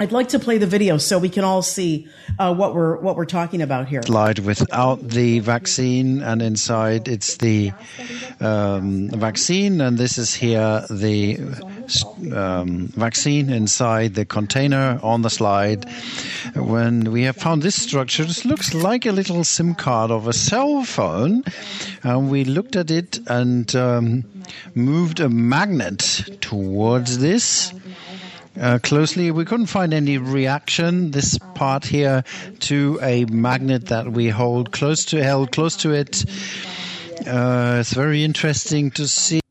I'd 0.00 0.10
like 0.10 0.30
to 0.30 0.40
play 0.40 0.58
the 0.58 0.66
video 0.66 0.98
so 0.98 1.20
we 1.20 1.28
can 1.28 1.44
all 1.44 1.62
see 1.62 2.08
uh, 2.40 2.52
what 2.52 2.74
we're 2.74 2.96
what 2.96 3.14
we're 3.14 3.24
talking 3.40 3.62
about 3.62 3.86
here. 3.86 4.02
Slide 4.02 4.40
without 4.40 4.98
the 5.06 5.38
vaccine, 5.38 6.20
and 6.20 6.42
inside 6.42 7.06
it's 7.06 7.36
the 7.36 7.72
um, 8.40 9.10
vaccine, 9.10 9.80
and 9.80 9.96
this 9.96 10.18
is 10.18 10.34
here 10.34 10.84
the 10.90 11.38
um, 12.32 12.88
vaccine 12.88 13.50
inside 13.50 14.14
the 14.14 14.24
container 14.24 14.98
on 15.02 15.22
the 15.22 15.30
slide. 15.30 15.86
When 16.54 17.12
we 17.12 17.22
have 17.24 17.36
found 17.36 17.62
this 17.62 17.80
structure, 17.80 18.24
this 18.24 18.44
looks 18.44 18.74
like 18.74 19.06
a 19.06 19.12
little 19.12 19.44
SIM 19.44 19.74
card 19.74 20.10
of 20.10 20.26
a 20.26 20.32
cell 20.32 20.84
phone, 20.84 21.44
and 22.02 22.30
we 22.30 22.44
looked 22.44 22.76
at 22.76 22.90
it 22.90 23.18
and 23.26 23.74
um, 23.76 24.24
moved 24.74 25.20
a 25.20 25.28
magnet 25.28 26.38
towards 26.40 27.18
this 27.18 27.72
uh, 28.60 28.78
closely. 28.82 29.30
We 29.30 29.44
couldn't 29.44 29.66
find 29.66 29.94
any 29.94 30.18
reaction, 30.18 31.10
this 31.10 31.38
part 31.54 31.84
here, 31.84 32.24
to 32.60 32.98
a 33.02 33.24
magnet 33.26 33.86
that 33.86 34.12
we 34.12 34.28
hold 34.28 34.72
close 34.72 35.04
to, 35.06 35.22
held 35.22 35.52
close 35.52 35.76
to 35.78 35.92
it. 35.92 36.24
Uh, 37.26 37.78
it's 37.80 37.92
very 37.92 38.24
interesting 38.24 38.90
to 38.92 39.06
see. 39.06 39.41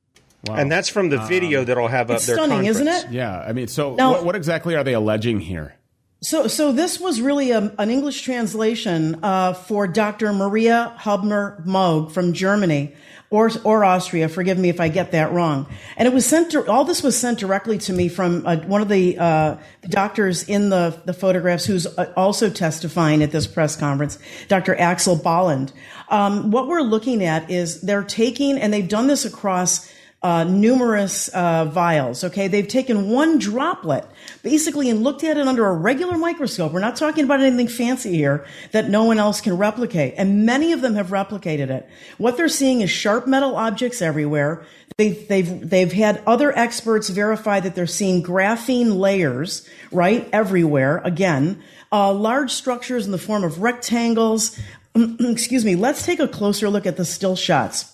Wow. 0.47 0.55
And 0.55 0.71
that's 0.71 0.89
from 0.89 1.09
the 1.09 1.19
video 1.19 1.59
um, 1.59 1.65
that'll 1.65 1.87
have 1.87 2.09
up 2.09 2.17
it's 2.17 2.25
their 2.25 2.35
stunning, 2.35 2.65
conference. 2.65 2.89
isn't 2.89 3.09
it? 3.09 3.13
Yeah, 3.13 3.39
I 3.39 3.53
mean, 3.53 3.67
so 3.67 3.95
Now- 3.95 4.11
what, 4.13 4.25
what 4.25 4.35
exactly 4.35 4.75
are 4.75 4.83
they 4.83 4.93
alleging 4.93 5.39
here? 5.39 5.75
So, 6.23 6.45
so 6.45 6.71
this 6.71 6.99
was 6.99 7.19
really 7.19 7.49
a, 7.49 7.73
an 7.79 7.89
English 7.89 8.21
translation 8.21 9.23
uh, 9.23 9.53
for 9.53 9.87
Dr. 9.87 10.31
Maria 10.33 10.93
Hubmer 10.97 11.63
Mogg 11.65 12.11
from 12.11 12.33
Germany 12.33 12.93
or 13.31 13.49
or 13.63 13.83
Austria. 13.83 14.29
Forgive 14.29 14.59
me 14.59 14.69
if 14.69 14.79
I 14.79 14.87
get 14.87 15.13
that 15.13 15.31
wrong. 15.31 15.65
And 15.97 16.07
it 16.07 16.13
was 16.13 16.23
sent. 16.27 16.51
To, 16.51 16.69
all 16.69 16.85
this 16.85 17.01
was 17.01 17.17
sent 17.17 17.39
directly 17.39 17.79
to 17.79 17.93
me 17.93 18.07
from 18.07 18.45
uh, 18.45 18.57
one 18.57 18.83
of 18.83 18.89
the 18.89 19.17
uh, 19.17 19.57
doctors 19.89 20.43
in 20.43 20.69
the 20.69 20.95
the 21.05 21.13
photographs, 21.13 21.65
who's 21.65 21.87
uh, 21.87 22.13
also 22.15 22.51
testifying 22.51 23.23
at 23.23 23.31
this 23.31 23.47
press 23.47 23.75
conference, 23.75 24.19
Dr. 24.47 24.75
Axel 24.75 25.15
Bolland. 25.15 25.73
Um, 26.09 26.51
what 26.51 26.67
we're 26.67 26.81
looking 26.81 27.23
at 27.23 27.49
is 27.49 27.81
they're 27.81 28.03
taking, 28.03 28.59
and 28.59 28.71
they've 28.71 28.87
done 28.87 29.07
this 29.07 29.25
across 29.25 29.91
uh, 30.23 30.43
numerous 30.43 31.29
uh, 31.29 31.65
vials. 31.65 32.23
Okay, 32.23 32.47
they've 32.47 32.67
taken 32.67 33.09
one 33.09 33.39
droplet 33.39 34.05
basically 34.43 34.89
and 34.89 35.03
looked 35.03 35.23
at 35.23 35.37
it 35.37 35.47
under 35.47 35.67
a 35.67 35.73
regular 35.73 36.17
microscope. 36.17 36.71
We're 36.71 36.79
not 36.79 36.95
talking 36.95 37.23
about 37.23 37.41
anything 37.41 37.67
fancy 37.67 38.15
here 38.15 38.45
that 38.71 38.87
no 38.87 39.03
one 39.03 39.17
else 39.17 39.41
can 39.41 39.57
replicate, 39.57 40.13
and 40.17 40.45
many 40.45 40.73
of 40.73 40.81
them 40.81 40.93
have 40.95 41.07
replicated 41.07 41.69
it. 41.69 41.89
What 42.19 42.37
they're 42.37 42.49
seeing 42.49 42.81
is 42.81 42.91
sharp 42.91 43.25
metal 43.25 43.55
objects 43.55 44.01
everywhere. 44.01 44.63
They've 44.97 45.27
they've 45.27 45.69
they've 45.69 45.91
had 45.91 46.21
other 46.27 46.55
experts 46.55 47.09
verify 47.09 47.59
that 47.59 47.73
they're 47.73 47.87
seeing 47.87 48.21
graphene 48.21 48.99
layers 48.99 49.67
right 49.91 50.29
everywhere. 50.31 51.01
Again, 51.03 51.63
uh, 51.91 52.13
large 52.13 52.51
structures 52.51 53.07
in 53.07 53.11
the 53.11 53.17
form 53.17 53.43
of 53.43 53.61
rectangles. 53.61 54.59
Excuse 54.95 55.65
me. 55.65 55.75
Let's 55.75 56.05
take 56.05 56.19
a 56.19 56.27
closer 56.27 56.69
look 56.69 56.85
at 56.85 56.97
the 56.97 57.05
still 57.05 57.35
shots. 57.35 57.91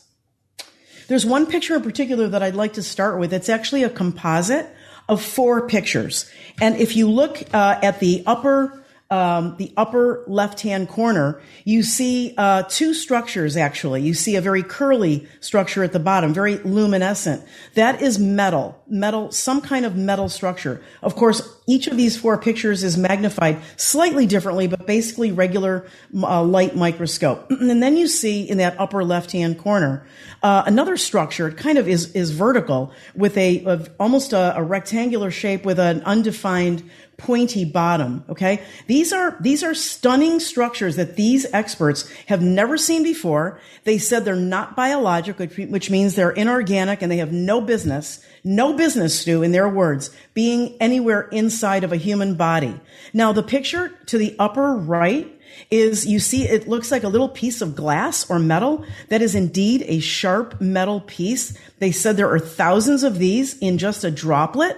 There's 1.07 1.25
one 1.25 1.45
picture 1.45 1.75
in 1.75 1.81
particular 1.81 2.27
that 2.27 2.43
I'd 2.43 2.55
like 2.55 2.73
to 2.73 2.83
start 2.83 3.19
with. 3.19 3.33
It's 3.33 3.49
actually 3.49 3.83
a 3.83 3.89
composite 3.89 4.67
of 5.07 5.21
four 5.23 5.67
pictures. 5.67 6.29
And 6.59 6.75
if 6.75 6.95
you 6.95 7.09
look 7.09 7.41
uh, 7.53 7.79
at 7.81 7.99
the 7.99 8.23
upper 8.25 8.83
um, 9.09 9.55
the 9.57 9.71
upper 9.77 10.23
left 10.27 10.61
hand 10.61 10.89
corner, 10.89 11.41
you 11.63 11.81
see 11.83 12.33
uh, 12.37 12.63
two 12.63 12.93
structures 12.93 13.55
actually. 13.55 14.01
You 14.01 14.13
see 14.13 14.35
a 14.35 14.41
very 14.41 14.63
curly 14.63 15.27
structure 15.39 15.83
at 15.83 15.93
the 15.93 15.99
bottom, 15.99 16.33
very 16.33 16.57
luminescent. 16.57 17.43
That 17.75 18.01
is 18.01 18.19
metal, 18.19 18.81
metal, 18.87 19.31
some 19.31 19.61
kind 19.61 19.85
of 19.85 19.95
metal 19.95 20.27
structure. 20.27 20.81
Of 21.01 21.15
course, 21.15 21.41
each 21.67 21.87
of 21.87 21.95
these 21.95 22.17
four 22.17 22.37
pictures 22.37 22.83
is 22.83 22.97
magnified 22.97 23.59
slightly 23.77 24.25
differently, 24.25 24.67
but 24.67 24.85
basically 24.85 25.31
regular 25.31 25.85
uh, 26.15 26.43
light 26.43 26.75
microscope. 26.75 27.51
And 27.67 27.83
then 27.83 27.97
you 27.97 28.07
see 28.07 28.49
in 28.49 28.59
that 28.59 28.79
upper 28.79 29.03
left 29.03 29.33
hand 29.33 29.59
corner 29.59 30.07
uh, 30.43 30.63
another 30.65 30.97
structure. 30.97 31.47
It 31.47 31.57
kind 31.57 31.77
of 31.77 31.87
is 31.87 32.13
is 32.13 32.31
vertical 32.31 32.91
with 33.15 33.37
a 33.37 33.63
of 33.65 33.89
almost 33.99 34.33
a, 34.33 34.57
a 34.57 34.63
rectangular 34.63 35.31
shape 35.31 35.65
with 35.65 35.79
an 35.79 36.01
undefined 36.03 36.89
pointy 37.17 37.65
bottom. 37.65 38.23
Okay. 38.29 38.61
These 38.85 39.11
are, 39.11 39.35
these 39.41 39.63
are 39.63 39.73
stunning 39.73 40.39
structures 40.39 40.95
that 40.95 41.15
these 41.15 41.45
experts 41.51 42.09
have 42.27 42.41
never 42.41 42.77
seen 42.77 43.03
before. 43.03 43.59
They 43.83 43.97
said 43.97 44.23
they're 44.23 44.35
not 44.35 44.75
biologic, 44.75 45.39
which 45.39 45.89
means 45.89 46.13
they're 46.15 46.29
inorganic 46.29 47.01
and 47.01 47.11
they 47.11 47.17
have 47.17 47.33
no 47.33 47.59
business, 47.59 48.23
no 48.43 48.73
business, 48.73 49.19
Stu, 49.19 49.41
in 49.41 49.51
their 49.51 49.67
words, 49.67 50.11
being 50.35 50.77
anywhere 50.79 51.27
inside 51.29 51.83
of 51.83 51.91
a 51.91 51.97
human 51.97 52.35
body. 52.35 52.79
Now, 53.13 53.33
the 53.33 53.43
picture 53.43 53.89
to 54.05 54.17
the 54.17 54.35
upper 54.37 54.75
right 54.75 55.33
is 55.71 56.05
you 56.05 56.19
see 56.19 56.43
it 56.43 56.67
looks 56.67 56.91
like 56.91 57.03
a 57.03 57.09
little 57.09 57.29
piece 57.29 57.61
of 57.61 57.75
glass 57.75 58.29
or 58.29 58.37
metal 58.37 58.85
that 59.09 59.21
is 59.21 59.33
indeed 59.33 59.83
a 59.87 59.99
sharp 59.99 60.61
metal 60.61 61.01
piece. 61.01 61.57
They 61.79 61.91
said 61.91 62.15
there 62.15 62.31
are 62.31 62.39
thousands 62.39 63.03
of 63.03 63.17
these 63.17 63.57
in 63.57 63.77
just 63.77 64.03
a 64.03 64.11
droplet. 64.11 64.77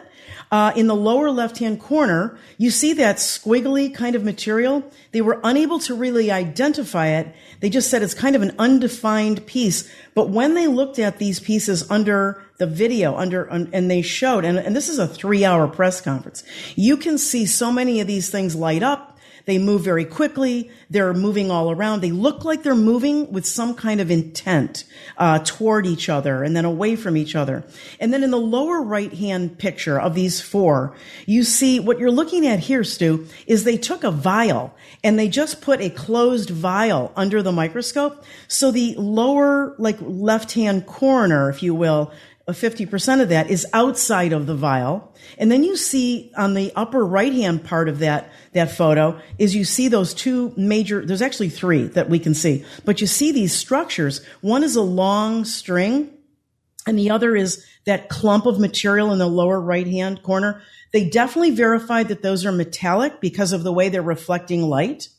Uh, 0.51 0.71
in 0.75 0.87
the 0.87 0.95
lower 0.95 1.29
left-hand 1.29 1.79
corner, 1.79 2.35
you 2.57 2.71
see 2.71 2.93
that 2.93 3.17
squiggly 3.17 3.93
kind 3.93 4.15
of 4.15 4.23
material. 4.23 4.83
They 5.11 5.21
were 5.21 5.39
unable 5.43 5.77
to 5.81 5.93
really 5.93 6.31
identify 6.31 7.07
it. 7.07 7.35
They 7.59 7.69
just 7.69 7.89
said 7.89 8.01
it's 8.01 8.15
kind 8.15 8.35
of 8.35 8.41
an 8.41 8.55
undefined 8.57 9.45
piece. 9.45 9.87
But 10.15 10.29
when 10.29 10.55
they 10.55 10.65
looked 10.65 10.97
at 10.97 11.19
these 11.19 11.39
pieces 11.39 11.89
under 11.91 12.41
the 12.57 12.65
video, 12.65 13.15
under 13.15 13.43
and 13.43 13.91
they 13.91 14.01
showed, 14.01 14.43
and, 14.43 14.57
and 14.57 14.75
this 14.75 14.89
is 14.89 14.97
a 14.97 15.07
three-hour 15.07 15.67
press 15.67 16.01
conference, 16.01 16.43
you 16.75 16.97
can 16.97 17.19
see 17.19 17.45
so 17.45 17.71
many 17.71 18.01
of 18.01 18.07
these 18.07 18.31
things 18.31 18.55
light 18.55 18.81
up. 18.81 19.18
They 19.45 19.57
move 19.57 19.81
very 19.81 20.05
quickly. 20.05 20.69
They're 20.89 21.13
moving 21.13 21.51
all 21.51 21.71
around. 21.71 22.01
They 22.01 22.11
look 22.11 22.45
like 22.45 22.63
they're 22.63 22.75
moving 22.75 23.31
with 23.31 23.45
some 23.45 23.75
kind 23.75 24.01
of 24.01 24.11
intent 24.11 24.83
uh, 25.17 25.39
toward 25.39 25.85
each 25.85 26.09
other 26.09 26.43
and 26.43 26.55
then 26.55 26.65
away 26.65 26.95
from 26.95 27.17
each 27.17 27.35
other. 27.35 27.63
And 27.99 28.13
then 28.13 28.23
in 28.23 28.31
the 28.31 28.37
lower 28.37 28.81
right 28.81 29.13
hand 29.13 29.57
picture 29.57 29.99
of 29.99 30.15
these 30.15 30.41
four, 30.41 30.95
you 31.25 31.43
see 31.43 31.79
what 31.79 31.99
you're 31.99 32.11
looking 32.11 32.45
at 32.47 32.59
here, 32.59 32.83
Stu, 32.83 33.27
is 33.47 33.63
they 33.63 33.77
took 33.77 34.03
a 34.03 34.11
vial 34.11 34.75
and 35.03 35.17
they 35.17 35.27
just 35.27 35.61
put 35.61 35.81
a 35.81 35.89
closed 35.89 36.49
vial 36.49 37.11
under 37.15 37.41
the 37.41 37.51
microscope. 37.51 38.23
So 38.47 38.71
the 38.71 38.95
lower, 38.95 39.75
like 39.77 39.97
left 40.01 40.53
hand 40.53 40.85
corner, 40.85 41.49
if 41.49 41.63
you 41.63 41.73
will, 41.73 42.11
50% 42.53 43.21
of 43.21 43.29
that 43.29 43.49
is 43.49 43.65
outside 43.73 44.33
of 44.33 44.45
the 44.45 44.55
vial. 44.55 45.13
And 45.37 45.51
then 45.51 45.63
you 45.63 45.75
see 45.75 46.31
on 46.35 46.53
the 46.53 46.71
upper 46.75 47.05
right 47.05 47.33
hand 47.33 47.63
part 47.63 47.89
of 47.89 47.99
that, 47.99 48.31
that 48.53 48.71
photo 48.71 49.19
is 49.37 49.55
you 49.55 49.65
see 49.65 49.87
those 49.87 50.13
two 50.13 50.53
major, 50.57 51.05
there's 51.05 51.21
actually 51.21 51.49
three 51.49 51.83
that 51.87 52.09
we 52.09 52.19
can 52.19 52.33
see, 52.33 52.65
but 52.85 53.01
you 53.01 53.07
see 53.07 53.31
these 53.31 53.53
structures. 53.53 54.25
One 54.41 54.63
is 54.63 54.75
a 54.75 54.81
long 54.81 55.45
string 55.45 56.11
and 56.87 56.97
the 56.97 57.11
other 57.11 57.35
is 57.35 57.65
that 57.85 58.09
clump 58.09 58.45
of 58.45 58.59
material 58.59 59.11
in 59.11 59.19
the 59.19 59.27
lower 59.27 59.59
right 59.59 59.87
hand 59.87 60.23
corner. 60.23 60.61
They 60.91 61.09
definitely 61.09 61.51
verified 61.51 62.07
that 62.07 62.23
those 62.23 62.45
are 62.45 62.51
metallic 62.51 63.21
because 63.21 63.53
of 63.53 63.63
the 63.63 63.73
way 63.73 63.89
they're 63.89 64.01
reflecting 64.01 64.63
light. 64.63 65.09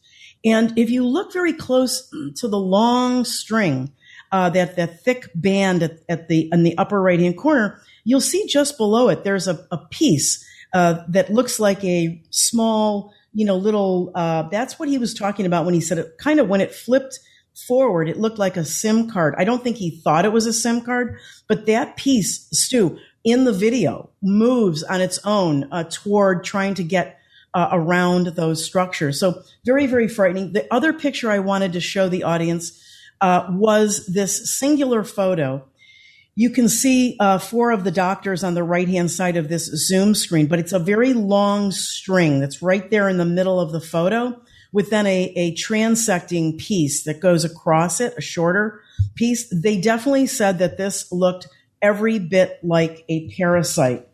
And 0.45 0.76
if 0.78 0.91
you 0.91 1.07
look 1.07 1.33
very 1.33 1.53
close 1.53 2.11
to 2.37 2.49
the 2.49 2.59
long 2.59 3.24
string, 3.24 3.93
uh, 4.33 4.51
that 4.51 4.76
that 4.76 5.03
thick 5.03 5.28
band 5.35 5.83
at, 5.83 5.99
at 6.09 6.28
the 6.28 6.49
in 6.53 6.62
the 6.62 6.78
upper 6.78 7.01
right 7.03 7.18
hand 7.18 7.37
corner, 7.37 7.81
you'll 8.05 8.20
see 8.20 8.47
just 8.47 8.78
below 8.78 9.09
it 9.09 9.24
there's 9.24 9.49
a, 9.49 9.66
a 9.70 9.78
piece 9.91 10.45
uh, 10.72 11.03
that 11.09 11.33
looks 11.33 11.59
like 11.59 11.83
a 11.85 12.22
small, 12.31 13.12
you 13.33 13.45
know, 13.45 13.57
little. 13.57 14.12
Uh, 14.14 14.43
that's 14.51 14.78
what 14.78 14.89
he 14.89 14.99
was 14.99 15.14
talking 15.14 15.47
about 15.47 15.64
when 15.64 15.74
he 15.74 15.81
said 15.81 15.99
it. 15.99 16.18
Kind 16.18 16.41
of 16.41 16.49
when 16.49 16.61
it 16.61 16.74
flipped 16.74 17.18
forward, 17.66 18.09
it 18.09 18.18
looked 18.18 18.39
like 18.39 18.57
a 18.57 18.64
SIM 18.64 19.11
card. 19.11 19.35
I 19.39 19.45
don't 19.45 19.62
think 19.62 19.76
he 19.76 19.91
thought 19.91 20.24
it 20.24 20.33
was 20.33 20.47
a 20.47 20.53
SIM 20.53 20.81
card, 20.81 21.18
but 21.49 21.66
that 21.66 21.97
piece, 21.97 22.49
Stu, 22.53 22.99
in 23.24 23.45
the 23.45 23.53
video, 23.53 24.11
moves 24.22 24.83
on 24.83 25.01
its 25.01 25.18
own 25.24 25.68
uh, 25.70 25.85
toward 25.85 26.45
trying 26.45 26.74
to 26.74 26.85
get 26.85 27.18
uh, 27.55 27.68
around 27.72 28.28
those 28.28 28.64
structures. 28.64 29.18
So 29.18 29.43
very, 29.64 29.87
very 29.87 30.09
frightening. 30.09 30.53
The 30.53 30.72
other 30.72 30.93
picture 30.93 31.31
I 31.31 31.41
wanted 31.41 31.72
to 31.72 31.81
show 31.81 32.09
the 32.09 32.22
audience 32.22 32.81
uh, 33.20 33.47
was 33.51 34.07
this 34.07 34.59
singular 34.59 35.05
photo. 35.05 35.64
You 36.41 36.49
can 36.49 36.70
see 36.70 37.18
uh, 37.20 37.36
four 37.36 37.70
of 37.70 37.84
the 37.84 37.91
doctors 37.91 38.43
on 38.43 38.55
the 38.55 38.64
right 38.64 38.88
hand 38.88 39.11
side 39.11 39.36
of 39.36 39.51
this 39.51 39.66
Zoom 39.66 40.14
screen, 40.14 40.47
but 40.47 40.59
it's 40.59 40.72
a 40.72 40.78
very 40.78 41.12
long 41.12 41.70
string 41.70 42.41
that's 42.41 42.62
right 42.62 42.91
there 42.91 43.11
in 43.11 43.18
the 43.18 43.26
middle 43.26 43.61
of 43.61 43.72
the 43.72 43.80
photo 43.80 44.41
with 44.72 44.88
then 44.88 45.07
a, 45.07 45.34
a 45.36 45.55
transecting 45.55 46.57
piece 46.57 47.05
that 47.05 47.20
goes 47.20 47.45
across 47.45 48.01
it, 48.01 48.14
a 48.16 48.22
shorter 48.22 48.80
piece. 49.16 49.53
They 49.53 49.82
definitely 49.82 50.26
said 50.28 50.61
that 50.61 50.78
this 50.78 51.12
looked 51.12 51.47
every 51.82 52.18
bit 52.18 52.59
like 52.62 53.05
a 53.11 53.28
parasite. 53.36 54.09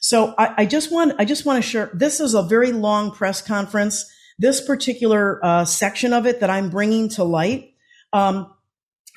So 0.00 0.34
I, 0.38 0.62
I 0.62 0.64
just 0.64 0.90
want 0.90 1.12
I 1.18 1.26
just 1.26 1.44
want 1.44 1.62
to 1.62 1.70
share. 1.70 1.90
This 1.92 2.20
is 2.20 2.32
a 2.32 2.42
very 2.42 2.72
long 2.72 3.10
press 3.10 3.42
conference. 3.42 4.10
This 4.38 4.62
particular 4.62 5.44
uh, 5.44 5.66
section 5.66 6.14
of 6.14 6.24
it 6.24 6.40
that 6.40 6.48
I'm 6.48 6.70
bringing 6.70 7.10
to 7.10 7.24
light 7.24 7.74
um, 8.14 8.50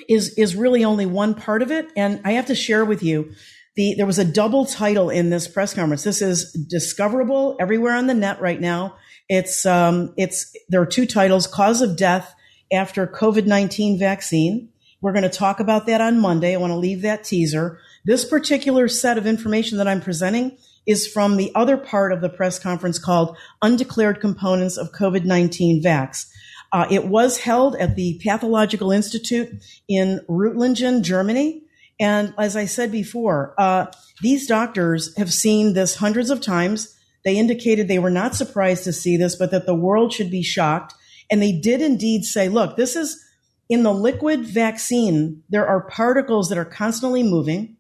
is 0.08 0.34
is 0.38 0.56
really 0.56 0.84
only 0.84 1.06
one 1.06 1.34
part 1.34 1.62
of 1.62 1.72
it, 1.72 1.90
and 1.96 2.22
I 2.24 2.34
have 2.34 2.48
to 2.48 2.56
share 2.56 2.86
with 2.86 3.04
you. 3.04 3.32
The, 3.76 3.96
there 3.96 4.06
was 4.06 4.20
a 4.20 4.26
double 4.26 4.66
title 4.66 5.10
in 5.10 5.30
this 5.30 5.48
press 5.48 5.74
conference. 5.74 6.04
This 6.04 6.22
is 6.22 6.52
discoverable 6.52 7.56
everywhere 7.60 7.94
on 7.96 8.08
the 8.08 8.14
net 8.14 8.42
right 8.42 8.60
now. 8.60 8.96
It's 9.28 9.66
um, 9.66 10.14
it's 10.18 10.54
there 10.70 10.82
are 10.82 10.86
two 10.86 11.06
titles: 11.06 11.48
cause 11.48 11.82
of 11.82 11.98
death 11.98 12.34
after 12.72 13.08
COVID 13.08 13.46
nineteen 13.46 13.98
vaccine. 14.00 14.70
We're 15.02 15.14
going 15.14 15.24
to 15.24 15.30
talk 15.30 15.62
about 15.62 15.86
that 15.86 16.02
on 16.02 16.20
Monday. 16.20 16.54
I 16.54 16.58
want 16.58 16.72
to 16.72 16.78
leave 16.78 17.04
that 17.04 17.24
teaser. 17.24 17.80
This 18.04 18.26
particular 18.26 18.90
set 18.90 19.18
of 19.18 19.26
information 19.26 19.78
that 19.78 19.88
I'm 19.88 20.02
presenting 20.02 20.58
is 20.86 21.08
from 21.08 21.38
the 21.38 21.52
other 21.56 21.78
part 21.78 22.12
of 22.12 22.20
the 22.20 22.30
press 22.30 22.60
conference 22.60 23.00
called 23.00 23.38
Undeclared 23.62 24.20
Components 24.20 24.76
of 24.76 24.92
COVID 24.92 25.24
19 25.24 25.84
Vax. 25.84 26.30
Uh, 26.72 26.88
it 26.92 27.06
was 27.06 27.40
held 27.40 27.76
at 27.76 27.96
the 27.96 28.20
Pathological 28.24 28.92
Institute 28.92 29.64
in 29.88 30.22
Reutlingen, 30.30 31.02
Germany. 31.02 31.64
And 32.00 32.34
as 32.38 32.56
I 32.56 32.66
said 32.66 32.92
before, 32.92 33.54
uh, 33.58 33.88
these 34.22 34.48
doctors 34.48 35.16
have 35.18 35.34
seen 35.34 35.74
this 35.74 35.96
hundreds 35.96 36.30
of 36.30 36.42
times. 36.42 36.96
They 37.26 37.38
indicated 37.38 37.88
they 37.88 38.00
were 38.00 38.10
not 38.10 38.36
surprised 38.36 38.84
to 38.86 38.94
see 38.94 39.18
this, 39.18 39.36
but 39.36 39.52
that 39.52 39.66
the 39.66 39.76
world 39.76 40.14
should 40.14 40.32
be 40.32 40.44
shocked. 40.44 40.94
And 41.30 41.42
they 41.42 41.52
did 41.52 41.82
indeed 41.82 42.24
say, 42.24 42.50
look, 42.50 42.78
this 42.78 42.96
is 42.96 43.24
in 43.68 43.84
the 43.84 43.94
liquid 43.94 44.46
vaccine, 44.46 45.44
there 45.50 45.68
are 45.68 45.82
particles 45.82 46.50
that 46.50 46.58
are 46.58 46.66
constantly 46.66 47.22
moving. 47.22 47.78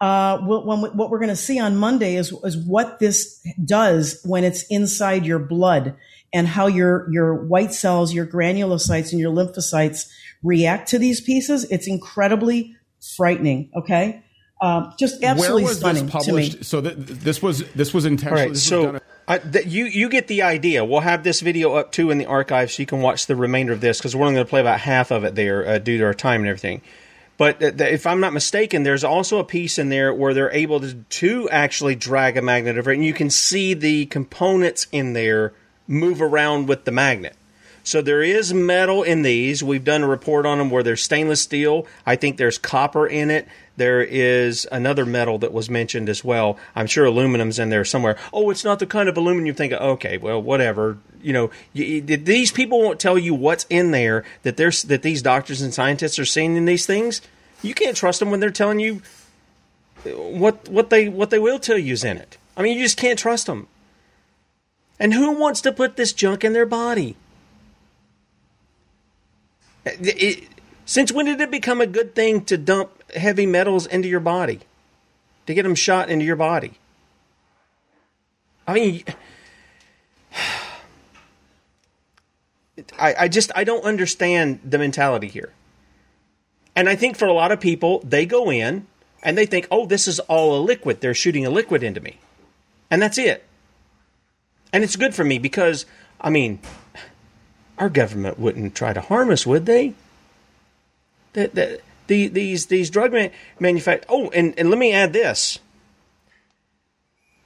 Uh, 0.00 0.38
what, 0.38 0.66
what 0.66 1.10
we're 1.10 1.18
going 1.18 1.28
to 1.28 1.36
see 1.36 1.60
on 1.60 1.76
Monday 1.76 2.16
is, 2.16 2.32
is 2.42 2.56
what 2.56 2.98
this 2.98 3.40
does 3.64 4.20
when 4.24 4.42
it's 4.42 4.64
inside 4.64 5.24
your 5.24 5.38
blood 5.38 5.94
and 6.32 6.46
how 6.48 6.66
your 6.66 7.06
your 7.12 7.34
white 7.34 7.72
cells, 7.72 8.12
your 8.14 8.26
granulocytes, 8.26 9.12
and 9.12 9.20
your 9.20 9.32
lymphocytes 9.32 10.08
react 10.42 10.88
to 10.90 10.98
these 10.98 11.20
pieces. 11.20 11.64
It's 11.70 11.86
incredibly 11.86 12.74
frightening. 13.16 13.70
Okay, 13.76 14.22
um, 14.60 14.92
just 14.98 15.22
absolutely 15.22 15.62
Where 15.64 15.70
was 15.70 15.78
stunning 15.78 16.06
this 16.06 16.12
to 16.26 16.32
me. 16.32 16.48
published? 16.48 16.64
So 16.64 16.80
th- 16.80 16.96
this 16.96 17.42
was 17.42 17.64
this 17.72 17.92
was 17.94 18.04
intentional. 18.06 18.38
right, 18.40 18.48
This 18.48 18.58
was 18.58 18.62
so 18.64 18.92
done- 18.92 19.52
th- 19.52 19.66
you 19.66 19.84
you 19.86 20.08
get 20.08 20.26
the 20.28 20.42
idea. 20.42 20.84
We'll 20.84 21.00
have 21.00 21.22
this 21.24 21.40
video 21.40 21.74
up 21.74 21.92
too 21.92 22.10
in 22.10 22.18
the 22.18 22.26
archive, 22.26 22.70
so 22.72 22.82
you 22.82 22.86
can 22.86 23.00
watch 23.02 23.26
the 23.26 23.36
remainder 23.36 23.72
of 23.72 23.80
this 23.80 23.98
because 23.98 24.14
we're 24.16 24.22
only 24.26 24.34
going 24.34 24.46
to 24.46 24.50
play 24.50 24.60
about 24.60 24.80
half 24.80 25.10
of 25.10 25.24
it 25.24 25.34
there 25.34 25.66
uh, 25.68 25.78
due 25.78 25.98
to 25.98 26.04
our 26.04 26.14
time 26.14 26.40
and 26.42 26.48
everything. 26.48 26.82
But 27.38 27.58
th- 27.60 27.76
th- 27.78 27.92
if 27.92 28.06
I'm 28.06 28.20
not 28.20 28.32
mistaken, 28.34 28.82
there's 28.84 29.04
also 29.04 29.38
a 29.38 29.44
piece 29.44 29.78
in 29.78 29.88
there 29.88 30.12
where 30.14 30.32
they're 30.34 30.52
able 30.52 30.80
to, 30.80 30.94
to 30.94 31.48
actually 31.50 31.94
drag 31.96 32.36
a 32.36 32.42
magnet 32.42 32.76
over 32.78 32.92
it, 32.92 32.96
and 32.96 33.04
you 33.04 33.14
can 33.14 33.30
see 33.30 33.74
the 33.74 34.06
components 34.06 34.86
in 34.92 35.12
there 35.14 35.52
move 35.86 36.22
around 36.22 36.68
with 36.68 36.84
the 36.84 36.92
magnet. 36.92 37.36
So 37.84 38.00
there 38.00 38.22
is 38.22 38.54
metal 38.54 39.02
in 39.02 39.22
these. 39.22 39.62
We've 39.62 39.82
done 39.82 40.02
a 40.02 40.08
report 40.08 40.46
on 40.46 40.58
them 40.58 40.70
where 40.70 40.82
there's 40.82 41.02
stainless 41.02 41.42
steel. 41.42 41.86
I 42.06 42.16
think 42.16 42.36
there's 42.36 42.58
copper 42.58 43.06
in 43.06 43.30
it. 43.30 43.48
There 43.76 44.02
is 44.02 44.68
another 44.70 45.04
metal 45.04 45.38
that 45.38 45.52
was 45.52 45.68
mentioned 45.68 46.08
as 46.08 46.22
well. 46.22 46.58
I'm 46.76 46.86
sure 46.86 47.06
aluminum's 47.06 47.58
in 47.58 47.70
there 47.70 47.84
somewhere. 47.84 48.18
Oh, 48.32 48.50
it's 48.50 48.64
not 48.64 48.78
the 48.78 48.86
kind 48.86 49.08
of 49.08 49.16
aluminum 49.16 49.46
you 49.46 49.54
think. 49.54 49.72
Okay, 49.72 50.18
well, 50.18 50.40
whatever. 50.40 50.98
You 51.22 51.32
know, 51.32 51.50
you, 51.72 52.00
these 52.02 52.52
people 52.52 52.80
won't 52.80 53.00
tell 53.00 53.18
you 53.18 53.34
what's 53.34 53.66
in 53.70 53.90
there 53.90 54.24
that 54.42 54.56
there's 54.56 54.82
that 54.84 55.02
these 55.02 55.22
doctors 55.22 55.62
and 55.62 55.72
scientists 55.74 56.18
are 56.18 56.24
seeing 56.24 56.56
in 56.56 56.66
these 56.66 56.86
things. 56.86 57.22
You 57.62 57.74
can't 57.74 57.96
trust 57.96 58.20
them 58.20 58.30
when 58.30 58.40
they're 58.40 58.50
telling 58.50 58.78
you 58.78 59.02
uh, 60.04 60.10
what 60.10 60.68
what 60.68 60.90
they 60.90 61.08
what 61.08 61.30
they 61.30 61.38
will 61.38 61.58
tell 61.58 61.78
you 61.78 61.94
is 61.94 62.04
in 62.04 62.18
it. 62.18 62.36
I 62.56 62.62
mean, 62.62 62.76
you 62.76 62.84
just 62.84 62.98
can't 62.98 63.18
trust 63.18 63.46
them. 63.46 63.68
And 65.02 65.12
who 65.14 65.32
wants 65.32 65.60
to 65.62 65.72
put 65.72 65.96
this 65.96 66.12
junk 66.12 66.44
in 66.44 66.52
their 66.52 66.64
body? 66.64 67.16
It- 69.84 70.44
since 70.84 71.10
when 71.10 71.26
did 71.26 71.40
it 71.40 71.50
become 71.50 71.80
a 71.80 71.88
good 71.88 72.14
thing 72.14 72.44
to 72.44 72.56
dump 72.56 73.10
heavy 73.12 73.44
metals 73.44 73.84
into 73.84 74.06
your 74.06 74.20
body? 74.20 74.60
To 75.46 75.54
get 75.54 75.64
them 75.64 75.74
shot 75.74 76.08
into 76.08 76.24
your 76.24 76.36
body? 76.36 76.74
I 78.64 78.74
mean, 78.74 79.02
I, 82.96 83.14
I 83.18 83.28
just 83.28 83.50
I 83.56 83.64
don't 83.64 83.84
understand 83.84 84.60
the 84.62 84.78
mentality 84.78 85.26
here. 85.26 85.52
And 86.76 86.88
I 86.88 86.94
think 86.94 87.16
for 87.16 87.26
a 87.26 87.32
lot 87.32 87.50
of 87.50 87.58
people, 87.58 87.98
they 88.04 88.24
go 88.24 88.52
in 88.52 88.86
and 89.20 89.36
they 89.36 89.46
think, 89.46 89.66
oh, 89.68 89.84
this 89.84 90.06
is 90.06 90.20
all 90.20 90.56
a 90.56 90.62
liquid. 90.62 91.00
They're 91.00 91.12
shooting 91.12 91.44
a 91.44 91.50
liquid 91.50 91.82
into 91.82 92.00
me. 92.00 92.20
And 92.88 93.02
that's 93.02 93.18
it. 93.18 93.44
And 94.72 94.82
it's 94.82 94.96
good 94.96 95.14
for 95.14 95.24
me 95.24 95.38
because, 95.38 95.86
I 96.20 96.30
mean, 96.30 96.60
our 97.78 97.90
government 97.90 98.38
wouldn't 98.38 98.74
try 98.74 98.92
to 98.92 99.00
harm 99.00 99.30
us, 99.30 99.46
would 99.46 99.66
they? 99.66 99.94
That, 101.34 101.54
that, 101.54 101.80
the, 102.06 102.28
these 102.28 102.66
these 102.66 102.90
drug 102.90 103.12
man, 103.12 103.30
manufacturers. 103.58 104.06
Oh, 104.08 104.30
and, 104.30 104.54
and 104.58 104.70
let 104.70 104.78
me 104.78 104.92
add 104.92 105.12
this. 105.12 105.58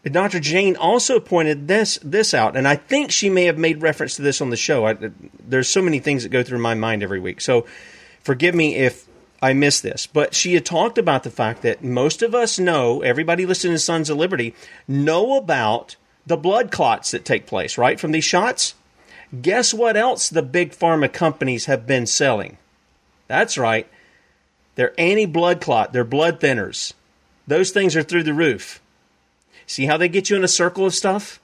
Dr. 0.05 0.39
Jane 0.39 0.77
also 0.77 1.18
pointed 1.18 1.66
this 1.66 1.99
this 2.03 2.33
out, 2.33 2.57
and 2.57 2.66
I 2.66 2.77
think 2.77 3.11
she 3.11 3.29
may 3.29 3.45
have 3.45 3.59
made 3.59 3.83
reference 3.83 4.16
to 4.16 4.22
this 4.22 4.41
on 4.41 4.51
the 4.51 4.57
show. 4.57 4.87
I, 4.87 4.97
there's 5.47 5.68
so 5.68 5.83
many 5.83 5.99
things 5.99 6.22
that 6.22 6.29
go 6.29 6.43
through 6.43 6.61
my 6.61 6.74
mind 6.74 7.03
every 7.03 7.18
week, 7.18 7.41
so 7.41 7.66
forgive 8.22 8.55
me 8.55 8.77
if 8.77 9.07
I 9.43 9.53
miss 9.53 9.81
this. 9.81 10.07
But 10.07 10.35
she 10.35 10.55
had 10.55 10.64
talked 10.64 10.97
about 10.97 11.24
the 11.24 11.31
fact 11.31 11.62
that 11.62 11.83
most 11.83 12.22
of 12.22 12.35
us 12.35 12.59
know, 12.59 13.03
everybody 13.03 13.47
listening 13.47 13.74
to 13.74 13.79
Sons 13.79 14.09
of 14.09 14.16
Liberty, 14.16 14.55
know 14.87 15.37
about 15.37 15.97
the 16.27 16.37
blood 16.37 16.70
clots 16.70 17.12
that 17.12 17.24
take 17.24 17.47
place, 17.47 17.79
right, 17.79 17.99
from 17.99 18.12
these 18.12 18.24
shots. 18.24 18.74
Guess 19.41 19.72
what 19.72 19.97
else 19.97 20.29
the 20.29 20.43
big 20.43 20.72
pharma 20.72 21.12
companies 21.12 21.66
have 21.66 21.87
been 21.87 22.07
selling? 22.07 22.59
That's 23.29 23.57
right. 23.57 23.89
They're 24.74 24.99
anti 24.99 25.27
blood 25.27 25.61
clot, 25.61 25.93
they're 25.93 26.05
blood 26.05 26.41
thinners. 26.41 26.93
Those 27.47 27.70
things 27.70 27.97
are 27.97 28.03
through 28.03 28.24
the 28.24 28.35
roof. 28.35 28.81
See 29.66 29.87
how 29.87 29.97
they 29.97 30.09
get 30.09 30.31
you 30.31 30.37
in 30.37 30.45
a 30.45 30.49
circle 30.49 30.87
of 30.87 30.95
stuff? 30.95 31.41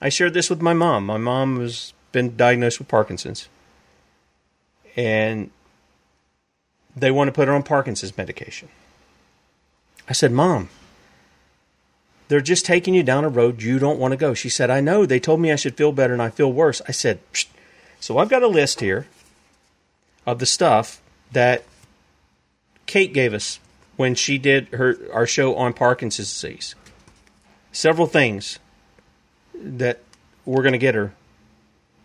I 0.00 0.08
shared 0.08 0.34
this 0.34 0.48
with 0.48 0.62
my 0.62 0.74
mom. 0.74 1.06
My 1.06 1.16
mom 1.16 1.58
was 1.58 1.92
been 2.12 2.36
diagnosed 2.36 2.78
with 2.78 2.88
Parkinson's, 2.88 3.48
and 4.96 5.50
they 6.96 7.10
want 7.10 7.28
to 7.28 7.32
put 7.32 7.48
her 7.48 7.54
on 7.54 7.62
Parkinson's 7.62 8.16
medication. 8.16 8.68
I 10.08 10.12
said, 10.12 10.32
Mom, 10.32 10.70
they're 12.28 12.40
just 12.40 12.64
taking 12.64 12.94
you 12.94 13.02
down 13.02 13.24
a 13.24 13.28
road 13.28 13.62
you 13.62 13.78
don't 13.78 13.98
want 13.98 14.12
to 14.12 14.16
go. 14.16 14.34
She 14.34 14.48
said, 14.48 14.70
I 14.70 14.80
know. 14.80 15.06
They 15.06 15.18
told 15.18 15.40
me 15.40 15.50
I 15.50 15.56
should 15.56 15.76
feel 15.76 15.92
better 15.92 16.12
and 16.12 16.22
I 16.22 16.30
feel 16.30 16.52
worse. 16.52 16.80
I 16.86 16.92
said, 16.92 17.20
Psst. 17.32 17.46
So 18.00 18.18
I've 18.18 18.28
got 18.28 18.42
a 18.42 18.48
list 18.48 18.80
here 18.80 19.08
of 20.26 20.38
the 20.38 20.46
stuff 20.46 21.00
that 21.32 21.64
Kate 22.86 23.12
gave 23.12 23.34
us 23.34 23.58
when 23.96 24.14
she 24.14 24.38
did 24.38 24.68
her 24.68 24.96
our 25.12 25.26
show 25.26 25.56
on 25.56 25.72
Parkinson's 25.72 26.28
disease. 26.28 26.74
Several 27.72 28.06
things 28.06 28.58
that 29.54 30.00
we're 30.44 30.62
going 30.62 30.72
to 30.72 30.78
get 30.78 30.94
her 30.94 31.12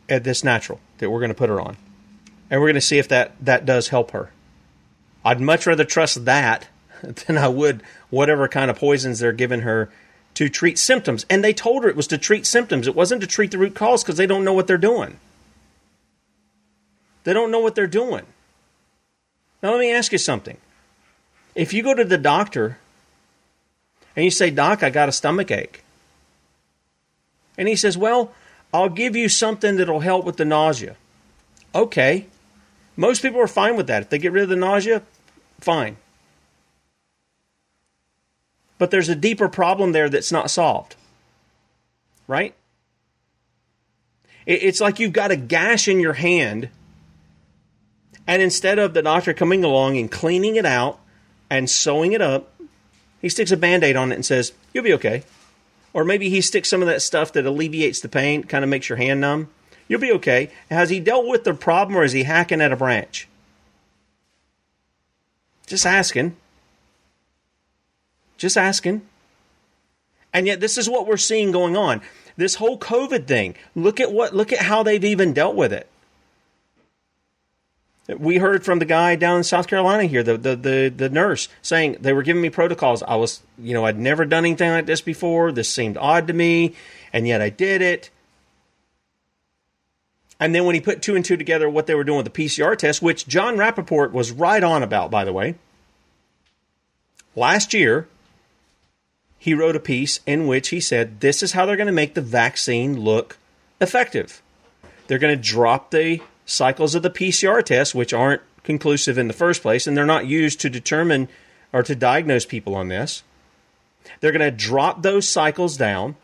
at 0.09 0.23
this 0.23 0.43
natural 0.43 0.79
that 0.97 1.09
we're 1.09 1.19
going 1.19 1.29
to 1.29 1.35
put 1.35 1.49
her 1.49 1.61
on. 1.61 1.77
And 2.49 2.59
we're 2.59 2.67
going 2.67 2.75
to 2.75 2.81
see 2.81 2.97
if 2.97 3.07
that 3.09 3.33
that 3.41 3.65
does 3.65 3.89
help 3.89 4.11
her. 4.11 4.31
I'd 5.23 5.39
much 5.39 5.67
rather 5.67 5.85
trust 5.85 6.25
that 6.25 6.67
than 7.03 7.37
I 7.37 7.47
would 7.47 7.83
whatever 8.09 8.47
kind 8.47 8.71
of 8.71 8.77
poisons 8.77 9.19
they're 9.19 9.31
giving 9.31 9.61
her 9.61 9.91
to 10.35 10.49
treat 10.49 10.77
symptoms. 10.77 11.25
And 11.29 11.43
they 11.43 11.53
told 11.53 11.83
her 11.83 11.89
it 11.89 11.95
was 11.95 12.07
to 12.07 12.17
treat 12.17 12.45
symptoms. 12.45 12.87
It 12.87 12.95
wasn't 12.95 13.21
to 13.21 13.27
treat 13.27 13.51
the 13.51 13.57
root 13.57 13.75
cause 13.75 14.03
because 14.03 14.17
they 14.17 14.27
don't 14.27 14.43
know 14.43 14.53
what 14.53 14.67
they're 14.67 14.77
doing. 14.77 15.19
They 17.23 17.33
don't 17.33 17.51
know 17.51 17.59
what 17.59 17.75
they're 17.75 17.87
doing. 17.87 18.25
Now, 19.61 19.71
let 19.71 19.79
me 19.79 19.91
ask 19.91 20.11
you 20.11 20.17
something. 20.17 20.57
If 21.55 21.73
you 21.73 21.83
go 21.83 21.93
to 21.93 22.03
the 22.03 22.17
doctor 22.17 22.77
and 24.15 24.25
you 24.25 24.31
say, 24.31 24.49
Doc, 24.49 24.83
I 24.83 24.89
got 24.89 25.09
a 25.09 25.13
stomach 25.13 25.51
ache, 25.51 25.83
and 27.57 27.67
he 27.67 27.75
says, 27.75 27.97
Well, 27.97 28.33
I'll 28.73 28.89
give 28.89 29.15
you 29.15 29.29
something 29.29 29.77
that'll 29.77 30.01
help 30.01 30.25
with 30.25 30.37
the 30.37 30.45
nausea. 30.45 30.95
Okay. 31.73 32.27
Most 32.95 33.21
people 33.21 33.39
are 33.39 33.47
fine 33.47 33.75
with 33.75 33.87
that. 33.87 34.03
If 34.03 34.09
they 34.09 34.17
get 34.17 34.31
rid 34.31 34.43
of 34.43 34.49
the 34.49 34.55
nausea, 34.55 35.01
fine. 35.59 35.97
But 38.83 38.91
there's 38.91 39.07
a 39.07 39.15
deeper 39.15 39.47
problem 39.47 39.93
there 39.93 40.09
that's 40.09 40.29
not 40.29 40.51
solved. 40.51 40.97
Right? 42.27 42.53
It's 44.45 44.81
like 44.81 44.99
you've 44.99 45.13
got 45.13 45.31
a 45.31 45.37
gash 45.37 45.87
in 45.87 46.01
your 46.01 46.11
hand 46.11 46.67
and 48.27 48.41
instead 48.41 48.79
of 48.79 48.93
the 48.93 49.01
doctor 49.01 49.33
coming 49.33 49.63
along 49.63 49.97
and 49.97 50.11
cleaning 50.11 50.57
it 50.57 50.65
out 50.65 50.99
and 51.49 51.69
sewing 51.69 52.11
it 52.11 52.21
up, 52.21 52.51
he 53.21 53.29
sticks 53.29 53.53
a 53.53 53.55
band 53.55 53.85
aid 53.85 53.95
on 53.95 54.11
it 54.11 54.15
and 54.15 54.25
says, 54.25 54.51
You'll 54.73 54.83
be 54.83 54.95
okay. 54.95 55.23
Or 55.93 56.03
maybe 56.03 56.27
he 56.27 56.41
sticks 56.41 56.69
some 56.69 56.81
of 56.81 56.89
that 56.89 57.01
stuff 57.01 57.31
that 57.31 57.45
alleviates 57.45 58.01
the 58.01 58.09
pain, 58.09 58.43
kind 58.43 58.65
of 58.65 58.69
makes 58.69 58.89
your 58.89 58.97
hand 58.97 59.21
numb. 59.21 59.47
You'll 59.87 60.01
be 60.01 60.11
okay. 60.11 60.51
Has 60.69 60.89
he 60.89 60.99
dealt 60.99 61.25
with 61.25 61.45
the 61.45 61.53
problem 61.53 61.97
or 61.97 62.03
is 62.03 62.11
he 62.11 62.23
hacking 62.23 62.59
at 62.59 62.73
a 62.73 62.75
branch? 62.75 63.29
Just 65.67 65.85
asking. 65.85 66.35
Just 68.43 68.57
asking. 68.57 69.03
And 70.33 70.45
yet 70.45 70.59
this 70.59 70.77
is 70.77 70.89
what 70.89 71.07
we're 71.07 71.15
seeing 71.15 71.53
going 71.53 71.77
on. 71.77 72.01
This 72.35 72.55
whole 72.55 72.77
COVID 72.77 73.25
thing. 73.25 73.55
Look 73.73 74.01
at 74.01 74.11
what 74.11 74.35
look 74.35 74.51
at 74.51 74.59
how 74.59 74.83
they've 74.83 75.05
even 75.05 75.31
dealt 75.31 75.55
with 75.55 75.71
it. 75.71 75.87
We 78.09 78.39
heard 78.39 78.65
from 78.65 78.79
the 78.79 78.85
guy 78.85 79.15
down 79.15 79.37
in 79.37 79.43
South 79.45 79.67
Carolina 79.67 80.03
here, 80.03 80.23
the, 80.23 80.37
the, 80.37 80.57
the, 80.57 80.93
the, 80.93 81.09
nurse, 81.09 81.47
saying 81.61 81.99
they 82.01 82.11
were 82.11 82.21
giving 82.21 82.41
me 82.41 82.49
protocols. 82.49 83.01
I 83.01 83.15
was, 83.15 83.39
you 83.57 83.73
know, 83.73 83.85
I'd 83.85 83.97
never 83.97 84.25
done 84.25 84.43
anything 84.43 84.71
like 84.71 84.87
this 84.87 84.99
before. 84.99 85.53
This 85.53 85.69
seemed 85.69 85.95
odd 85.95 86.27
to 86.27 86.33
me, 86.33 86.75
and 87.13 87.25
yet 87.25 87.39
I 87.39 87.47
did 87.47 87.81
it. 87.81 88.09
And 90.37 90.53
then 90.53 90.65
when 90.65 90.75
he 90.75 90.81
put 90.81 91.01
two 91.01 91.15
and 91.15 91.23
two 91.23 91.37
together, 91.37 91.69
what 91.69 91.87
they 91.87 91.95
were 91.95 92.03
doing 92.03 92.17
with 92.17 92.33
the 92.33 92.43
PCR 92.45 92.77
test, 92.77 93.01
which 93.01 93.25
Jon 93.25 93.55
Rappoport 93.55 94.11
was 94.11 94.33
right 94.33 94.61
on 94.61 94.83
about, 94.83 95.09
by 95.09 95.23
the 95.23 95.31
way. 95.31 95.55
Last 97.37 97.73
year, 97.73 98.09
he 99.43 99.53
wrote 99.53 99.75
a 99.75 99.79
piece 99.81 100.21
in 100.25 100.47
which 100.47 100.69
he 100.69 100.79
said 100.79 101.19
this 101.19 101.43
is 101.43 101.51
how 101.51 101.65
they're 101.65 101.75
going 101.75 101.87
to 101.87 101.91
make 101.91 102.13
the 102.13 102.21
vaccine 102.21 103.01
look 103.01 103.37
effective. 103.81 104.41
They're 105.07 105.19
going 105.19 105.37
to 105.37 105.49
drop 105.49 105.91
the 105.91 106.21
cycles 106.45 106.95
of 106.95 107.03
the 107.03 107.09
PCR 107.09 107.61
test, 107.61 107.93
which 107.93 108.13
aren't 108.13 108.41
conclusive 108.63 109.17
in 109.17 109.27
the 109.27 109.33
first 109.33 109.61
place, 109.61 109.85
and 109.85 109.97
they're 109.97 110.05
not 110.05 110.27
used 110.27 110.61
to 110.61 110.69
determine 110.69 111.27
or 111.73 111.83
to 111.83 111.93
diagnose 111.93 112.45
people 112.45 112.73
on 112.73 112.87
this. 112.87 113.21
They're 114.21 114.31
going 114.31 114.49
to 114.49 114.49
drop 114.49 115.01
those 115.01 115.27
cycles 115.27 115.75
down. 115.75 116.15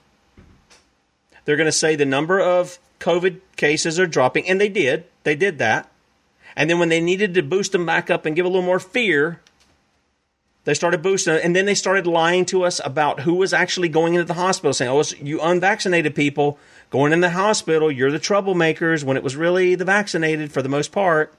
They're 1.43 1.57
going 1.57 1.65
to 1.65 1.73
say 1.73 1.97
the 1.97 2.05
number 2.05 2.39
of 2.39 2.79
COVID 3.01 3.41
cases 3.57 3.99
are 3.99 4.07
dropping, 4.07 4.47
and 4.47 4.61
they 4.61 4.69
did. 4.69 5.03
They 5.23 5.35
did 5.35 5.57
that. 5.57 5.91
And 6.55 6.69
then 6.69 6.79
when 6.79 6.87
they 6.87 7.01
needed 7.01 7.33
to 7.33 7.43
boost 7.43 7.73
them 7.73 7.85
back 7.85 8.09
up 8.09 8.25
and 8.25 8.33
give 8.33 8.45
a 8.45 8.49
little 8.49 8.61
more 8.61 8.79
fear, 8.79 9.41
they 10.69 10.75
started 10.75 11.01
boosting. 11.01 11.33
And 11.33 11.55
then 11.55 11.65
they 11.65 11.73
started 11.73 12.05
lying 12.05 12.45
to 12.45 12.63
us 12.63 12.79
about 12.85 13.21
who 13.21 13.33
was 13.33 13.53
actually 13.53 13.89
going 13.89 14.13
into 14.13 14.25
the 14.25 14.35
hospital, 14.35 14.71
saying, 14.71 14.91
oh, 14.91 14.99
it's 14.99 15.19
you 15.19 15.41
unvaccinated 15.41 16.13
people 16.13 16.59
going 16.91 17.11
in 17.11 17.21
the 17.21 17.31
hospital, 17.31 17.91
you're 17.91 18.11
the 18.11 18.19
troublemakers, 18.19 19.03
when 19.03 19.17
it 19.17 19.23
was 19.23 19.35
really 19.35 19.73
the 19.73 19.83
vaccinated 19.83 20.51
for 20.51 20.61
the 20.61 20.69
most 20.69 20.91
part. 20.91 21.33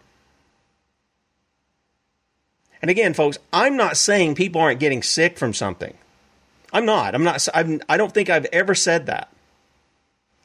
And 2.82 2.90
again, 2.90 3.14
folks, 3.14 3.38
I'm 3.52 3.76
not 3.76 3.96
saying 3.96 4.34
people 4.34 4.60
aren't 4.60 4.80
getting 4.80 5.00
sick 5.00 5.38
from 5.38 5.54
something. 5.54 5.96
I'm 6.72 6.84
not. 6.84 7.14
I'm 7.14 7.22
not. 7.22 7.46
I'm, 7.54 7.80
I 7.88 7.96
don't 7.96 8.12
think 8.12 8.28
I've 8.28 8.46
ever 8.46 8.74
said 8.74 9.06
that. 9.06 9.32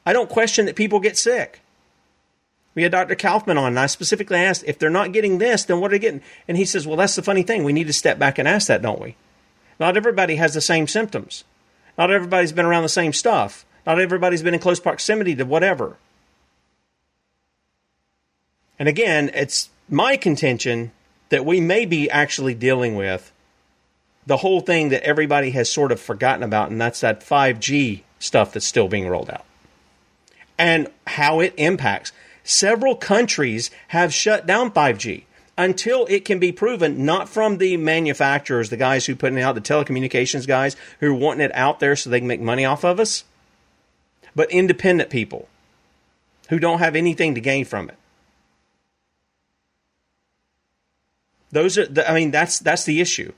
I 0.05 0.13
don't 0.13 0.29
question 0.29 0.67
that 0.67 0.75
people 0.75 0.99
get 0.99 1.17
sick. 1.17 1.61
We 2.76 2.84
had 2.84 2.91
Dr. 2.91 3.15
Kaufman 3.15 3.57
on, 3.57 3.67
and 3.67 3.80
I 3.80 3.86
specifically 3.88 4.38
asked 4.38 4.65
if 4.67 4.78
they're 4.78 4.89
not 4.89 5.13
getting 5.13 5.38
this, 5.38 5.63
then 5.63 5.80
what 5.80 5.91
are 5.91 5.95
they 5.95 5.99
getting? 5.99 6.21
And 6.47 6.57
he 6.57 6.65
says, 6.65 6.86
well, 6.86 6.97
that's 6.97 7.15
the 7.15 7.23
funny 7.23 7.41
thing. 7.41 7.63
We 7.63 7.73
need 7.73 7.88
to 7.88 7.93
step 7.93 8.19
back 8.19 8.38
and 8.38 8.47
ask 8.47 8.67
that, 8.67 8.82
don't 8.82 9.01
we? 9.01 9.15
Not 9.80 9.95
everybody 9.95 10.36
has 10.36 10.53
the 10.53 10.61
same 10.61 10.88
symptoms. 10.88 11.45
Not 11.97 12.11
everybody's 12.11 12.51
been 12.51 12.65
around 12.65 12.84
the 12.84 12.89
same 12.89 13.13
stuff. 13.13 13.65
Not 13.86 13.99
everybody's 13.99 14.43
been 14.43 14.53
in 14.53 14.59
close 14.59 14.80
proximity 14.80 15.36
to 15.36 15.45
whatever. 15.45 15.97
And 18.78 18.89
again, 18.89 19.32
it's 19.34 19.69
my 19.89 20.17
contention 20.17 20.91
that 21.30 21.45
we 21.45 21.61
may 21.61 21.86
be 21.86 22.09
actually 22.09 22.53
dealing 22.53 22.95
with 22.95 23.32
the 24.28 24.38
whole 24.38 24.59
thing 24.59 24.89
that 24.89 25.03
everybody 25.03 25.51
has 25.51 25.71
sort 25.71 25.91
of 25.91 25.99
forgotten 25.99 26.43
about, 26.43 26.71
and 26.71 26.82
that's 26.82 27.01
that 27.01 27.21
5G 27.21 28.01
stuff 28.19 28.51
that's 28.51 28.65
still 28.65 28.88
being 28.88 29.07
rolled 29.07 29.30
out 29.30 29.45
and 30.57 30.88
how 31.07 31.39
it 31.39 31.53
impacts. 31.57 32.11
Several 32.48 32.96
countries 32.96 33.72
have 33.88 34.14
shut 34.14 34.46
down 34.46 34.70
5G 34.70 35.24
until 35.58 36.06
it 36.06 36.26
can 36.26 36.38
be 36.38 36.52
proven, 36.52 37.04
not 37.04 37.28
from 37.28 37.58
the 37.58 37.76
manufacturers, 37.76 38.70
the 38.70 38.78
guys 38.78 39.08
who 39.08 39.16
put 39.16 39.34
it 39.34 39.41
out, 39.41 39.56
the 39.56 39.62
telecommunications 39.62 40.46
guys 40.46 40.76
who 41.00 41.12
are 41.12 41.14
wanting 41.14 41.43
it 41.43 41.56
out 41.56 41.80
there 41.80 41.96
so 41.96 42.10
they 42.10 42.20
can 42.20 42.28
make 42.28 42.39
money 42.39 42.64
off 42.64 42.86
of 42.86 43.00
us, 43.00 43.24
but 44.36 44.52
independent 44.52 45.10
people 45.10 45.50
who 46.50 46.60
don't 46.60 46.80
have 46.80 46.96
anything 46.96 47.34
to 47.34 47.41
gain 47.41 47.66
from 47.66 47.89
it. 47.89 47.98
Those 51.52 51.80
are, 51.80 51.88
the, 51.88 52.08
I 52.08 52.14
mean, 52.14 52.30
that's 52.30 52.60
that's 52.60 52.84
the 52.84 53.02
issue. 53.02 53.32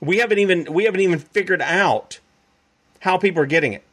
We 0.00 0.18
haven't 0.18 0.38
even 0.38 0.72
we 0.72 0.84
haven't 0.84 1.02
even 1.02 1.20
figured 1.20 1.62
out 1.62 2.18
how 2.98 3.16
people 3.16 3.42
are 3.42 3.46
getting 3.46 3.74
it. 3.74 3.84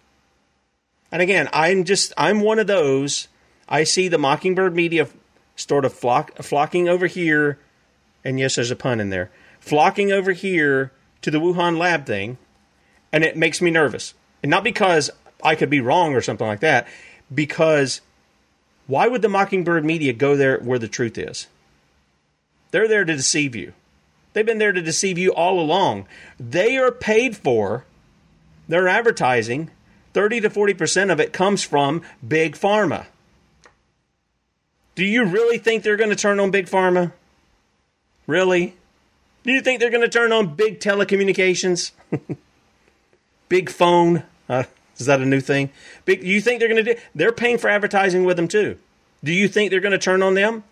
And 1.12 1.22
again, 1.22 1.48
I'm 1.54 1.84
just 1.84 2.12
I'm 2.18 2.40
one 2.40 2.58
of 2.58 2.66
those. 2.66 3.28
I 3.70 3.84
see 3.84 4.08
the 4.08 4.18
Mockingbird 4.18 4.76
media 4.76 5.08
sort 5.56 5.86
of 5.86 5.94
flock, 5.94 6.36
flocking 6.38 6.90
over 6.90 7.06
here, 7.06 7.60
and 8.24 8.40
yes, 8.40 8.56
there's 8.56 8.72
a 8.72 8.76
pun 8.76 9.00
in 9.00 9.12
there, 9.12 9.30
flocking 9.60 10.12
over 10.12 10.32
here 10.32 10.92
to 11.22 11.30
the 11.30 11.40
Wuhan 11.40 11.78
lab 11.78 12.06
thing, 12.06 12.38
and 13.14 13.24
it 13.24 13.38
makes 13.38 13.62
me 13.62 13.70
nervous. 13.70 14.16
And 14.42 14.50
not 14.50 14.64
because 14.64 15.12
I 15.44 15.56
could 15.56 15.70
be 15.70 15.82
wrong 15.82 16.16
or 16.16 16.22
something 16.22 16.48
like 16.48 16.62
that, 16.62 16.88
because 17.34 18.02
why 18.88 19.08
would 19.08 19.22
the 19.22 19.30
Mockingbird 19.30 19.86
media 19.86 20.14
go 20.14 20.36
there 20.36 20.58
where 20.58 20.80
the 20.80 20.88
truth 20.88 21.18
is? 21.18 21.48
They're 22.72 22.88
there 22.88 23.06
to 23.06 23.16
deceive 23.16 23.56
you. 23.56 23.74
They've 24.34 24.46
been 24.46 24.58
there 24.58 24.72
to 24.72 24.82
deceive 24.82 25.18
you 25.18 25.34
all 25.34 25.60
along. 25.60 26.08
They 26.40 26.78
are 26.78 26.92
paid 26.92 27.38
for 27.38 27.86
their 28.68 28.88
advertising. 28.88 29.70
30 30.14 30.42
to 30.42 30.50
40% 30.50 31.12
of 31.12 31.20
it 31.20 31.34
comes 31.34 31.64
from 31.64 32.02
big 32.28 32.56
pharma. 32.56 33.06
Do 35.00 35.06
you 35.06 35.24
really 35.24 35.58
think 35.58 35.84
they're 35.84 35.96
going 35.96 36.10
to 36.10 36.16
turn 36.18 36.42
on 36.42 36.52
big 36.52 36.66
pharma? 36.66 37.14
Really? 38.28 38.76
Do 39.44 39.54
you 39.54 39.62
think 39.62 39.80
they're 39.80 39.90
going 39.90 40.02
to 40.02 40.10
turn 40.10 40.34
on 40.34 40.56
big 40.56 40.82
telecommunications? 40.82 41.92
big 43.48 43.70
phone? 43.70 44.24
Uh, 44.50 44.66
is 44.98 45.06
that 45.06 45.22
a 45.22 45.26
new 45.26 45.40
thing? 45.40 45.70
Big, 46.04 46.22
you 46.22 46.42
think 46.42 46.60
they're 46.60 46.68
going 46.68 46.84
to 46.84 46.96
do? 46.96 47.00
They're 47.16 47.32
paying 47.32 47.58
for 47.58 47.70
advertising 47.70 48.26
with 48.26 48.36
them 48.36 48.50
too. 48.50 48.78
Do 49.24 49.32
you 49.32 49.48
think 49.48 49.72
they're 49.72 49.80
going 49.80 49.94
to 49.94 49.98
turn 49.98 50.22
on 50.22 50.34
them? 50.34 50.66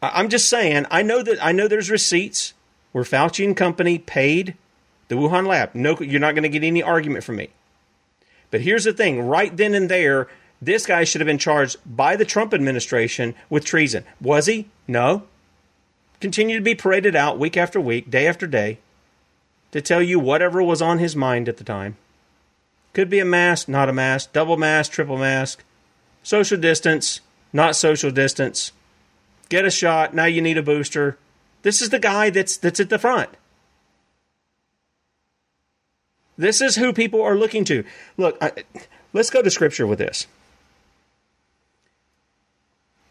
I, 0.00 0.12
I'm 0.14 0.28
just 0.28 0.48
saying. 0.48 0.86
I 0.88 1.02
know 1.02 1.20
that 1.20 1.44
I 1.44 1.50
know 1.50 1.66
there's 1.66 1.90
receipts 1.90 2.54
where 2.92 3.02
Fauci 3.02 3.44
and 3.44 3.56
company 3.56 3.98
paid 3.98 4.54
the 5.08 5.16
Wuhan 5.16 5.48
lab. 5.48 5.74
No, 5.74 5.98
you're 5.98 6.20
not 6.20 6.36
going 6.36 6.44
to 6.44 6.48
get 6.48 6.62
any 6.62 6.84
argument 6.84 7.24
from 7.24 7.34
me. 7.34 7.48
But 8.52 8.60
here's 8.60 8.84
the 8.84 8.92
thing: 8.92 9.22
right 9.22 9.56
then 9.56 9.74
and 9.74 9.88
there, 9.88 10.28
This 10.60 10.86
guy 10.86 11.04
should 11.04 11.20
have 11.20 11.26
been 11.26 11.38
charged 11.38 11.76
by 11.86 12.16
the 12.16 12.24
Trump 12.24 12.52
administration 12.52 13.34
with 13.48 13.64
treason. 13.64 14.04
Was 14.20 14.46
he? 14.46 14.68
No. 14.86 15.24
Continued 16.20 16.58
to 16.58 16.62
be 16.62 16.74
paraded 16.74 17.14
out 17.14 17.38
week 17.38 17.56
after 17.56 17.80
week, 17.80 18.10
day 18.10 18.26
after 18.26 18.46
day, 18.46 18.78
to 19.70 19.80
tell 19.80 20.02
you 20.02 20.18
whatever 20.18 20.62
was 20.62 20.82
on 20.82 20.98
his 20.98 21.14
mind 21.14 21.48
at 21.48 21.58
the 21.58 21.64
time. 21.64 21.96
Could 22.92 23.08
be 23.08 23.20
a 23.20 23.24
mask, 23.24 23.68
not 23.68 23.88
a 23.88 23.92
mask, 23.92 24.32
double 24.32 24.56
mask, 24.56 24.90
triple 24.90 25.16
mask, 25.16 25.62
social 26.24 26.58
distance, 26.58 27.20
not 27.52 27.76
social 27.76 28.10
distance, 28.10 28.72
get 29.48 29.64
a 29.64 29.70
shot, 29.70 30.12
now 30.12 30.24
you 30.24 30.42
need 30.42 30.58
a 30.58 30.62
booster. 30.62 31.16
This 31.62 31.80
is 31.80 31.90
the 31.90 32.00
guy 32.00 32.30
that's 32.30 32.56
that's 32.56 32.80
at 32.80 32.90
the 32.90 32.98
front. 32.98 33.30
This 36.36 36.60
is 36.60 36.76
who 36.76 36.92
people 36.92 37.22
are 37.22 37.36
looking 37.36 37.64
to. 37.64 37.84
Look, 38.16 38.38
I, 38.40 38.52
let's 39.12 39.30
go 39.30 39.42
to 39.42 39.50
scripture 39.50 39.86
with 39.86 39.98
this. 39.98 40.26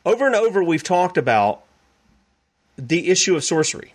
Over 0.07 0.25
and 0.25 0.35
over, 0.35 0.63
we've 0.63 0.83
talked 0.83 1.17
about 1.17 1.63
the 2.77 3.09
issue 3.09 3.35
of 3.35 3.43
sorcery. 3.43 3.93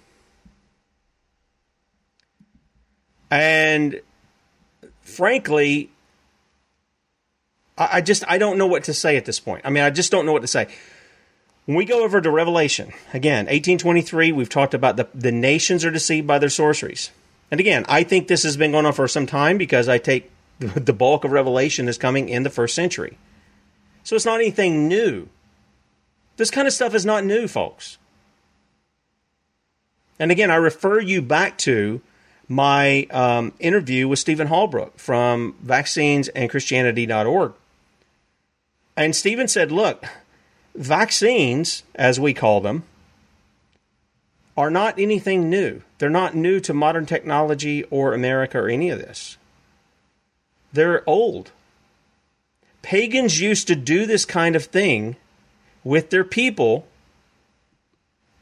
And 3.31 3.99
frankly, 5.01 5.89
I, 7.79 8.03
just 8.03 8.25
I 8.29 8.37
don't 8.37 8.59
know 8.59 8.67
what 8.67 8.85
to 8.85 8.93
say 8.93 9.17
at 9.17 9.25
this 9.25 9.41
point. 9.41 9.63
I 9.65 9.71
mean, 9.71 9.85
I 9.85 9.89
just 9.89 10.13
don't 10.13 10.27
know 10.27 10.35
what 10.35 10.43
to 10.43 10.49
say. 10.49 10.69
When 11.65 11.79
we 11.79 11.87
go 11.87 12.05
over 12.05 12.21
to 12.21 12.31
Revelation, 12.31 12.93
again, 13.15 13.47
1823, 13.47 14.33
we've 14.33 14.51
talked 14.51 14.75
about 14.75 14.99
the, 14.99 15.09
the 15.15 15.33
nations 15.33 15.83
are 15.83 15.91
deceived 15.91 16.27
by 16.27 16.39
their 16.39 16.51
sorceries. 16.51 17.11
And 17.51 17.59
again, 17.59 17.87
I 17.89 18.03
think 18.03 18.29
this 18.29 18.43
has 18.43 18.59
been 18.59 18.73
going 18.73 18.85
on 18.85 18.93
for 18.93 19.09
some 19.09 19.25
time 19.25 19.57
because 19.57 19.89
I 19.89 19.97
take 19.97 20.31
the 20.59 20.93
bulk 20.93 21.25
of 21.25 21.33
Revelation 21.33 21.89
is 21.89 21.97
coming 21.97 22.29
in 22.29 22.43
the 22.43 22.51
first 22.51 22.75
century. 22.75 23.17
So 24.05 24.15
it's 24.15 24.27
not 24.27 24.41
anything 24.41 24.89
new. 24.89 25.31
This 26.37 26.51
kind 26.51 26.67
of 26.67 26.75
stuff 26.75 26.95
is 26.95 27.05
not 27.05 27.25
new, 27.25 27.47
folks. 27.47 27.99
And 30.19 30.31
again, 30.31 30.51
I 30.51 30.57
refer 30.57 31.01
you 31.01 31.21
back 31.23 31.59
to 31.59 32.01
my 32.49 33.07
um, 33.11 33.53
interview 33.59 34.09
with 34.09 34.19
Stephen 34.19 34.49
Halbrook 34.49 34.93
from 34.97 35.55
vaccinesandchristianity.org. 35.65 37.55
And 38.97 39.17
Stephen 39.17 39.49
said, 39.49 39.73
look, 39.73 40.05
vaccines, 40.75 41.83
as 41.95 42.21
we 42.21 42.35
call 42.35 42.61
them, 42.61 42.85
are 44.57 44.71
not 44.71 44.99
anything 44.99 45.49
new. 45.49 45.83
They're 45.99 46.11
not 46.11 46.35
new 46.35 46.61
to 46.61 46.75
modern 46.75 47.07
technology 47.07 47.85
or 47.85 48.13
America 48.13 48.59
or 48.59 48.69
any 48.69 48.91
of 48.91 48.99
this. 48.99 49.39
They're 50.73 51.09
old. 51.09 51.53
Pagans 52.83 53.41
used 53.41 53.67
to 53.69 53.77
do 53.77 54.05
this 54.05 54.25
kind 54.25 54.57
of 54.57 54.67
thing 54.67 55.17
with 55.85 56.11
their 56.11 56.25
people 56.25 56.87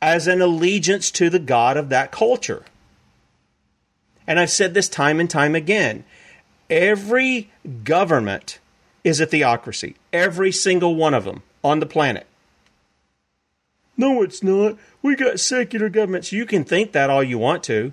as 0.02 0.26
an 0.26 0.40
allegiance 0.40 1.10
to 1.10 1.30
the 1.30 1.38
God 1.38 1.76
of 1.76 1.88
that 1.90 2.10
culture. 2.10 2.64
And 4.26 4.38
I've 4.38 4.50
said 4.50 4.74
this 4.74 4.88
time 4.88 5.20
and 5.20 5.28
time 5.28 5.54
again. 5.54 6.04
Every 6.68 7.50
government 7.84 8.58
is 9.02 9.20
a 9.20 9.26
theocracy, 9.26 9.96
every 10.12 10.52
single 10.52 10.94
one 10.94 11.14
of 11.14 11.24
them 11.24 11.42
on 11.64 11.80
the 11.80 11.86
planet. 11.86 12.26
No, 13.96 14.22
it's 14.22 14.42
not. 14.42 14.78
We 15.02 15.14
got 15.16 15.40
secular 15.40 15.88
governments. 15.88 16.32
You 16.32 16.46
can 16.46 16.64
think 16.64 16.92
that 16.92 17.10
all 17.10 17.22
you 17.22 17.38
want 17.38 17.62
to. 17.64 17.92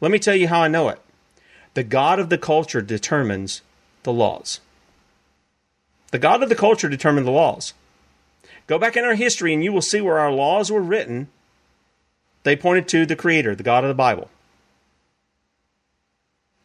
Let 0.00 0.10
me 0.10 0.18
tell 0.18 0.36
you 0.36 0.48
how 0.48 0.62
I 0.62 0.68
know 0.68 0.88
it. 0.88 1.00
The 1.74 1.84
God 1.84 2.18
of 2.18 2.30
the 2.30 2.38
culture 2.38 2.80
determines 2.80 3.60
the 4.02 4.12
laws. 4.12 4.60
The 6.10 6.18
God 6.18 6.42
of 6.42 6.48
the 6.48 6.54
culture 6.54 6.88
determined 6.88 7.26
the 7.26 7.32
laws. 7.32 7.74
Go 8.66 8.78
back 8.78 8.96
in 8.96 9.04
our 9.04 9.14
history 9.14 9.54
and 9.54 9.62
you 9.62 9.72
will 9.72 9.82
see 9.82 10.00
where 10.00 10.18
our 10.18 10.32
laws 10.32 10.70
were 10.70 10.80
written. 10.80 11.28
They 12.42 12.56
pointed 12.56 12.88
to 12.88 13.06
the 13.06 13.16
Creator, 13.16 13.54
the 13.54 13.62
God 13.62 13.84
of 13.84 13.88
the 13.88 13.94
Bible, 13.94 14.28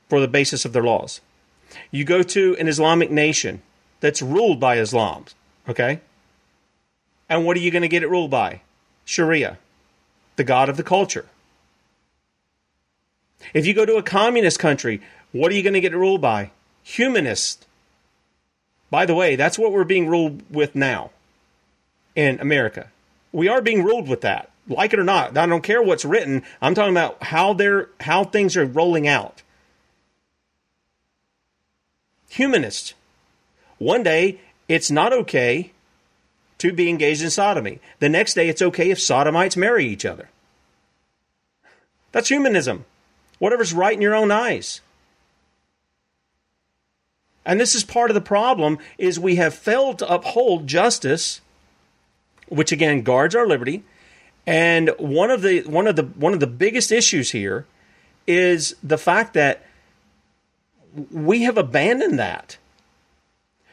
for 0.10 0.20
the 0.20 0.28
basis 0.28 0.66
of 0.66 0.74
their 0.74 0.84
laws. 0.84 1.22
You 1.90 2.04
go 2.04 2.24
to 2.24 2.56
an 2.60 2.68
Islamic 2.68 3.12
nation 3.12 3.62
that's 4.00 4.22
ruled 4.22 4.60
by 4.60 4.78
Islam, 4.78 5.26
okay? 5.70 6.02
And 7.30 7.46
what 7.46 7.56
are 7.56 7.62
you 7.62 7.72
going 7.72 7.84
to 7.84 7.88
get 7.88 8.04
it 8.04 8.10
ruled 8.10 8.32
by? 8.32 8.62
Sharia, 9.06 9.58
the 10.36 10.44
God 10.44 10.70
of 10.70 10.78
the 10.78 10.84
culture. 10.84 11.26
If 13.54 13.66
you 13.66 13.74
go 13.74 13.86
to 13.86 13.96
a 13.96 14.04
communist 14.04 14.60
country, 14.60 15.02
what 15.32 15.52
are 15.52 15.56
you 15.56 15.64
going 15.64 15.74
to 15.74 15.82
get 15.82 15.94
it 15.94 15.98
ruled 15.98 16.22
by? 16.22 16.52
Humanist. 16.84 17.66
By 18.90 19.06
the 19.06 19.16
way, 19.16 19.36
that's 19.36 19.58
what 19.58 19.72
we're 19.72 19.84
being 19.84 20.08
ruled 20.08 20.44
with 20.52 20.76
now 20.76 21.12
in 22.16 22.40
America. 22.40 22.90
We 23.32 23.48
are 23.48 23.62
being 23.62 23.84
ruled 23.84 24.08
with 24.08 24.22
that, 24.22 24.50
like 24.68 24.94
it 24.94 25.00
or 25.00 25.04
not. 25.04 25.38
I 25.38 25.46
don't 25.46 25.64
care 25.64 25.82
what's 25.82 26.06
written. 26.06 26.44
I'm 26.62 26.76
talking 26.76 26.94
about 26.94 27.24
how 27.24 27.54
they're 27.54 27.90
how 28.00 28.24
things 28.24 28.58
are 28.58 28.66
rolling 28.66 29.08
out. 29.08 29.42
Humanist. 32.30 32.94
One 33.78 34.04
day 34.04 34.40
it's 34.68 34.92
not 34.92 35.14
okay 35.14 35.72
to 36.60 36.72
be 36.72 36.90
engaged 36.90 37.24
in 37.24 37.30
sodomy. 37.30 37.80
The 38.00 38.10
next 38.10 38.36
day 38.36 38.48
it's 38.48 38.62
okay 38.62 38.92
if 38.92 39.02
sodomites 39.02 39.58
marry 39.58 39.86
each 39.86 40.06
other. 40.06 40.30
That's 42.12 42.30
humanism. 42.30 42.86
Whatever's 43.40 43.74
right 43.74 43.94
in 43.94 44.02
your 44.02 44.14
own 44.14 44.32
eyes. 44.32 44.82
And 47.44 47.60
this 47.60 47.74
is 47.74 47.84
part 47.84 48.12
of 48.12 48.14
the 48.14 48.22
problem 48.22 48.78
is 48.98 49.20
we 49.20 49.38
have 49.38 49.56
failed 49.56 49.98
to 50.00 50.14
uphold 50.14 50.68
justice 50.68 51.42
which 52.52 52.72
again 52.72 53.02
guards 53.02 53.34
our 53.34 53.48
liberty. 53.48 53.84
And 54.46 54.92
one 54.98 55.32
of 55.32 55.42
the 55.42 55.62
one 55.62 55.88
of 55.88 55.96
the 55.96 56.04
one 56.04 56.34
of 56.34 56.40
the 56.40 56.48
biggest 56.48 56.92
issues 56.92 57.32
here 57.32 57.66
is 58.28 58.76
the 58.84 58.98
fact 58.98 59.34
that 59.34 59.66
we 61.10 61.44
have 61.44 61.58
abandoned 61.58 62.20
that. 62.20 62.58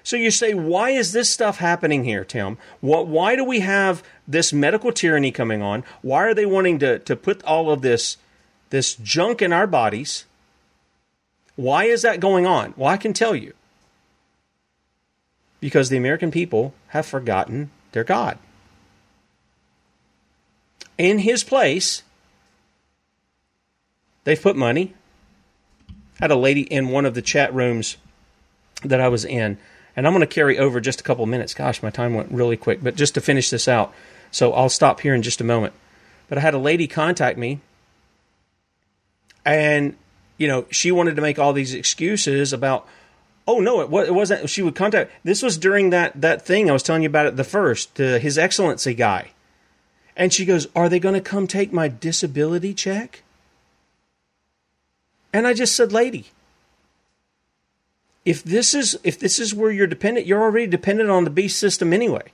So 0.04 0.16
you 0.16 0.30
say, 0.30 0.54
why 0.54 0.90
is 0.90 1.12
this 1.12 1.28
stuff 1.28 1.58
happening 1.58 2.04
here, 2.04 2.24
Tim? 2.24 2.56
What, 2.80 3.08
why 3.08 3.36
do 3.36 3.44
we 3.44 3.60
have 3.60 4.02
this 4.26 4.54
medical 4.54 4.90
tyranny 4.90 5.30
coming 5.30 5.60
on? 5.60 5.84
Why 6.00 6.24
are 6.24 6.32
they 6.32 6.46
wanting 6.46 6.78
to, 6.78 6.98
to 7.00 7.14
put 7.14 7.44
all 7.44 7.70
of 7.70 7.82
this 7.82 8.16
this 8.70 8.94
junk 8.94 9.42
in 9.42 9.52
our 9.52 9.66
bodies? 9.66 10.24
Why 11.56 11.84
is 11.84 12.02
that 12.02 12.20
going 12.20 12.46
on? 12.46 12.72
Well, 12.76 12.88
I 12.88 12.96
can 12.96 13.12
tell 13.12 13.34
you. 13.34 13.54
Because 15.60 15.88
the 15.88 15.96
American 15.96 16.30
people 16.30 16.72
have 16.88 17.04
forgotten 17.04 17.70
their 17.92 18.04
God 18.04 18.38
in 20.98 21.20
his 21.20 21.44
place, 21.44 22.02
they've 24.24 24.40
put 24.40 24.56
money. 24.56 24.94
I 25.88 26.24
had 26.24 26.30
a 26.32 26.36
lady 26.36 26.62
in 26.62 26.88
one 26.88 27.06
of 27.06 27.14
the 27.14 27.22
chat 27.22 27.54
rooms 27.54 27.96
that 28.82 29.00
I 29.00 29.08
was 29.08 29.24
in, 29.24 29.56
and 29.96 30.06
I'm 30.06 30.12
going 30.12 30.20
to 30.20 30.26
carry 30.26 30.58
over 30.58 30.80
just 30.80 31.00
a 31.00 31.04
couple 31.04 31.24
minutes. 31.26 31.54
Gosh, 31.54 31.82
my 31.82 31.90
time 31.90 32.14
went 32.14 32.32
really 32.32 32.56
quick, 32.56 32.82
but 32.82 32.96
just 32.96 33.14
to 33.14 33.20
finish 33.20 33.48
this 33.48 33.68
out, 33.68 33.94
so 34.32 34.52
I'll 34.52 34.68
stop 34.68 35.00
here 35.00 35.14
in 35.14 35.22
just 35.22 35.40
a 35.40 35.44
moment. 35.44 35.72
But 36.28 36.38
I 36.38 36.40
had 36.42 36.54
a 36.54 36.58
lady 36.58 36.88
contact 36.88 37.38
me, 37.38 37.60
and 39.46 39.96
you 40.36 40.48
know 40.48 40.66
she 40.70 40.92
wanted 40.92 41.16
to 41.16 41.22
make 41.22 41.38
all 41.38 41.52
these 41.52 41.72
excuses 41.72 42.52
about. 42.52 42.86
Oh 43.46 43.60
no, 43.60 43.80
it, 43.80 43.88
wasn't. 43.88 44.50
She 44.50 44.60
would 44.60 44.74
contact. 44.74 45.10
This 45.24 45.42
was 45.42 45.56
during 45.56 45.88
that 45.88 46.20
that 46.20 46.44
thing 46.44 46.68
I 46.68 46.72
was 46.74 46.82
telling 46.82 47.02
you 47.02 47.08
about 47.08 47.24
it 47.24 47.36
the 47.36 47.44
first, 47.44 47.98
uh, 47.98 48.18
His 48.18 48.36
Excellency 48.36 48.92
guy 48.92 49.30
and 50.18 50.32
she 50.32 50.44
goes, 50.44 50.66
Are 50.76 50.90
they 50.90 50.98
going 50.98 51.14
to 51.14 51.20
come 51.22 51.46
take 51.46 51.72
my 51.72 51.88
disability 51.88 52.74
check? 52.74 53.22
And 55.32 55.46
I 55.46 55.54
just 55.54 55.76
said, 55.76 55.92
Lady, 55.92 56.26
if 58.24 58.42
this 58.42 58.74
is 58.74 58.98
if 59.04 59.18
this 59.18 59.38
is 59.38 59.54
where 59.54 59.70
you're 59.70 59.86
dependent, 59.86 60.26
you're 60.26 60.42
already 60.42 60.66
dependent 60.66 61.08
on 61.08 61.24
the 61.24 61.30
beast 61.30 61.58
system 61.58 61.92
anyway. 61.92 62.32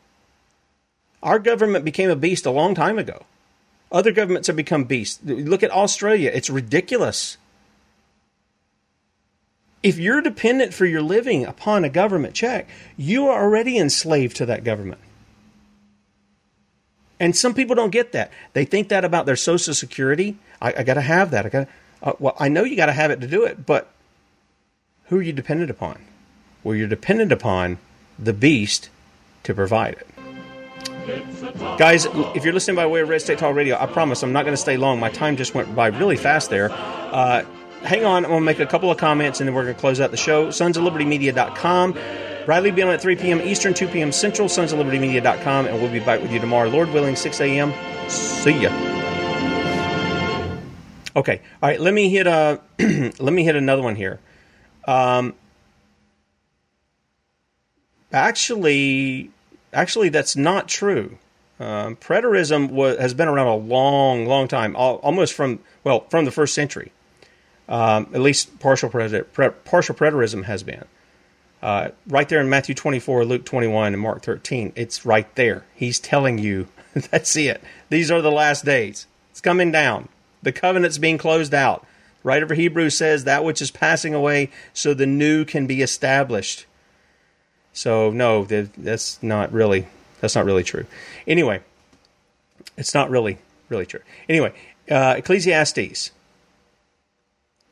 Our 1.23 1.39
government 1.39 1.85
became 1.85 2.11
a 2.11 2.17
beast 2.17 2.47
a 2.47 2.51
long 2.51 2.75
time 2.75 2.99
ago. 2.99 3.25
Other 3.93 4.11
governments 4.11 4.49
have 4.49 4.57
become 4.57 4.85
beasts. 4.85 5.21
Look 5.23 5.63
at 5.63 5.71
Australia. 5.71 6.31
It's 6.35 6.51
ridiculous. 6.51 7.37
If 9.83 9.99
you're 9.99 10.23
dependent 10.23 10.73
for 10.73 10.87
your 10.87 11.03
living 11.03 11.45
upon 11.45 11.85
a 11.85 11.91
government 11.91 12.35
check, 12.35 12.69
you 12.97 13.29
are 13.29 13.43
already 13.43 13.79
enslaved 13.79 14.37
to 14.37 14.47
that 14.47 14.65
government. 14.65 15.01
And 17.25 17.35
some 17.35 17.55
people 17.55 17.75
don't 17.75 17.89
get 17.89 18.13
that. 18.13 18.31
They 18.53 18.67
think 18.67 18.91
that 18.91 19.03
about 19.03 19.25
their 19.25 19.35
Social 19.35 19.73
Security. 19.73 20.37
I, 20.61 20.75
I 20.77 20.83
got 20.83 20.95
to 20.95 21.01
have 21.01 21.31
that. 21.31 21.47
I 21.47 21.49
got. 21.49 21.69
Uh, 22.03 22.13
well, 22.19 22.37
I 22.39 22.49
know 22.49 22.65
you 22.65 22.77
got 22.77 22.87
to 22.87 22.93
have 22.93 23.11
it 23.11 23.23
to 23.23 23.27
do 23.27 23.45
it, 23.45 23.65
but 23.65 23.91
who 25.07 25.17
are 25.17 25.23
you 25.23 25.33
dependent 25.33 25.71
upon? 25.71 26.05
Well, 26.63 26.75
you're 26.75 26.87
dependent 26.87 27.33
upon 27.33 27.79
the 28.19 28.35
beast 28.35 28.91
to 29.45 29.55
provide 29.55 29.95
it. 29.95 30.07
Guys, 31.79 32.05
if 32.35 32.45
you're 32.45 32.53
listening 32.53 32.77
by 32.77 32.85
way 32.85 33.01
of 33.01 33.09
Red 33.09 33.23
State 33.23 33.39
Talk 33.39 33.57
Radio, 33.57 33.79
I 33.81 33.87
promise 33.87 34.23
I'm 34.23 34.35
not 34.35 34.43
going 34.43 34.53
to 34.53 34.61
stay 34.61 34.77
long. 34.77 35.01
My 35.01 35.09
time 35.09 35.39
just 35.39 35.55
went 35.55 35.75
by 35.75 35.87
really 35.87 36.19
fast 36.19 36.51
there. 36.51 36.71
Uh, 36.71 37.43
hang 37.85 38.05
on, 38.05 38.27
I'm 38.27 38.33
going 38.33 38.43
to 38.43 38.45
make 38.45 38.59
a 38.59 38.67
couple 38.67 38.91
of 38.91 38.99
comments 38.99 39.41
and 39.41 39.49
then 39.49 39.55
we're 39.55 39.63
going 39.63 39.75
to 39.75 39.81
close 39.81 39.99
out 39.99 40.11
the 40.11 40.19
show. 40.19 40.51
Sons 40.51 40.77
of 40.77 40.85
Liberty 40.85 41.07
Media.com 41.07 41.97
Bradley 42.45 42.71
will 42.71 42.77
be 42.77 42.83
on 42.83 42.91
at 42.91 43.01
3 43.01 43.17
p.m. 43.17 43.41
Eastern, 43.41 43.73
2 43.73 43.89
p.m. 43.89 44.13
Central, 44.13 44.49
sons 44.49 44.73
of 44.73 44.79
liberty 44.79 44.99
media.com, 44.99 45.67
and 45.67 45.81
we'll 45.81 45.91
be 45.91 46.01
back 46.01 46.21
with 46.21 46.31
you 46.31 46.39
tomorrow, 46.39 46.69
Lord 46.69 46.91
willing, 46.91 47.17
6 47.17 47.41
a.m. 47.41 47.73
See 48.09 48.61
ya. 48.63 48.71
Okay, 51.17 51.41
all 51.63 51.69
right. 51.69 51.81
Let 51.81 51.95
me 51.95 52.11
hit 52.11 52.27
a 52.27 52.61
let 52.79 53.33
me 53.33 53.45
hit 53.45 53.57
another 53.57 53.83
one 53.83 53.95
here. 53.95 54.19
Um, 54.87 55.35
actually, 58.13 59.31
actually, 59.73 60.09
that's 60.09 60.37
not 60.37 60.69
true. 60.69 61.19
Um, 61.61 61.97
preterism 61.97 62.71
was, 62.71 62.99
has 62.99 63.15
been 63.15 63.29
around 63.29 63.47
a 63.47 63.55
long, 63.55 64.27
long 64.27 64.49
time, 64.49 64.75
almost 64.77 65.35
from 65.35 65.61
well, 65.85 66.01
from 66.11 66.25
the 66.25 66.33
first 66.33 66.53
century. 66.53 66.93
Um, 67.69 68.09
at 68.13 68.21
least 68.21 68.59
partial 68.59 68.91
pre- 68.91 69.51
partial 69.65 69.95
preterism 69.95 70.45
has 70.45 70.63
been. 70.63 70.85
Uh, 71.65 71.89
right 72.07 72.29
there 72.29 72.43
in 72.43 72.51
Matthew 72.51 72.75
24, 72.75 73.25
Luke 73.25 73.47
21, 73.47 73.95
and 73.95 74.03
Mark 74.03 74.23
13. 74.23 74.75
It's 74.77 75.07
right 75.07 75.35
there. 75.35 75.65
He's 75.75 75.99
telling 75.99 76.37
you 76.37 76.69
that's 76.93 77.35
it. 77.37 77.65
These 77.89 78.11
are 78.11 78.21
the 78.21 78.31
last 78.31 78.67
days. 78.67 79.07
It's 79.31 79.41
coming 79.41 79.73
down. 79.73 80.11
The 80.43 80.53
covenant's 80.53 80.99
being 80.99 81.17
closed 81.17 81.55
out. 81.55 81.87
Right 82.23 82.43
over 82.43 82.53
Hebrews 82.53 82.99
says 82.99 83.25
that 83.25 83.45
which 83.45 83.63
is 83.63 83.71
passing 83.71 84.13
away 84.13 84.51
so 84.75 84.93
the 84.93 85.07
new 85.07 85.47
can 85.47 85.67
be 85.67 85.81
established. 85.81 86.67
So 87.73 88.11
no, 88.11 88.45
that's 88.45 89.23
not 89.23 89.51
really 89.51 89.87
that's 90.21 90.35
not 90.35 90.45
really 90.45 90.65
true. 90.65 90.85
Anyway, 91.27 91.63
it's 92.77 92.93
not 92.93 93.09
really 93.09 93.39
really 93.71 93.87
true. 93.87 94.01
Anyway, 94.29 94.53
uh, 94.91 95.15
Ecclesiastes 95.17 96.11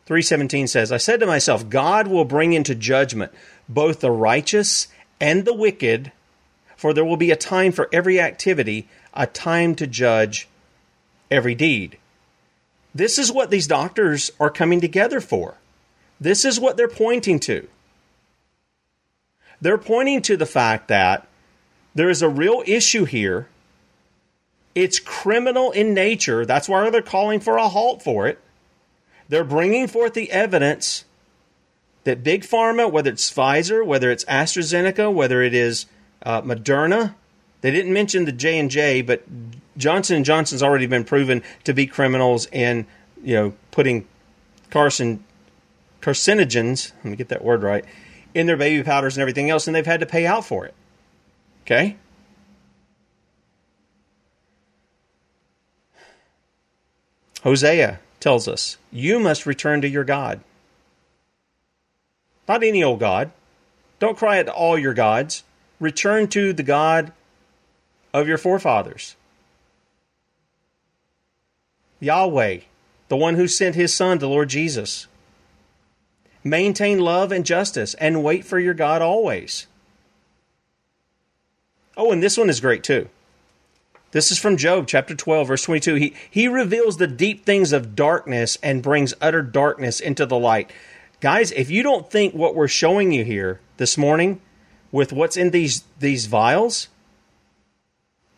3:17 0.07 0.67
says, 0.67 0.91
"I 0.91 0.97
said 0.97 1.21
to 1.21 1.27
myself, 1.27 1.69
God 1.69 2.07
will 2.07 2.25
bring 2.25 2.55
into 2.55 2.75
judgment 2.75 3.33
both 3.73 4.01
the 4.01 4.11
righteous 4.11 4.89
and 5.21 5.45
the 5.45 5.55
wicked, 5.55 6.13
for 6.77 6.93
there 6.93 7.05
will 7.05 7.17
be 7.17 7.31
a 7.31 7.37
time 7.37 7.73
for 7.73 7.89
every 7.93 8.21
activity, 8.21 8.89
a 9.15 9.27
time 9.27 9.75
to 9.77 9.87
judge 9.87 10.49
every 11.31 11.55
deed. 11.55 11.99
This 12.95 13.19
is 13.19 13.33
what 13.33 13.51
these 13.51 13.67
doctors 13.67 14.31
are 14.39 14.51
coming 14.51 14.81
together 14.81 15.21
for. 15.21 15.57
This 16.21 16.45
is 16.45 16.61
what 16.61 16.77
they're 16.77 16.89
pointing 16.89 17.41
to. 17.41 17.69
They're 19.61 19.79
pointing 19.79 20.23
to 20.23 20.37
the 20.37 20.47
fact 20.47 20.89
that 20.89 21.27
there 21.95 22.11
is 22.11 22.23
a 22.23 22.29
real 22.29 22.63
issue 22.67 23.05
here. 23.05 23.49
It's 24.75 24.99
criminal 24.99 25.71
in 25.71 25.95
nature. 25.95 26.45
That's 26.45 26.69
why 26.69 26.89
they're 26.91 27.03
calling 27.03 27.41
for 27.41 27.57
a 27.57 27.69
halt 27.69 28.03
for 28.03 28.27
it. 28.27 28.39
They're 29.29 29.45
bringing 29.45 29.87
forth 29.87 30.15
the 30.15 30.31
evidence 30.31 31.05
that 32.05 32.25
big 32.25 32.43
pharma, 32.43 32.91
whether 32.91 33.11
it's 33.11 33.31
Pfizer, 33.31 33.85
whether 33.85 34.11
it's 34.11 34.25
AstraZeneca, 34.25 35.13
whether 35.13 35.43
it 35.43 35.55
is 35.55 35.87
uh, 36.23 36.43
Moderna, 36.43 37.15
they 37.61 37.71
didn't 37.71 37.93
mention 37.93 38.25
the 38.25 38.33
J 38.33 38.59
and 38.59 38.71
J, 38.71 39.03
but 39.03 39.25
Johnson 39.77 40.17
and 40.17 40.25
Johnson's 40.25 40.63
already 40.63 40.87
been 40.87 41.05
proven 41.05 41.43
to 41.65 41.73
be 41.73 41.87
criminals 41.87 42.47
in 42.53 42.87
you 43.23 43.35
know 43.35 43.55
putting 43.71 44.07
carcin 44.71 45.25
carcinogens. 46.01 46.93
Let 46.97 47.05
me 47.05 47.17
get 47.17 47.29
that 47.29 47.45
word 47.45 47.63
right 47.63 47.85
in 48.35 48.47
their 48.47 48.57
baby 48.57 48.83
powders 48.83 49.17
and 49.17 49.23
everything 49.23 49.51
else, 49.51 49.67
and 49.67 49.75
they've 49.75 49.87
had 49.87 50.01
to 50.01 50.07
pay 50.07 50.27
out 50.27 50.45
for 50.45 50.65
it. 50.65 50.75
Okay. 51.65 51.97
Hosea 57.43 58.01
tells 58.21 58.47
us, 58.47 58.79
You 58.91 59.19
must 59.19 59.47
return 59.47 59.81
to 59.83 59.89
your 59.89 60.05
God. 60.05 60.41
Not 62.49 62.63
any 62.63 62.83
old 62.83 63.01
God. 63.01 63.31
Don't 63.99 64.19
cry 64.19 64.39
at 64.39 64.49
all 64.49 64.79
your 64.79 64.95
gods. 64.95 65.45
Return 65.79 66.29
to 66.29 66.53
the 66.53 66.63
God 66.63 67.13
of 68.13 68.29
your 68.29 68.39
forefathers. 68.39 69.17
Yahweh, 72.01 72.59
the 73.09 73.17
one 73.17 73.37
who 73.37 73.47
sent 73.47 73.77
his 73.77 73.95
Son, 73.95 74.19
the 74.19 74.29
Lord 74.29 74.49
Jesus. 74.49 75.07
Maintain 76.43 76.99
love 76.99 77.31
and 77.31 77.47
justice 77.47 77.95
and 77.95 78.25
wait 78.25 78.45
for 78.45 78.59
your 78.59 78.75
God 78.75 79.01
always. 79.01 79.67
Oh, 81.97 82.11
and 82.11 82.23
this 82.23 82.37
one 82.37 82.51
is 82.51 82.61
great 82.61 82.83
too. 82.83 83.09
This 84.11 84.31
is 84.31 84.39
from 84.39 84.57
Job 84.57 84.87
chapter 84.89 85.15
12, 85.15 85.49
verse 85.49 85.63
22. 85.63 85.95
He, 85.95 86.15
he 86.31 86.49
reveals 86.49 86.97
the 86.97 87.07
deep 87.07 87.47
things 87.47 87.73
of 87.73 87.95
darkness 87.95 88.59
and 88.63 88.83
brings 88.83 89.15
utter 89.23 89.41
darkness 89.41 90.01
into 90.01 90.27
the 90.27 90.39
light. 90.39 90.71
Guys, 91.23 91.53
if 91.53 91.71
you 91.71 91.85
don't 91.85 92.11
think 92.11 92.35
what 92.35 92.57
we're 92.57 92.67
showing 92.67 93.13
you 93.13 93.25
here 93.25 93.61
this 93.77 93.97
morning 93.97 94.41
with 94.91 95.13
what's 95.13 95.37
in 95.37 95.53
these 95.53 95.85
these 96.01 96.27
vials 96.27 96.89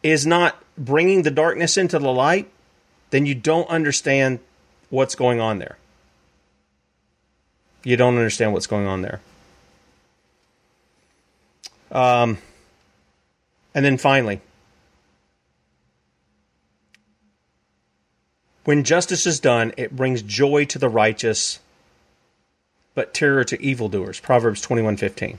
is 0.02 0.26
not 0.26 0.62
bringing 0.76 1.22
the 1.22 1.30
darkness 1.30 1.78
into 1.78 1.98
the 1.98 2.12
light, 2.12 2.46
then 3.08 3.24
you 3.24 3.34
don't 3.34 3.66
understand 3.70 4.38
what's 4.90 5.14
going 5.14 5.40
on 5.40 5.60
there. 5.60 5.78
You 7.84 7.96
don't 7.96 8.16
understand 8.16 8.52
what's 8.52 8.66
going 8.66 8.86
on 8.86 9.00
there. 9.00 9.22
Um, 11.90 12.36
and 13.74 13.82
then 13.82 13.96
finally, 13.96 14.42
when 18.64 18.84
justice 18.84 19.24
is 19.24 19.40
done, 19.40 19.72
it 19.78 19.96
brings 19.96 20.20
joy 20.20 20.66
to 20.66 20.78
the 20.78 20.90
righteous 20.90 21.60
but 22.94 23.14
terror 23.14 23.44
to 23.44 23.60
evildoers. 23.62 24.20
Proverbs 24.20 24.60
21:15. 24.62 25.38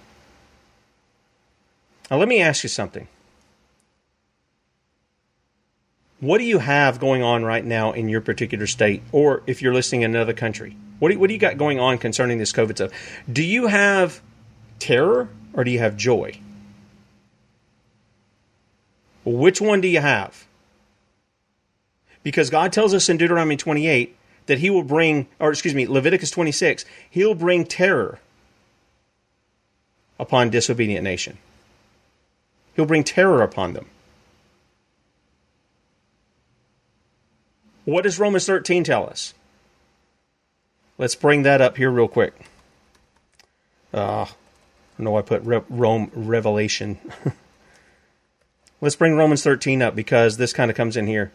Now 2.09 2.17
let 2.17 2.27
me 2.27 2.41
ask 2.41 2.63
you 2.63 2.69
something. 2.69 3.07
What 6.19 6.37
do 6.37 6.43
you 6.43 6.59
have 6.59 6.99
going 6.99 7.23
on 7.23 7.43
right 7.43 7.63
now 7.63 7.91
in 7.91 8.09
your 8.09 8.21
particular 8.21 8.67
state, 8.67 9.03
or 9.11 9.43
if 9.47 9.61
you're 9.61 9.73
listening 9.73 10.03
in 10.03 10.15
another 10.15 10.33
country? 10.33 10.75
What 10.99 11.09
do, 11.09 11.15
you, 11.15 11.19
what 11.19 11.27
do 11.27 11.33
you 11.33 11.39
got 11.39 11.57
going 11.57 11.79
on 11.79 11.97
concerning 11.97 12.37
this 12.37 12.53
COVID 12.53 12.75
stuff? 12.75 12.91
Do 13.31 13.43
you 13.43 13.67
have 13.67 14.21
terror 14.79 15.29
or 15.53 15.63
do 15.63 15.71
you 15.71 15.79
have 15.79 15.97
joy? 15.97 16.39
Which 19.25 19.59
one 19.59 19.81
do 19.81 19.87
you 19.87 19.99
have? 19.99 20.45
Because 22.23 22.49
God 22.49 22.71
tells 22.71 22.93
us 22.93 23.09
in 23.09 23.17
Deuteronomy 23.17 23.57
28 23.57 24.15
that 24.45 24.59
he 24.59 24.69
will 24.69 24.83
bring, 24.83 25.27
or 25.39 25.51
excuse 25.51 25.73
me, 25.73 25.87
Leviticus 25.87 26.31
26, 26.31 26.85
he'll 27.09 27.35
bring 27.35 27.65
terror 27.65 28.19
upon 30.19 30.49
disobedient 30.49 31.03
nation. 31.03 31.37
He'll 32.75 32.85
bring 32.85 33.03
terror 33.03 33.41
upon 33.41 33.73
them. 33.73 33.87
What 37.85 38.03
does 38.03 38.19
Romans 38.19 38.45
13 38.45 38.83
tell 38.83 39.07
us? 39.07 39.33
Let's 40.97 41.15
bring 41.15 41.43
that 41.43 41.61
up 41.61 41.77
here 41.77 41.91
real 41.91 42.07
quick. 42.07 42.33
Uh, 43.93 44.25
I 44.97 45.03
know 45.03 45.17
I 45.17 45.21
put 45.21 45.43
Re- 45.43 45.61
Rome 45.69 46.11
Revelation. 46.13 46.97
Let's 48.81 48.95
bring 48.95 49.15
Romans 49.15 49.43
13 49.43 49.81
up 49.81 49.95
because 49.95 50.37
this 50.37 50.53
kind 50.53 50.71
of 50.71 50.77
comes 50.77 50.97
in 50.97 51.07
here. 51.07 51.31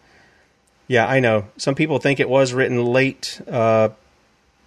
Yeah, 0.90 1.06
I 1.06 1.20
know. 1.20 1.44
Some 1.56 1.76
people 1.76 2.00
think 2.00 2.18
it 2.18 2.28
was 2.28 2.52
written 2.52 2.84
late 2.84 3.40
uh, 3.46 3.90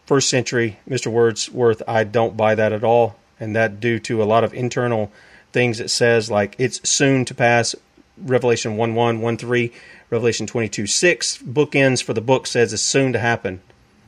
first 0.06 0.30
century, 0.30 0.80
Mr. 0.88 1.08
Wordsworth. 1.08 1.84
I 1.86 2.06
don't 2.06 2.38
buy 2.38 2.56
that 2.56 2.72
at 2.72 2.82
all, 2.82 3.18
and 3.42 3.54
that 3.58 3.82
due 3.82 4.00
to 4.00 4.24
a 4.24 4.24
lot 4.24 4.46
of 4.46 4.54
internal 4.54 5.12
things 5.52 5.82
it 5.82 5.90
says, 5.90 6.32
like 6.32 6.56
it's 6.58 6.90
soon 6.90 7.26
to 7.26 7.36
pass. 7.36 7.76
Revelation 8.18 8.78
1 8.78 8.96
1, 8.96 9.20
1 9.20 9.38
3, 9.38 9.74
Revelation 10.10 10.48
22 10.48 10.88
6. 10.88 11.40
Bookends 11.40 12.02
for 12.02 12.14
the 12.14 12.22
book 12.22 12.48
says 12.48 12.72
it's 12.72 12.82
soon 12.82 13.12
to 13.12 13.20
happen, 13.20 13.60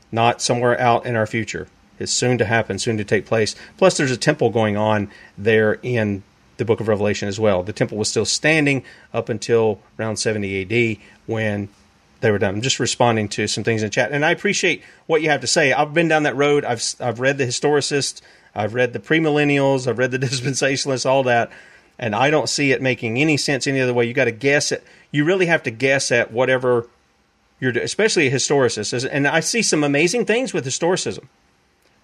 not 0.09 0.41
somewhere 0.41 0.79
out 0.79 1.05
in 1.05 1.17
our 1.17 1.27
future. 1.27 1.67
It's 1.99 2.13
soon 2.13 2.37
to 2.37 2.45
happen, 2.45 2.79
soon 2.79 2.95
to 2.95 3.03
take 3.03 3.25
place. 3.25 3.57
Plus, 3.75 3.97
there's 3.97 4.11
a 4.11 4.15
temple 4.15 4.51
going 4.51 4.77
on 4.77 5.11
there 5.37 5.73
in 5.83 6.23
the 6.55 6.63
book 6.63 6.79
of 6.79 6.87
Revelation 6.87 7.27
as 7.27 7.41
well. 7.41 7.61
The 7.61 7.73
temple 7.73 7.97
was 7.97 8.07
still 8.07 8.23
standing 8.23 8.85
up 9.13 9.27
until 9.27 9.81
around 9.99 10.15
70 10.15 10.61
AD 10.61 10.97
when 11.25 11.67
they 12.25 12.31
were 12.31 12.39
done. 12.39 12.55
I'm 12.55 12.61
just 12.61 12.79
responding 12.79 13.29
to 13.29 13.47
some 13.47 13.63
things 13.63 13.83
in 13.83 13.91
chat, 13.91 14.11
and 14.11 14.25
I 14.25 14.31
appreciate 14.31 14.81
what 15.05 15.21
you 15.21 15.29
have 15.29 15.41
to 15.41 15.47
say. 15.47 15.73
I've 15.73 15.93
been 15.93 16.07
down 16.07 16.23
that 16.23 16.35
road. 16.35 16.65
I've 16.65 16.83
I've 16.99 17.19
read 17.19 17.37
the 17.37 17.45
historicists, 17.45 18.19
I've 18.55 18.73
read 18.73 18.93
the 18.93 18.99
premillennials, 18.99 19.85
I've 19.87 19.99
read 19.99 20.09
the 20.09 20.17
dispensationalists, 20.27 21.05
all 21.05 21.21
that, 21.23 21.51
and 21.99 22.15
I 22.15 22.31
don't 22.31 22.49
see 22.49 22.71
it 22.71 22.81
making 22.81 23.19
any 23.19 23.37
sense 23.37 23.67
any 23.67 23.79
other 23.79 23.93
way. 23.93 24.05
You 24.05 24.15
got 24.15 24.25
to 24.25 24.31
guess 24.31 24.71
it. 24.71 24.83
You 25.11 25.23
really 25.23 25.45
have 25.45 25.61
to 25.63 25.71
guess 25.71 26.11
at 26.11 26.31
whatever 26.31 26.89
you're, 27.59 27.77
especially 27.77 28.25
a 28.25 28.31
historicist. 28.31 29.07
And 29.09 29.27
I 29.27 29.39
see 29.41 29.61
some 29.61 29.83
amazing 29.83 30.25
things 30.25 30.51
with 30.51 30.65
historicism. 30.65 31.27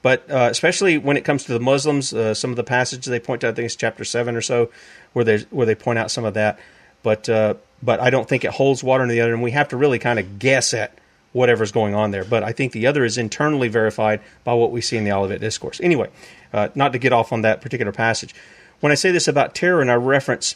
But 0.03 0.29
uh, 0.29 0.49
especially 0.51 0.99
when 0.99 1.17
it 1.17 1.25
comes 1.25 1.45
to 1.45 1.53
the 1.53 1.59
Muslims, 1.59 2.13
uh, 2.13 2.35
some 2.35 2.51
of 2.51 2.57
the 2.57 2.63
passages 2.63 3.05
they 3.05 3.19
point 3.19 3.41
to, 3.41 3.47
I 3.47 3.53
think 3.53 3.65
it's 3.65 3.75
chapter 3.75 4.03
seven 4.03 4.35
or 4.35 4.41
so, 4.41 4.69
where 5.13 5.25
they 5.25 5.39
where 5.49 5.65
they 5.65 5.75
point 5.75 5.97
out 5.97 6.11
some 6.11 6.25
of 6.25 6.35
that. 6.35 6.59
But 7.03 7.29
uh, 7.29 7.55
but 7.83 7.99
I 7.99 8.09
don't 8.09 8.27
think 8.27 8.45
it 8.45 8.51
holds 8.51 8.83
water 8.83 9.03
in 9.03 9.09
the 9.09 9.21
other, 9.21 9.33
and 9.33 9.41
we 9.41 9.51
have 9.51 9.69
to 9.69 9.77
really 9.77 9.99
kind 9.99 10.19
of 10.19 10.39
guess 10.39 10.73
at 10.73 10.97
whatever's 11.33 11.71
going 11.71 11.95
on 11.95 12.11
there. 12.11 12.23
But 12.23 12.43
I 12.43 12.51
think 12.51 12.73
the 12.73 12.87
other 12.87 13.03
is 13.03 13.17
internally 13.17 13.69
verified 13.69 14.21
by 14.43 14.53
what 14.53 14.71
we 14.71 14.81
see 14.81 14.97
in 14.97 15.03
the 15.03 15.11
Olivet 15.11 15.39
Discourse. 15.39 15.79
Anyway, 15.81 16.09
uh, 16.53 16.69
not 16.75 16.93
to 16.93 16.99
get 16.99 17.13
off 17.13 17.31
on 17.31 17.41
that 17.41 17.61
particular 17.61 17.91
passage. 17.91 18.35
When 18.79 18.91
I 18.91 18.95
say 18.95 19.11
this 19.11 19.27
about 19.27 19.55
terror, 19.55 19.81
and 19.81 19.91
I 19.91 19.95
reference 19.95 20.55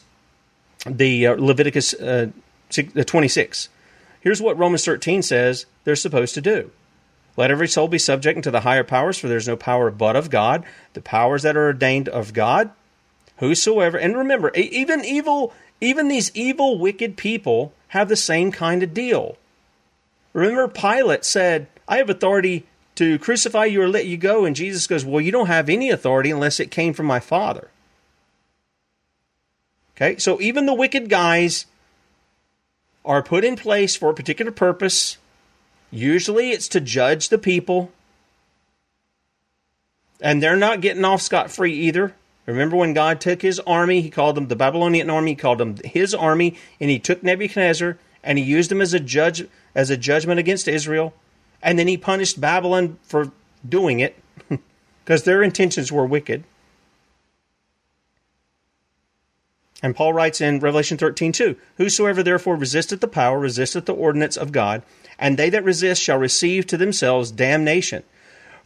the 0.86 1.28
uh, 1.28 1.36
Leviticus 1.36 1.93
uh, 1.93 2.32
26, 2.70 3.70
here's 4.22 4.41
what 4.41 4.58
Romans 4.58 4.86
13 4.86 5.22
says 5.22 5.66
they're 5.84 5.96
supposed 5.96 6.34
to 6.36 6.41
do. 6.41 6.72
Let 7.38 7.52
every 7.52 7.68
soul 7.68 7.88
be 7.88 8.00
subject 8.00 8.38
unto 8.38 8.52
the 8.52 8.62
higher 8.62 8.84
powers, 8.84 9.18
for 9.18 9.28
there's 9.28 9.48
no 9.48 9.58
power 9.58 9.91
but 9.91 10.16
of 10.16 10.30
God. 10.30 10.64
The 10.93 11.02
powers 11.02 11.43
that 11.43 11.58
are 11.58 11.66
ordained 11.66 12.08
of 12.08 12.34
God, 12.34 12.72
whosoever. 13.38 13.98
And 13.98 14.18
remember, 14.18 14.52
even 14.56 15.04
evil, 15.04 15.54
even 15.82 16.07
these 16.07 16.32
evil, 16.34 16.78
wicked 16.78 17.17
people 17.17 17.73
have 17.89 18.09
the 18.09 18.15
same 18.15 18.51
kind 18.51 18.84
of 18.84 18.93
deal. 18.93 19.38
Remember, 20.34 20.67
Pilate 20.67 21.26
said, 21.26 21.67
"I 21.88 21.97
have 21.97 22.09
authority 22.09 22.65
to 22.95 23.19
crucify 23.19 23.65
you 23.65 23.82
or 23.82 23.88
let 23.88 24.05
you 24.05 24.17
go," 24.17 24.45
and 24.45 24.55
Jesus 24.55 24.88
goes, 24.88 25.05
"Well, 25.05 25.21
you 25.21 25.32
don't 25.32 25.47
have 25.47 25.69
any 25.69 25.89
authority 25.89 26.32
unless 26.32 26.59
it 26.59 26.71
came 26.71 26.93
from 26.93 27.05
my 27.05 27.19
Father." 27.19 27.69
Okay, 29.95 30.17
so 30.17 30.41
even 30.41 30.65
the 30.65 30.73
wicked 30.73 31.09
guys 31.09 31.65
are 33.05 33.23
put 33.23 33.45
in 33.45 33.55
place 33.55 33.95
for 33.95 34.09
a 34.09 34.13
particular 34.13 34.51
purpose 34.51 35.17
Usually 35.95 36.51
it's 36.51 36.67
to 36.69 36.82
judge 36.82 37.30
the 37.30 37.38
people. 37.38 37.89
And 40.19 40.43
they're 40.43 40.57
not 40.57 40.82
getting 40.82 41.05
off 41.05 41.21
scot 41.21 41.49
free 41.51 41.73
either. 41.73 42.13
Remember 42.46 42.76
when 42.76 42.93
God 42.93 43.20
took 43.20 43.41
his 43.41 43.60
army, 43.62 44.02
he 44.02 44.10
called 44.10 44.36
them 44.36 44.48
the 44.48 44.56
Babylonian 44.56 45.10
army, 45.10 45.32
he 45.32 45.36
called 45.36 45.58
them 45.58 45.78
his 45.84 46.14
army, 46.14 46.56
and 46.80 46.89
he 46.89 47.00
took 47.00 47.24
Nebuchadnezzar 47.24 47.98
and 48.24 48.38
he 48.38 48.43
used 48.43 48.72
them 48.72 48.82
as 48.82 48.93
a 48.93 49.00
judge 49.00 49.48
as 49.74 49.89
a 49.89 49.98
judgment 49.98 50.39
against 50.39 50.68
Israel. 50.68 51.14
And 51.62 51.80
then 51.80 51.88
he 51.88 51.98
punished 51.98 52.41
Babylon 52.41 52.98
for 53.04 53.32
doing 53.68 54.00
it 54.00 54.16
because 55.04 55.24
their 55.24 55.43
intentions 55.43 55.91
were 55.91 56.06
wicked. 56.06 56.43
And 59.84 59.96
Paul 59.96 60.14
writes 60.14 60.41
in 60.41 60.60
Revelation 60.60 60.98
13, 60.98 61.32
2, 61.32 61.56
Whosoever 61.78 62.24
therefore 62.24 62.56
resisteth 62.56 63.02
the 63.02 63.08
power, 63.08 63.38
resisteth 63.38 63.86
the 63.86 63.93
ordinance 63.93 64.38
of 64.38 64.52
God, 64.52 64.82
and 65.20 65.38
they 65.38 65.50
that 65.52 65.64
resist 65.64 66.02
shall 66.02 66.18
receive 66.18 66.66
to 66.68 66.78
themselves 66.78 67.30
damnation. 67.30 68.04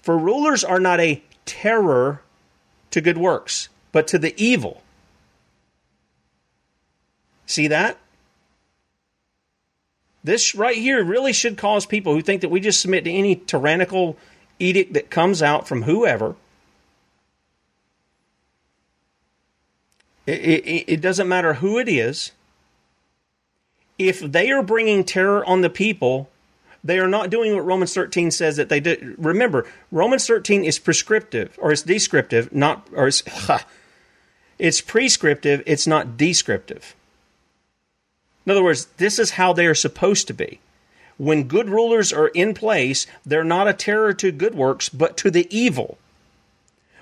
For 0.01 0.17
rulers 0.17 0.63
are 0.63 0.79
not 0.79 1.01
a 1.01 1.21
terror 1.45 2.21
to 2.91 3.01
good 3.01 3.17
works, 3.17 3.69
but 3.91 4.07
to 4.07 4.19
the 4.19 4.33
evil. 4.41 4.81
See 7.45 7.67
that? 7.67 7.97
This 10.23 10.53
right 10.53 10.77
here 10.77 11.03
really 11.03 11.33
should 11.33 11.57
cause 11.57 11.85
people 11.85 12.13
who 12.13 12.21
think 12.21 12.41
that 12.41 12.49
we 12.49 12.59
just 12.59 12.81
submit 12.81 13.05
to 13.05 13.11
any 13.11 13.35
tyrannical 13.35 14.17
edict 14.59 14.93
that 14.93 15.09
comes 15.09 15.41
out 15.41 15.67
from 15.67 15.83
whoever. 15.83 16.35
It, 20.27 20.41
it, 20.41 20.93
it 20.93 21.01
doesn't 21.01 21.27
matter 21.27 21.55
who 21.55 21.79
it 21.79 21.89
is. 21.89 22.33
If 23.97 24.19
they 24.19 24.51
are 24.51 24.61
bringing 24.61 25.03
terror 25.03 25.43
on 25.43 25.61
the 25.61 25.69
people, 25.69 26.29
they 26.83 26.99
are 26.99 27.07
not 27.07 27.29
doing 27.29 27.53
what 27.55 27.65
Romans 27.65 27.93
13 27.93 28.31
says 28.31 28.55
that 28.57 28.69
they 28.69 28.79
did. 28.79 29.15
Remember, 29.17 29.65
Romans 29.91 30.25
13 30.25 30.63
is 30.63 30.79
prescriptive 30.79 31.57
or 31.61 31.71
it's 31.71 31.81
descriptive, 31.81 32.53
not 32.53 32.87
or 32.93 33.07
it's, 33.07 33.23
it's 34.59 34.81
prescriptive, 34.81 35.61
it's 35.65 35.87
not 35.87 36.17
descriptive. 36.17 36.95
In 38.45 38.51
other 38.51 38.63
words, 38.63 38.85
this 38.97 39.19
is 39.19 39.31
how 39.31 39.53
they 39.53 39.67
are 39.67 39.75
supposed 39.75 40.27
to 40.27 40.33
be. 40.33 40.59
When 41.17 41.43
good 41.43 41.69
rulers 41.69 42.13
are 42.13 42.29
in 42.29 42.53
place, 42.53 43.05
they're 43.25 43.43
not 43.43 43.67
a 43.67 43.73
terror 43.73 44.13
to 44.13 44.31
good 44.31 44.55
works, 44.55 44.87
but 44.87 45.17
to 45.17 45.29
the 45.29 45.47
evil. 45.55 45.97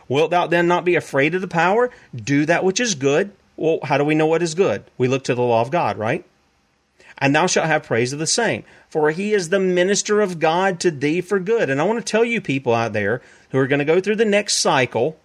Wilt 0.09 0.31
thou 0.31 0.47
then 0.47 0.67
not 0.67 0.85
be 0.85 0.95
afraid 0.95 1.35
of 1.35 1.41
the 1.41 1.47
power? 1.47 1.91
Do 2.15 2.45
that 2.47 2.63
which 2.63 2.79
is 2.79 2.95
good. 2.95 3.31
Well, 3.55 3.79
how 3.83 3.97
do 3.97 4.03
we 4.03 4.15
know 4.15 4.25
what 4.25 4.41
is 4.41 4.55
good? 4.55 4.83
We 4.97 5.07
look 5.07 5.23
to 5.25 5.35
the 5.35 5.41
law 5.41 5.61
of 5.61 5.71
God, 5.71 5.97
right? 5.97 6.25
And 7.17 7.35
thou 7.35 7.47
shalt 7.47 7.67
have 7.67 7.83
praise 7.83 8.13
of 8.13 8.19
the 8.19 8.27
same. 8.27 8.63
For 8.89 9.11
he 9.11 9.33
is 9.33 9.49
the 9.49 9.59
minister 9.59 10.21
of 10.21 10.39
God 10.39 10.79
to 10.81 10.91
thee 10.91 11.21
for 11.21 11.39
good. 11.39 11.69
And 11.69 11.81
I 11.81 11.83
want 11.83 11.99
to 11.99 12.11
tell 12.11 12.23
you, 12.23 12.41
people 12.41 12.73
out 12.73 12.93
there 12.93 13.21
who 13.51 13.57
are 13.57 13.67
going 13.67 13.79
to 13.79 13.85
go 13.85 13.99
through 13.99 14.17
the 14.17 14.25
next 14.25 14.55
cycle 14.55 15.17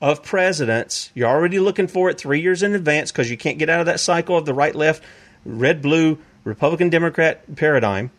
of 0.00 0.22
presidents, 0.22 1.10
you're 1.14 1.28
already 1.28 1.58
looking 1.58 1.86
for 1.86 2.10
it 2.10 2.18
three 2.18 2.40
years 2.40 2.62
in 2.62 2.74
advance 2.74 3.12
because 3.12 3.30
you 3.30 3.36
can't 3.36 3.58
get 3.58 3.68
out 3.68 3.80
of 3.80 3.86
that 3.86 4.00
cycle 4.00 4.36
of 4.36 4.46
the 4.46 4.54
right 4.54 4.74
left, 4.74 5.02
red 5.44 5.82
blue, 5.82 6.18
Republican 6.44 6.88
Democrat 6.88 7.56
paradigm. 7.56 8.10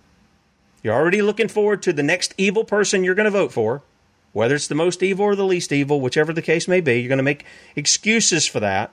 You're 0.84 0.94
already 0.94 1.22
looking 1.22 1.48
forward 1.48 1.84
to 1.84 1.94
the 1.94 2.04
next 2.04 2.34
evil 2.38 2.64
person 2.64 3.04
you're 3.04 3.16
going 3.16 3.26
to 3.26 3.32
vote 3.32 3.52
for, 3.52 3.84
whether 4.32 4.56
it's 4.56 4.68
the 4.68 4.76
most 4.76 5.04
evil 5.04 5.26
or 5.26 5.36
the 5.36 5.46
least 5.46 5.72
evil, 5.72 6.02
whichever 6.02 6.34
the 6.34 6.42
case 6.42 6.68
may 6.68 6.82
be. 6.82 7.00
You're 7.00 7.10
going 7.10 7.18
to 7.18 7.24
make 7.24 7.46
excuses 7.76 8.48
for 8.48 8.60
that. 8.60 8.92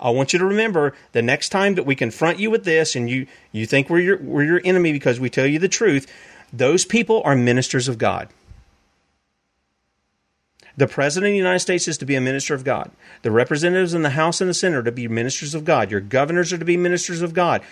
I 0.00 0.10
want 0.10 0.32
you 0.32 0.38
to 0.38 0.44
remember 0.44 0.94
the 1.12 1.22
next 1.22 1.48
time 1.48 1.74
that 1.74 1.86
we 1.86 1.96
confront 1.96 2.38
you 2.38 2.50
with 2.50 2.64
this 2.64 2.94
and 2.94 3.10
you, 3.10 3.26
you 3.52 3.66
think 3.66 3.90
we're 3.90 4.00
your, 4.00 4.18
we're 4.18 4.44
your 4.44 4.60
enemy 4.64 4.92
because 4.92 5.18
we 5.18 5.30
tell 5.30 5.46
you 5.46 5.58
the 5.58 5.68
truth, 5.68 6.06
those 6.52 6.84
people 6.84 7.22
are 7.24 7.34
ministers 7.34 7.88
of 7.88 7.98
God. 7.98 8.28
The 10.76 10.86
President 10.86 11.30
of 11.30 11.32
the 11.32 11.38
United 11.38 11.58
States 11.58 11.88
is 11.88 11.98
to 11.98 12.06
be 12.06 12.14
a 12.14 12.20
minister 12.20 12.54
of 12.54 12.62
God. 12.62 12.92
The 13.22 13.32
representatives 13.32 13.94
in 13.94 14.02
the 14.02 14.10
House 14.10 14.40
and 14.40 14.48
the 14.48 14.54
Senate 14.54 14.76
are 14.76 14.82
to 14.84 14.92
be 14.92 15.08
ministers 15.08 15.52
of 15.52 15.64
God. 15.64 15.90
Your 15.90 16.00
governors 16.00 16.52
are 16.52 16.58
to 16.58 16.64
be 16.64 16.76
ministers 16.76 17.20
of 17.20 17.34
God. 17.34 17.62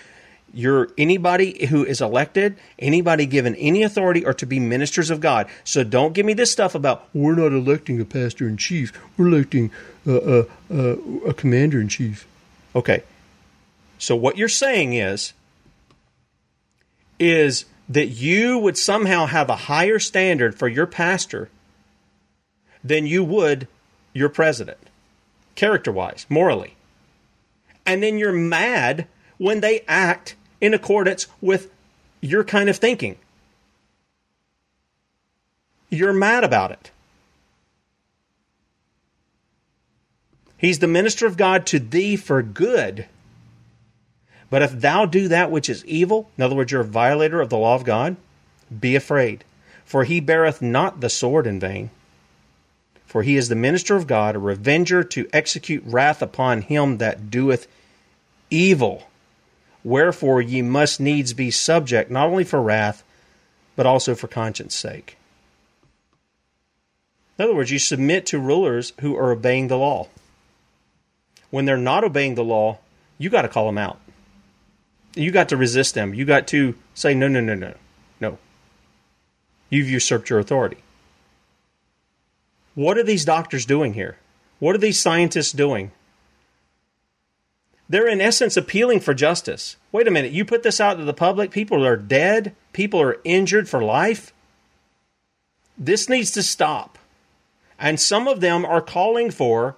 Your 0.53 0.89
anybody 0.97 1.67
who 1.67 1.85
is 1.85 2.01
elected, 2.01 2.57
anybody 2.79 3.25
given 3.25 3.55
any 3.55 3.83
authority 3.83 4.25
are 4.25 4.33
to 4.33 4.45
be 4.45 4.59
ministers 4.59 5.09
of 5.09 5.21
God. 5.21 5.47
So 5.63 5.85
don't 5.85 6.13
give 6.13 6.25
me 6.25 6.33
this 6.33 6.51
stuff 6.51 6.75
about 6.75 7.07
we're 7.13 7.35
not 7.35 7.53
electing 7.53 8.01
a 8.01 8.05
pastor 8.05 8.45
in 8.45 8.57
chief. 8.57 8.91
We're 9.17 9.27
electing 9.27 9.71
a, 10.07 11.33
commander 11.33 11.81
in 11.81 11.87
chief. 11.87 12.27
Okay. 12.75 13.03
So 13.97 14.15
what 14.15 14.37
you're 14.37 14.47
saying 14.47 14.93
is 14.93 15.33
is 17.19 17.65
that 17.89 18.07
you 18.07 18.59
would 18.59 18.77
somehow 18.77 19.25
have 19.25 19.49
a 19.49 19.55
higher 19.55 19.97
standard 19.97 20.53
for 20.53 20.67
your 20.67 20.85
pastor 20.85 21.49
than 22.83 23.07
you 23.07 23.23
would 23.23 23.67
your 24.13 24.29
president, 24.29 24.77
character 25.55 25.91
wise, 25.91 26.25
morally. 26.29 26.75
And 27.85 28.03
then 28.03 28.17
you're 28.17 28.33
mad 28.33 29.07
when 29.37 29.61
they 29.61 29.81
act 29.87 30.35
in 30.59 30.73
accordance 30.73 31.27
with 31.41 31.71
your 32.21 32.43
kind 32.43 32.69
of 32.69 32.77
thinking. 32.77 33.17
You're 35.89 36.13
mad 36.13 36.43
about 36.43 36.71
it. 36.71 36.91
He's 40.57 40.79
the 40.79 40.87
minister 40.87 41.27
of 41.27 41.37
God 41.37 41.65
to 41.67 41.79
thee 41.79 42.15
for 42.15 42.41
good. 42.41 43.05
But 44.49 44.63
if 44.63 44.71
thou 44.71 45.05
do 45.05 45.27
that 45.27 45.51
which 45.51 45.69
is 45.69 45.85
evil, 45.85 46.29
in 46.37 46.43
other 46.43 46.55
words, 46.55 46.71
you're 46.71 46.81
a 46.81 46.85
violator 46.85 47.41
of 47.41 47.49
the 47.49 47.57
law 47.57 47.75
of 47.75 47.83
God, 47.83 48.15
be 48.79 48.95
afraid, 48.95 49.43
for 49.85 50.03
he 50.03 50.19
beareth 50.19 50.61
not 50.61 50.99
the 50.99 51.09
sword 51.09 51.45
in 51.45 51.59
vain. 51.59 51.91
For 53.05 53.23
he 53.23 53.37
is 53.37 53.49
the 53.49 53.55
minister 53.55 53.95
of 53.95 54.07
God, 54.07 54.35
a 54.35 54.39
revenger 54.39 55.03
to 55.03 55.29
execute 55.31 55.83
wrath 55.85 56.21
upon 56.21 56.61
him 56.63 56.97
that 56.97 57.29
doeth 57.29 57.67
evil. 58.49 59.09
Wherefore 59.83 60.41
ye 60.41 60.61
must 60.61 60.99
needs 60.99 61.33
be 61.33 61.51
subject, 61.51 62.09
not 62.09 62.27
only 62.27 62.43
for 62.43 62.61
wrath, 62.61 63.03
but 63.75 63.85
also 63.85 64.15
for 64.15 64.27
conscience 64.27 64.75
sake. 64.75 65.17
In 67.37 67.45
other 67.45 67.55
words, 67.55 67.71
you 67.71 67.79
submit 67.79 68.25
to 68.27 68.39
rulers 68.39 68.93
who 69.01 69.15
are 69.15 69.31
obeying 69.31 69.67
the 69.67 69.77
law 69.77 70.07
when 71.49 71.65
they're 71.65 71.77
not 71.77 72.03
obeying 72.03 72.35
the 72.35 72.43
law, 72.43 72.79
you 73.17 73.29
got 73.29 73.43
to 73.43 73.47
call 73.47 73.65
them 73.65 73.77
out. 73.77 73.99
You 75.15 75.31
got 75.31 75.49
to 75.49 75.57
resist 75.57 75.95
them. 75.95 76.13
You 76.13 76.25
got 76.25 76.47
to 76.47 76.75
say, 76.93 77.13
no, 77.13 77.27
no, 77.27 77.41
no, 77.41 77.55
no, 77.55 77.73
no. 78.19 78.37
You've 79.69 79.89
usurped 79.89 80.29
your 80.29 80.39
authority. 80.39 80.77
What 82.75 82.97
are 82.97 83.03
these 83.03 83.25
doctors 83.25 83.65
doing 83.65 83.93
here? 83.93 84.17
What 84.59 84.75
are 84.75 84.79
these 84.79 84.99
scientists 84.99 85.51
doing? 85.51 85.91
They're 87.89 88.07
in 88.07 88.21
essence 88.21 88.57
appealing 88.57 88.99
for 88.99 89.13
justice. 89.13 89.77
Wait 89.91 90.07
a 90.07 90.11
minute, 90.11 90.31
you 90.31 90.45
put 90.45 90.63
this 90.63 90.79
out 90.79 90.97
to 90.97 91.03
the 91.03 91.13
public, 91.13 91.51
people 91.51 91.85
are 91.85 91.95
dead, 91.95 92.53
people 92.73 93.01
are 93.01 93.17
injured 93.23 93.69
for 93.69 93.81
life. 93.81 94.33
This 95.77 96.09
needs 96.09 96.31
to 96.31 96.43
stop. 96.43 96.97
And 97.79 97.99
some 97.99 98.27
of 98.27 98.41
them 98.41 98.65
are 98.65 98.81
calling 98.81 99.31
for 99.31 99.75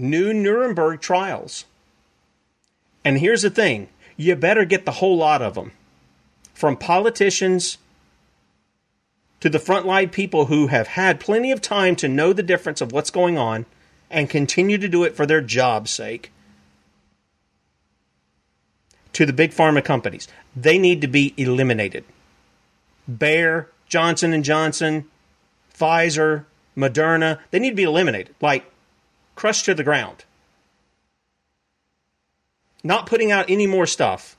new 0.00 0.32
Nuremberg 0.32 1.00
trials. 1.00 1.64
And 3.04 3.18
here's 3.18 3.42
the 3.42 3.50
thing. 3.50 3.88
You 4.16 4.36
better 4.36 4.64
get 4.64 4.84
the 4.84 4.92
whole 4.92 5.16
lot 5.16 5.42
of 5.42 5.54
them 5.54 5.72
from 6.54 6.76
politicians 6.76 7.78
to 9.40 9.48
the 9.48 9.58
frontline 9.58 10.12
people 10.12 10.46
who 10.46 10.66
have 10.66 10.88
had 10.88 11.18
plenty 11.18 11.50
of 11.50 11.62
time 11.62 11.96
to 11.96 12.08
know 12.08 12.32
the 12.32 12.42
difference 12.42 12.80
of 12.80 12.92
what's 12.92 13.10
going 13.10 13.38
on 13.38 13.64
and 14.10 14.28
continue 14.28 14.76
to 14.76 14.88
do 14.88 15.04
it 15.04 15.16
for 15.16 15.24
their 15.24 15.40
job's 15.40 15.90
sake 15.90 16.30
to 19.12 19.24
the 19.24 19.32
big 19.32 19.52
pharma 19.52 19.82
companies. 19.82 20.28
They 20.54 20.78
need 20.78 21.00
to 21.00 21.08
be 21.08 21.34
eliminated. 21.36 22.04
Bayer 23.18 23.68
johnson 23.88 24.32
and 24.32 24.44
johnson 24.44 25.04
pfizer 25.76 26.44
moderna 26.76 27.40
they 27.50 27.58
need 27.58 27.70
to 27.70 27.76
be 27.76 27.82
eliminated. 27.82 28.34
Like 28.40 28.69
crushed 29.40 29.64
to 29.64 29.74
the 29.74 29.82
ground. 29.82 30.26
not 32.84 33.06
putting 33.06 33.32
out 33.32 33.48
any 33.48 33.66
more 33.66 33.86
stuff. 33.86 34.36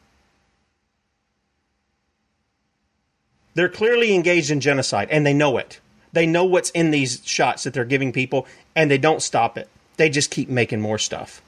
They're 3.55 3.67
clearly 3.67 4.13
engaged 4.13 4.51
in 4.51 4.59
genocide, 4.59 5.07
and 5.09 5.25
they 5.25 5.33
know 5.33 5.57
it. 5.57 5.79
They 6.13 6.27
know 6.27 6.45
what's 6.45 6.69
in 6.69 6.91
these 6.91 7.19
shots 7.25 7.63
that 7.63 7.73
they're 7.73 7.83
giving 7.83 8.11
people, 8.11 8.45
and 8.75 8.91
they 8.91 8.99
don't 8.99 9.23
stop 9.23 9.57
it. 9.57 9.69
They 9.97 10.07
just 10.07 10.29
keep 10.29 10.49
making 10.49 10.81
more 10.81 10.99
stuff. 10.99 11.41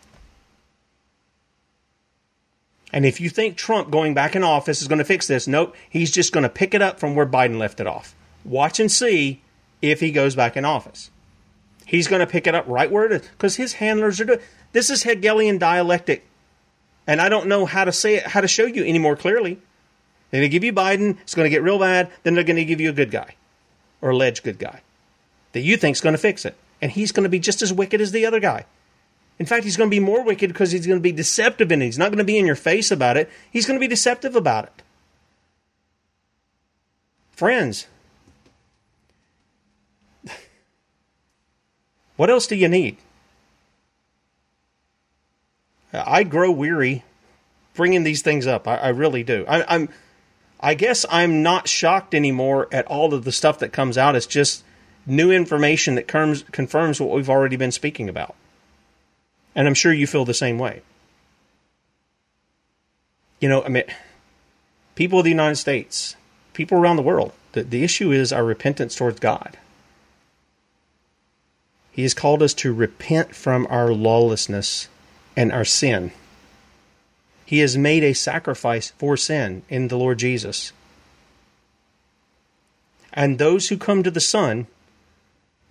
And 2.91 3.05
if 3.05 3.21
you 3.21 3.29
think 3.29 3.55
Trump 3.55 3.91
going 3.91 4.15
back 4.15 4.35
in 4.35 4.43
office 4.43 4.81
is 4.81 4.87
going 4.87 4.97
to 4.97 5.05
fix 5.05 5.27
this, 5.27 5.47
nope, 5.47 5.75
he's 5.87 6.09
just 6.09 6.33
going 6.33 6.43
to 6.43 6.49
pick 6.49 6.73
it 6.73 6.81
up 6.81 6.99
from 6.99 7.13
where 7.13 7.27
Biden 7.27 7.59
left 7.59 7.79
it 7.79 7.85
off. 7.85 8.15
Watch 8.43 8.79
and 8.79 8.91
see 8.91 9.41
if 9.79 9.99
he 9.99 10.11
goes 10.11 10.35
back 10.35 10.57
in 10.57 10.65
office. 10.65 11.11
He's 11.85 12.07
going 12.07 12.19
to 12.19 12.27
pick 12.27 12.47
it 12.47 12.55
up 12.55 12.65
right 12.67 12.89
where 12.89 13.05
it 13.05 13.11
is 13.11 13.27
because 13.29 13.55
his 13.55 13.73
handlers 13.73 14.19
are 14.21 14.25
doing. 14.25 14.39
This 14.71 14.89
is 14.89 15.03
Hegelian 15.03 15.57
dialectic, 15.57 16.25
and 17.05 17.21
I 17.21 17.29
don't 17.29 17.47
know 17.47 17.65
how 17.65 17.83
to 17.83 17.91
say 17.91 18.15
it, 18.15 18.27
how 18.27 18.41
to 18.41 18.47
show 18.47 18.65
you 18.65 18.83
any 18.83 18.99
more 18.99 19.15
clearly. 19.15 19.59
They're 20.31 20.41
going 20.41 20.49
to 20.49 20.53
give 20.53 20.63
you 20.63 20.73
Biden. 20.73 21.19
It's 21.21 21.35
going 21.35 21.45
to 21.45 21.49
get 21.49 21.61
real 21.61 21.79
bad. 21.79 22.11
Then 22.23 22.33
they're 22.33 22.43
going 22.43 22.57
to 22.57 22.65
give 22.65 22.81
you 22.81 22.89
a 22.89 22.93
good 22.93 23.11
guy, 23.11 23.35
or 24.01 24.11
alleged 24.11 24.43
good 24.43 24.59
guy, 24.59 24.81
that 25.51 25.61
you 25.61 25.77
think 25.77 25.95
is 25.95 26.01
going 26.01 26.13
to 26.13 26.19
fix 26.19 26.45
it, 26.45 26.55
and 26.81 26.91
he's 26.91 27.11
going 27.11 27.23
to 27.23 27.29
be 27.29 27.39
just 27.39 27.61
as 27.61 27.71
wicked 27.71 28.01
as 28.01 28.11
the 28.11 28.25
other 28.25 28.39
guy. 28.39 28.65
In 29.39 29.45
fact, 29.45 29.63
he's 29.63 29.77
going 29.77 29.89
to 29.89 29.95
be 29.95 29.99
more 29.99 30.23
wicked 30.23 30.49
because 30.49 30.71
he's 30.71 30.87
going 30.87 30.99
to 30.99 31.03
be 31.03 31.11
deceptive 31.11 31.71
it. 31.71 31.81
He's 31.81 31.97
not 31.97 32.09
going 32.09 32.19
to 32.19 32.23
be 32.23 32.37
in 32.37 32.45
your 32.45 32.55
face 32.55 32.91
about 32.91 33.17
it. 33.17 33.29
He's 33.51 33.65
going 33.65 33.79
to 33.79 33.83
be 33.83 33.87
deceptive 33.87 34.35
about 34.35 34.65
it. 34.65 34.83
Friends, 37.31 37.87
what 42.23 42.29
else 42.29 42.47
do 42.47 42.55
you 42.55 42.69
need? 42.69 42.95
I 45.91 46.23
grow 46.23 46.51
weary 46.51 47.03
bringing 47.73 48.05
these 48.05 48.21
things 48.21 48.47
up. 48.47 48.65
I, 48.65 48.77
I 48.77 48.87
really 48.91 49.25
do. 49.25 49.43
I, 49.45 49.75
I'm, 49.75 49.89
I 50.57 50.73
guess 50.73 51.05
I'm 51.11 51.43
not 51.43 51.67
shocked 51.67 52.15
anymore 52.15 52.69
at 52.71 52.87
all 52.87 53.13
of 53.13 53.25
the 53.25 53.33
stuff 53.33 53.59
that 53.59 53.73
comes 53.73 53.97
out. 53.97 54.15
It's 54.15 54.25
just 54.25 54.63
new 55.05 55.31
information 55.31 55.95
that 55.95 56.07
confirms, 56.07 56.43
confirms 56.43 57.01
what 57.01 57.09
we've 57.09 57.29
already 57.29 57.57
been 57.57 57.73
speaking 57.73 58.07
about. 58.07 58.35
And 59.53 59.67
I'm 59.67 59.73
sure 59.73 59.91
you 59.91 60.07
feel 60.07 60.23
the 60.23 60.33
same 60.33 60.57
way. 60.57 60.81
You 63.41 63.49
know, 63.49 63.65
I 63.65 63.67
mean, 63.67 63.83
people 64.95 65.19
of 65.19 65.25
the 65.25 65.29
United 65.29 65.57
States, 65.57 66.15
people 66.53 66.77
around 66.77 66.95
the 66.95 67.01
world, 67.01 67.33
the, 67.51 67.63
the 67.63 67.83
issue 67.83 68.13
is 68.13 68.31
our 68.31 68.45
repentance 68.45 68.95
towards 68.95 69.19
God. 69.19 69.57
He 71.93 72.01
has 72.01 72.15
called 72.15 72.41
us 72.41 72.55
to 72.55 72.73
repent 72.73 73.35
from 73.35 73.67
our 73.69 73.93
lawlessness 73.93 74.87
and 75.37 75.51
our 75.51 75.63
sin. 75.63 76.11
He 77.45 77.59
has 77.59 77.77
made 77.77 78.03
a 78.03 78.13
sacrifice 78.13 78.89
for 78.97 79.15
sin 79.15 79.61
in 79.69 79.89
the 79.89 79.97
Lord 79.97 80.17
Jesus. 80.17 80.73
And 83.13 83.37
those 83.37 83.69
who 83.69 83.77
come 83.77 84.01
to 84.01 84.09
the 84.09 84.19
Son, 84.19 84.65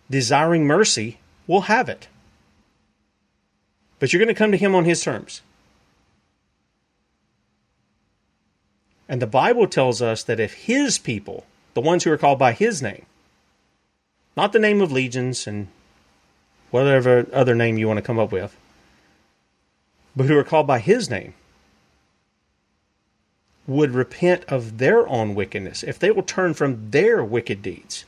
desiring 0.09 0.65
mercy, 0.65 1.19
will 1.49 1.63
have 1.63 1.89
it. 1.89 2.07
But 3.99 4.13
you're 4.13 4.23
going 4.23 4.33
to 4.33 4.39
come 4.39 4.53
to 4.53 4.59
him 4.59 4.77
on 4.77 4.85
his 4.85 5.03
terms. 5.03 5.43
And 9.09 9.21
the 9.21 9.27
Bible 9.27 9.67
tells 9.67 10.01
us 10.01 10.23
that 10.23 10.39
if 10.39 10.55
his 10.55 10.99
people, 10.99 11.47
the 11.75 11.81
ones 11.81 12.05
who 12.05 12.13
are 12.13 12.19
called 12.19 12.39
by 12.39 12.53
his 12.53 12.81
name, 12.81 13.07
not 14.37 14.53
the 14.53 14.61
name 14.61 14.81
of 14.81 14.93
legions 14.93 15.49
and 15.49 15.67
whatever 16.73 17.27
other 17.33 17.55
name 17.55 17.79
you 17.79 17.87
want 17.87 17.99
to 17.99 18.03
come 18.03 18.19
up 18.19 18.33
with, 18.33 18.57
but 20.17 20.27
who 20.27 20.37
are 20.37 20.43
called 20.43 20.67
by 20.67 20.81
his 20.81 21.09
name, 21.09 21.35
would 23.67 23.93
repent 23.93 24.45
of 24.47 24.79
their 24.79 25.07
own 25.07 25.37
wickedness, 25.37 25.85
if 25.85 25.99
they 25.99 26.11
will 26.11 26.25
turn 26.25 26.53
from 26.53 26.91
their 26.91 27.23
wicked 27.23 27.63
deeds, 27.63 28.05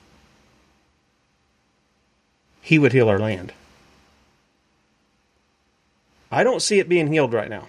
he 2.60 2.78
would 2.78 2.92
heal 2.92 3.08
our 3.08 3.18
land. 3.18 3.52
I 6.32 6.42
don't 6.42 6.62
see 6.62 6.80
it 6.80 6.88
being 6.88 7.12
healed 7.12 7.32
right 7.32 7.50
now. 7.50 7.68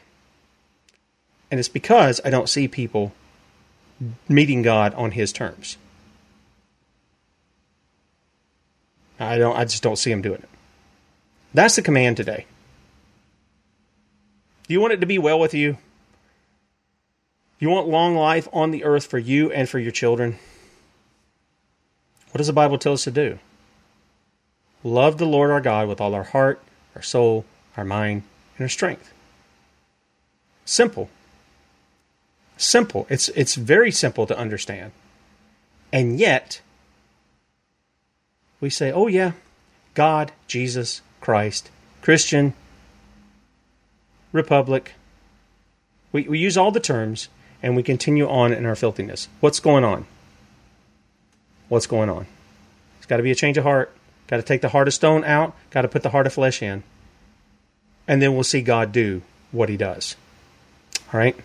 And 1.52 1.60
it's 1.60 1.70
because 1.70 2.20
I 2.26 2.32
don't 2.32 2.50
see 2.50 2.68
people 2.68 3.14
meeting 4.28 4.64
God 4.64 4.94
on 4.96 5.12
his 5.12 5.32
terms. 5.32 5.78
I 9.20 9.38
don't 9.38 9.56
I 9.56 9.66
just 9.66 9.84
don't 9.84 9.98
see 9.98 10.12
him 10.12 10.22
doing 10.22 10.42
it. 10.42 10.50
That's 11.56 11.78
the 11.78 11.82
command 11.82 12.18
today. 12.18 12.46
Do 14.68 14.74
you 14.74 14.82
want 14.82 14.92
it 14.92 15.00
to 15.00 15.06
be 15.06 15.18
well 15.18 15.40
with 15.40 15.54
you? 15.54 15.78
You 17.60 17.70
want 17.70 17.88
long 17.88 18.14
life 18.14 18.50
on 18.52 18.72
the 18.72 18.84
earth 18.84 19.06
for 19.08 19.18
you 19.18 19.54
and 19.54 19.70
for 19.70 19.80
your 19.80 19.94
children? 19.94 20.38
What 22.32 22.40
does 22.40 22.48
the 22.48 22.54
Bible 22.54 22.78
tell 22.78 22.92
us 22.92 23.06
to 23.06 23.12
do? 23.12 23.40
Love 24.84 25.18
the 25.18 25.26
Lord 25.26 25.50
our 25.50 25.62
God 25.62 25.88
with 25.88 26.02
all 26.02 26.14
our 26.14 26.26
heart, 26.26 26.62
our 26.94 27.02
soul, 27.02 27.46
our 27.78 27.86
mind, 27.86 28.24
and 28.58 28.66
our 28.66 28.70
strength. 28.70 29.14
Simple. 30.66 31.10
Simple. 32.58 33.08
It's 33.10 33.30
it's 33.30 33.56
very 33.56 33.92
simple 33.92 34.28
to 34.28 34.38
understand. 34.38 34.92
And 35.94 36.20
yet 36.20 36.60
we 38.60 38.70
say, 38.70 38.92
"Oh 38.92 39.08
yeah, 39.08 39.32
God, 39.94 40.34
Jesus, 40.48 41.02
Christ, 41.26 41.72
Christian, 42.04 42.54
Republic." 44.32 44.94
We 46.12 46.28
we 46.28 46.38
use 46.38 46.56
all 46.56 46.70
the 46.70 46.80
terms 46.80 47.30
and 47.64 47.76
we 47.76 47.82
continue 47.82 48.30
on 48.30 48.54
in 48.54 48.68
our 48.68 48.76
filthiness. 48.76 49.28
What's 49.40 49.60
going 49.60 49.84
on? 49.84 50.06
What's 51.68 51.88
going 51.88 52.12
on? 52.12 52.28
It's 52.98 53.08
got 53.08 53.18
to 53.18 53.24
be 53.24 53.32
a 53.32 53.36
change 53.36 53.58
of 53.58 53.64
heart. 53.64 53.92
Got 54.28 54.38
to 54.38 54.44
take 54.44 54.62
the 54.62 54.70
heart 54.70 54.88
of 54.88 54.94
stone 54.94 55.24
out. 55.24 55.56
Got 55.72 55.82
to 55.82 55.88
put 55.88 56.04
the 56.04 56.12
heart 56.12 56.28
of 56.28 56.34
flesh 56.34 56.62
in 56.62 56.84
and 58.08 58.22
then 58.22 58.34
we'll 58.34 58.44
see 58.44 58.62
God 58.62 58.92
do 58.92 59.22
what 59.52 59.70
He 59.70 59.78
does. 59.78 60.16
All 61.12 61.20
right, 61.20 61.36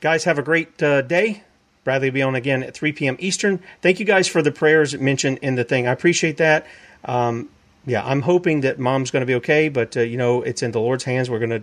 guys, 0.00 0.24
have 0.24 0.38
a 0.38 0.42
great 0.42 0.80
uh, 0.82 1.02
day. 1.02 1.42
Bradley 1.84 2.10
will 2.10 2.14
be 2.14 2.22
on 2.22 2.34
again 2.34 2.62
at 2.62 2.74
3 2.74 2.92
p.m. 2.92 3.16
Eastern. 3.18 3.60
Thank 3.80 3.98
you 3.98 4.06
guys 4.06 4.28
for 4.28 4.42
the 4.42 4.52
prayers 4.52 4.94
mentioned 4.98 5.38
in 5.42 5.54
the 5.54 5.64
thing. 5.64 5.86
I 5.86 5.92
appreciate 5.92 6.36
that. 6.36 6.66
Um, 7.04 7.48
yeah, 7.86 8.04
I'm 8.04 8.22
hoping 8.22 8.60
that 8.62 8.78
mom's 8.78 9.10
going 9.10 9.22
to 9.22 9.26
be 9.26 9.34
okay, 9.36 9.68
but 9.68 9.96
uh, 9.96 10.00
you 10.00 10.16
know 10.16 10.42
it's 10.42 10.62
in 10.62 10.72
the 10.72 10.80
Lord's 10.80 11.04
hands. 11.04 11.30
We're 11.30 11.38
gonna 11.38 11.62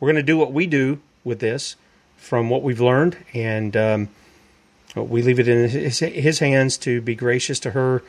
we're 0.00 0.08
gonna 0.08 0.22
do 0.22 0.36
what 0.36 0.52
we 0.52 0.66
do 0.66 1.00
with 1.24 1.40
this 1.40 1.76
from 2.16 2.50
what 2.50 2.62
we've 2.62 2.80
learned, 2.80 3.16
and 3.34 3.76
um, 3.76 4.08
we 4.94 5.22
leave 5.22 5.38
it 5.38 5.48
in 5.48 5.68
his, 5.68 5.98
his 5.98 6.38
hands 6.38 6.76
to 6.78 7.00
be 7.00 7.14
gracious 7.14 7.58
to 7.60 7.70
her 7.72 8.02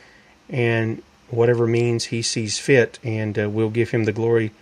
and 0.48 1.02
whatever 1.30 1.66
means 1.66 2.06
he 2.06 2.22
sees 2.22 2.58
fit, 2.58 2.98
and 3.04 3.38
uh, 3.38 3.48
we'll 3.48 3.70
give 3.70 3.90
him 3.90 4.04
the 4.04 4.12
glory 4.12 4.52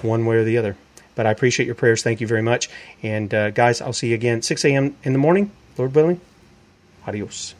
one 0.00 0.24
way 0.26 0.36
or 0.36 0.44
the 0.44 0.58
other. 0.58 0.76
But 1.14 1.26
I 1.26 1.30
appreciate 1.30 1.66
your 1.66 1.74
prayers. 1.74 2.02
Thank 2.02 2.20
you 2.20 2.26
very 2.26 2.42
much. 2.42 2.70
And 3.02 3.32
uh, 3.34 3.50
guys, 3.50 3.80
I'll 3.80 3.92
see 3.92 4.08
you 4.08 4.14
again 4.14 4.42
6 4.42 4.64
a.m. 4.64 4.96
in 5.02 5.12
the 5.12 5.18
morning, 5.18 5.50
Lord 5.76 5.94
willing. 5.94 6.20
Adios. 7.06 7.54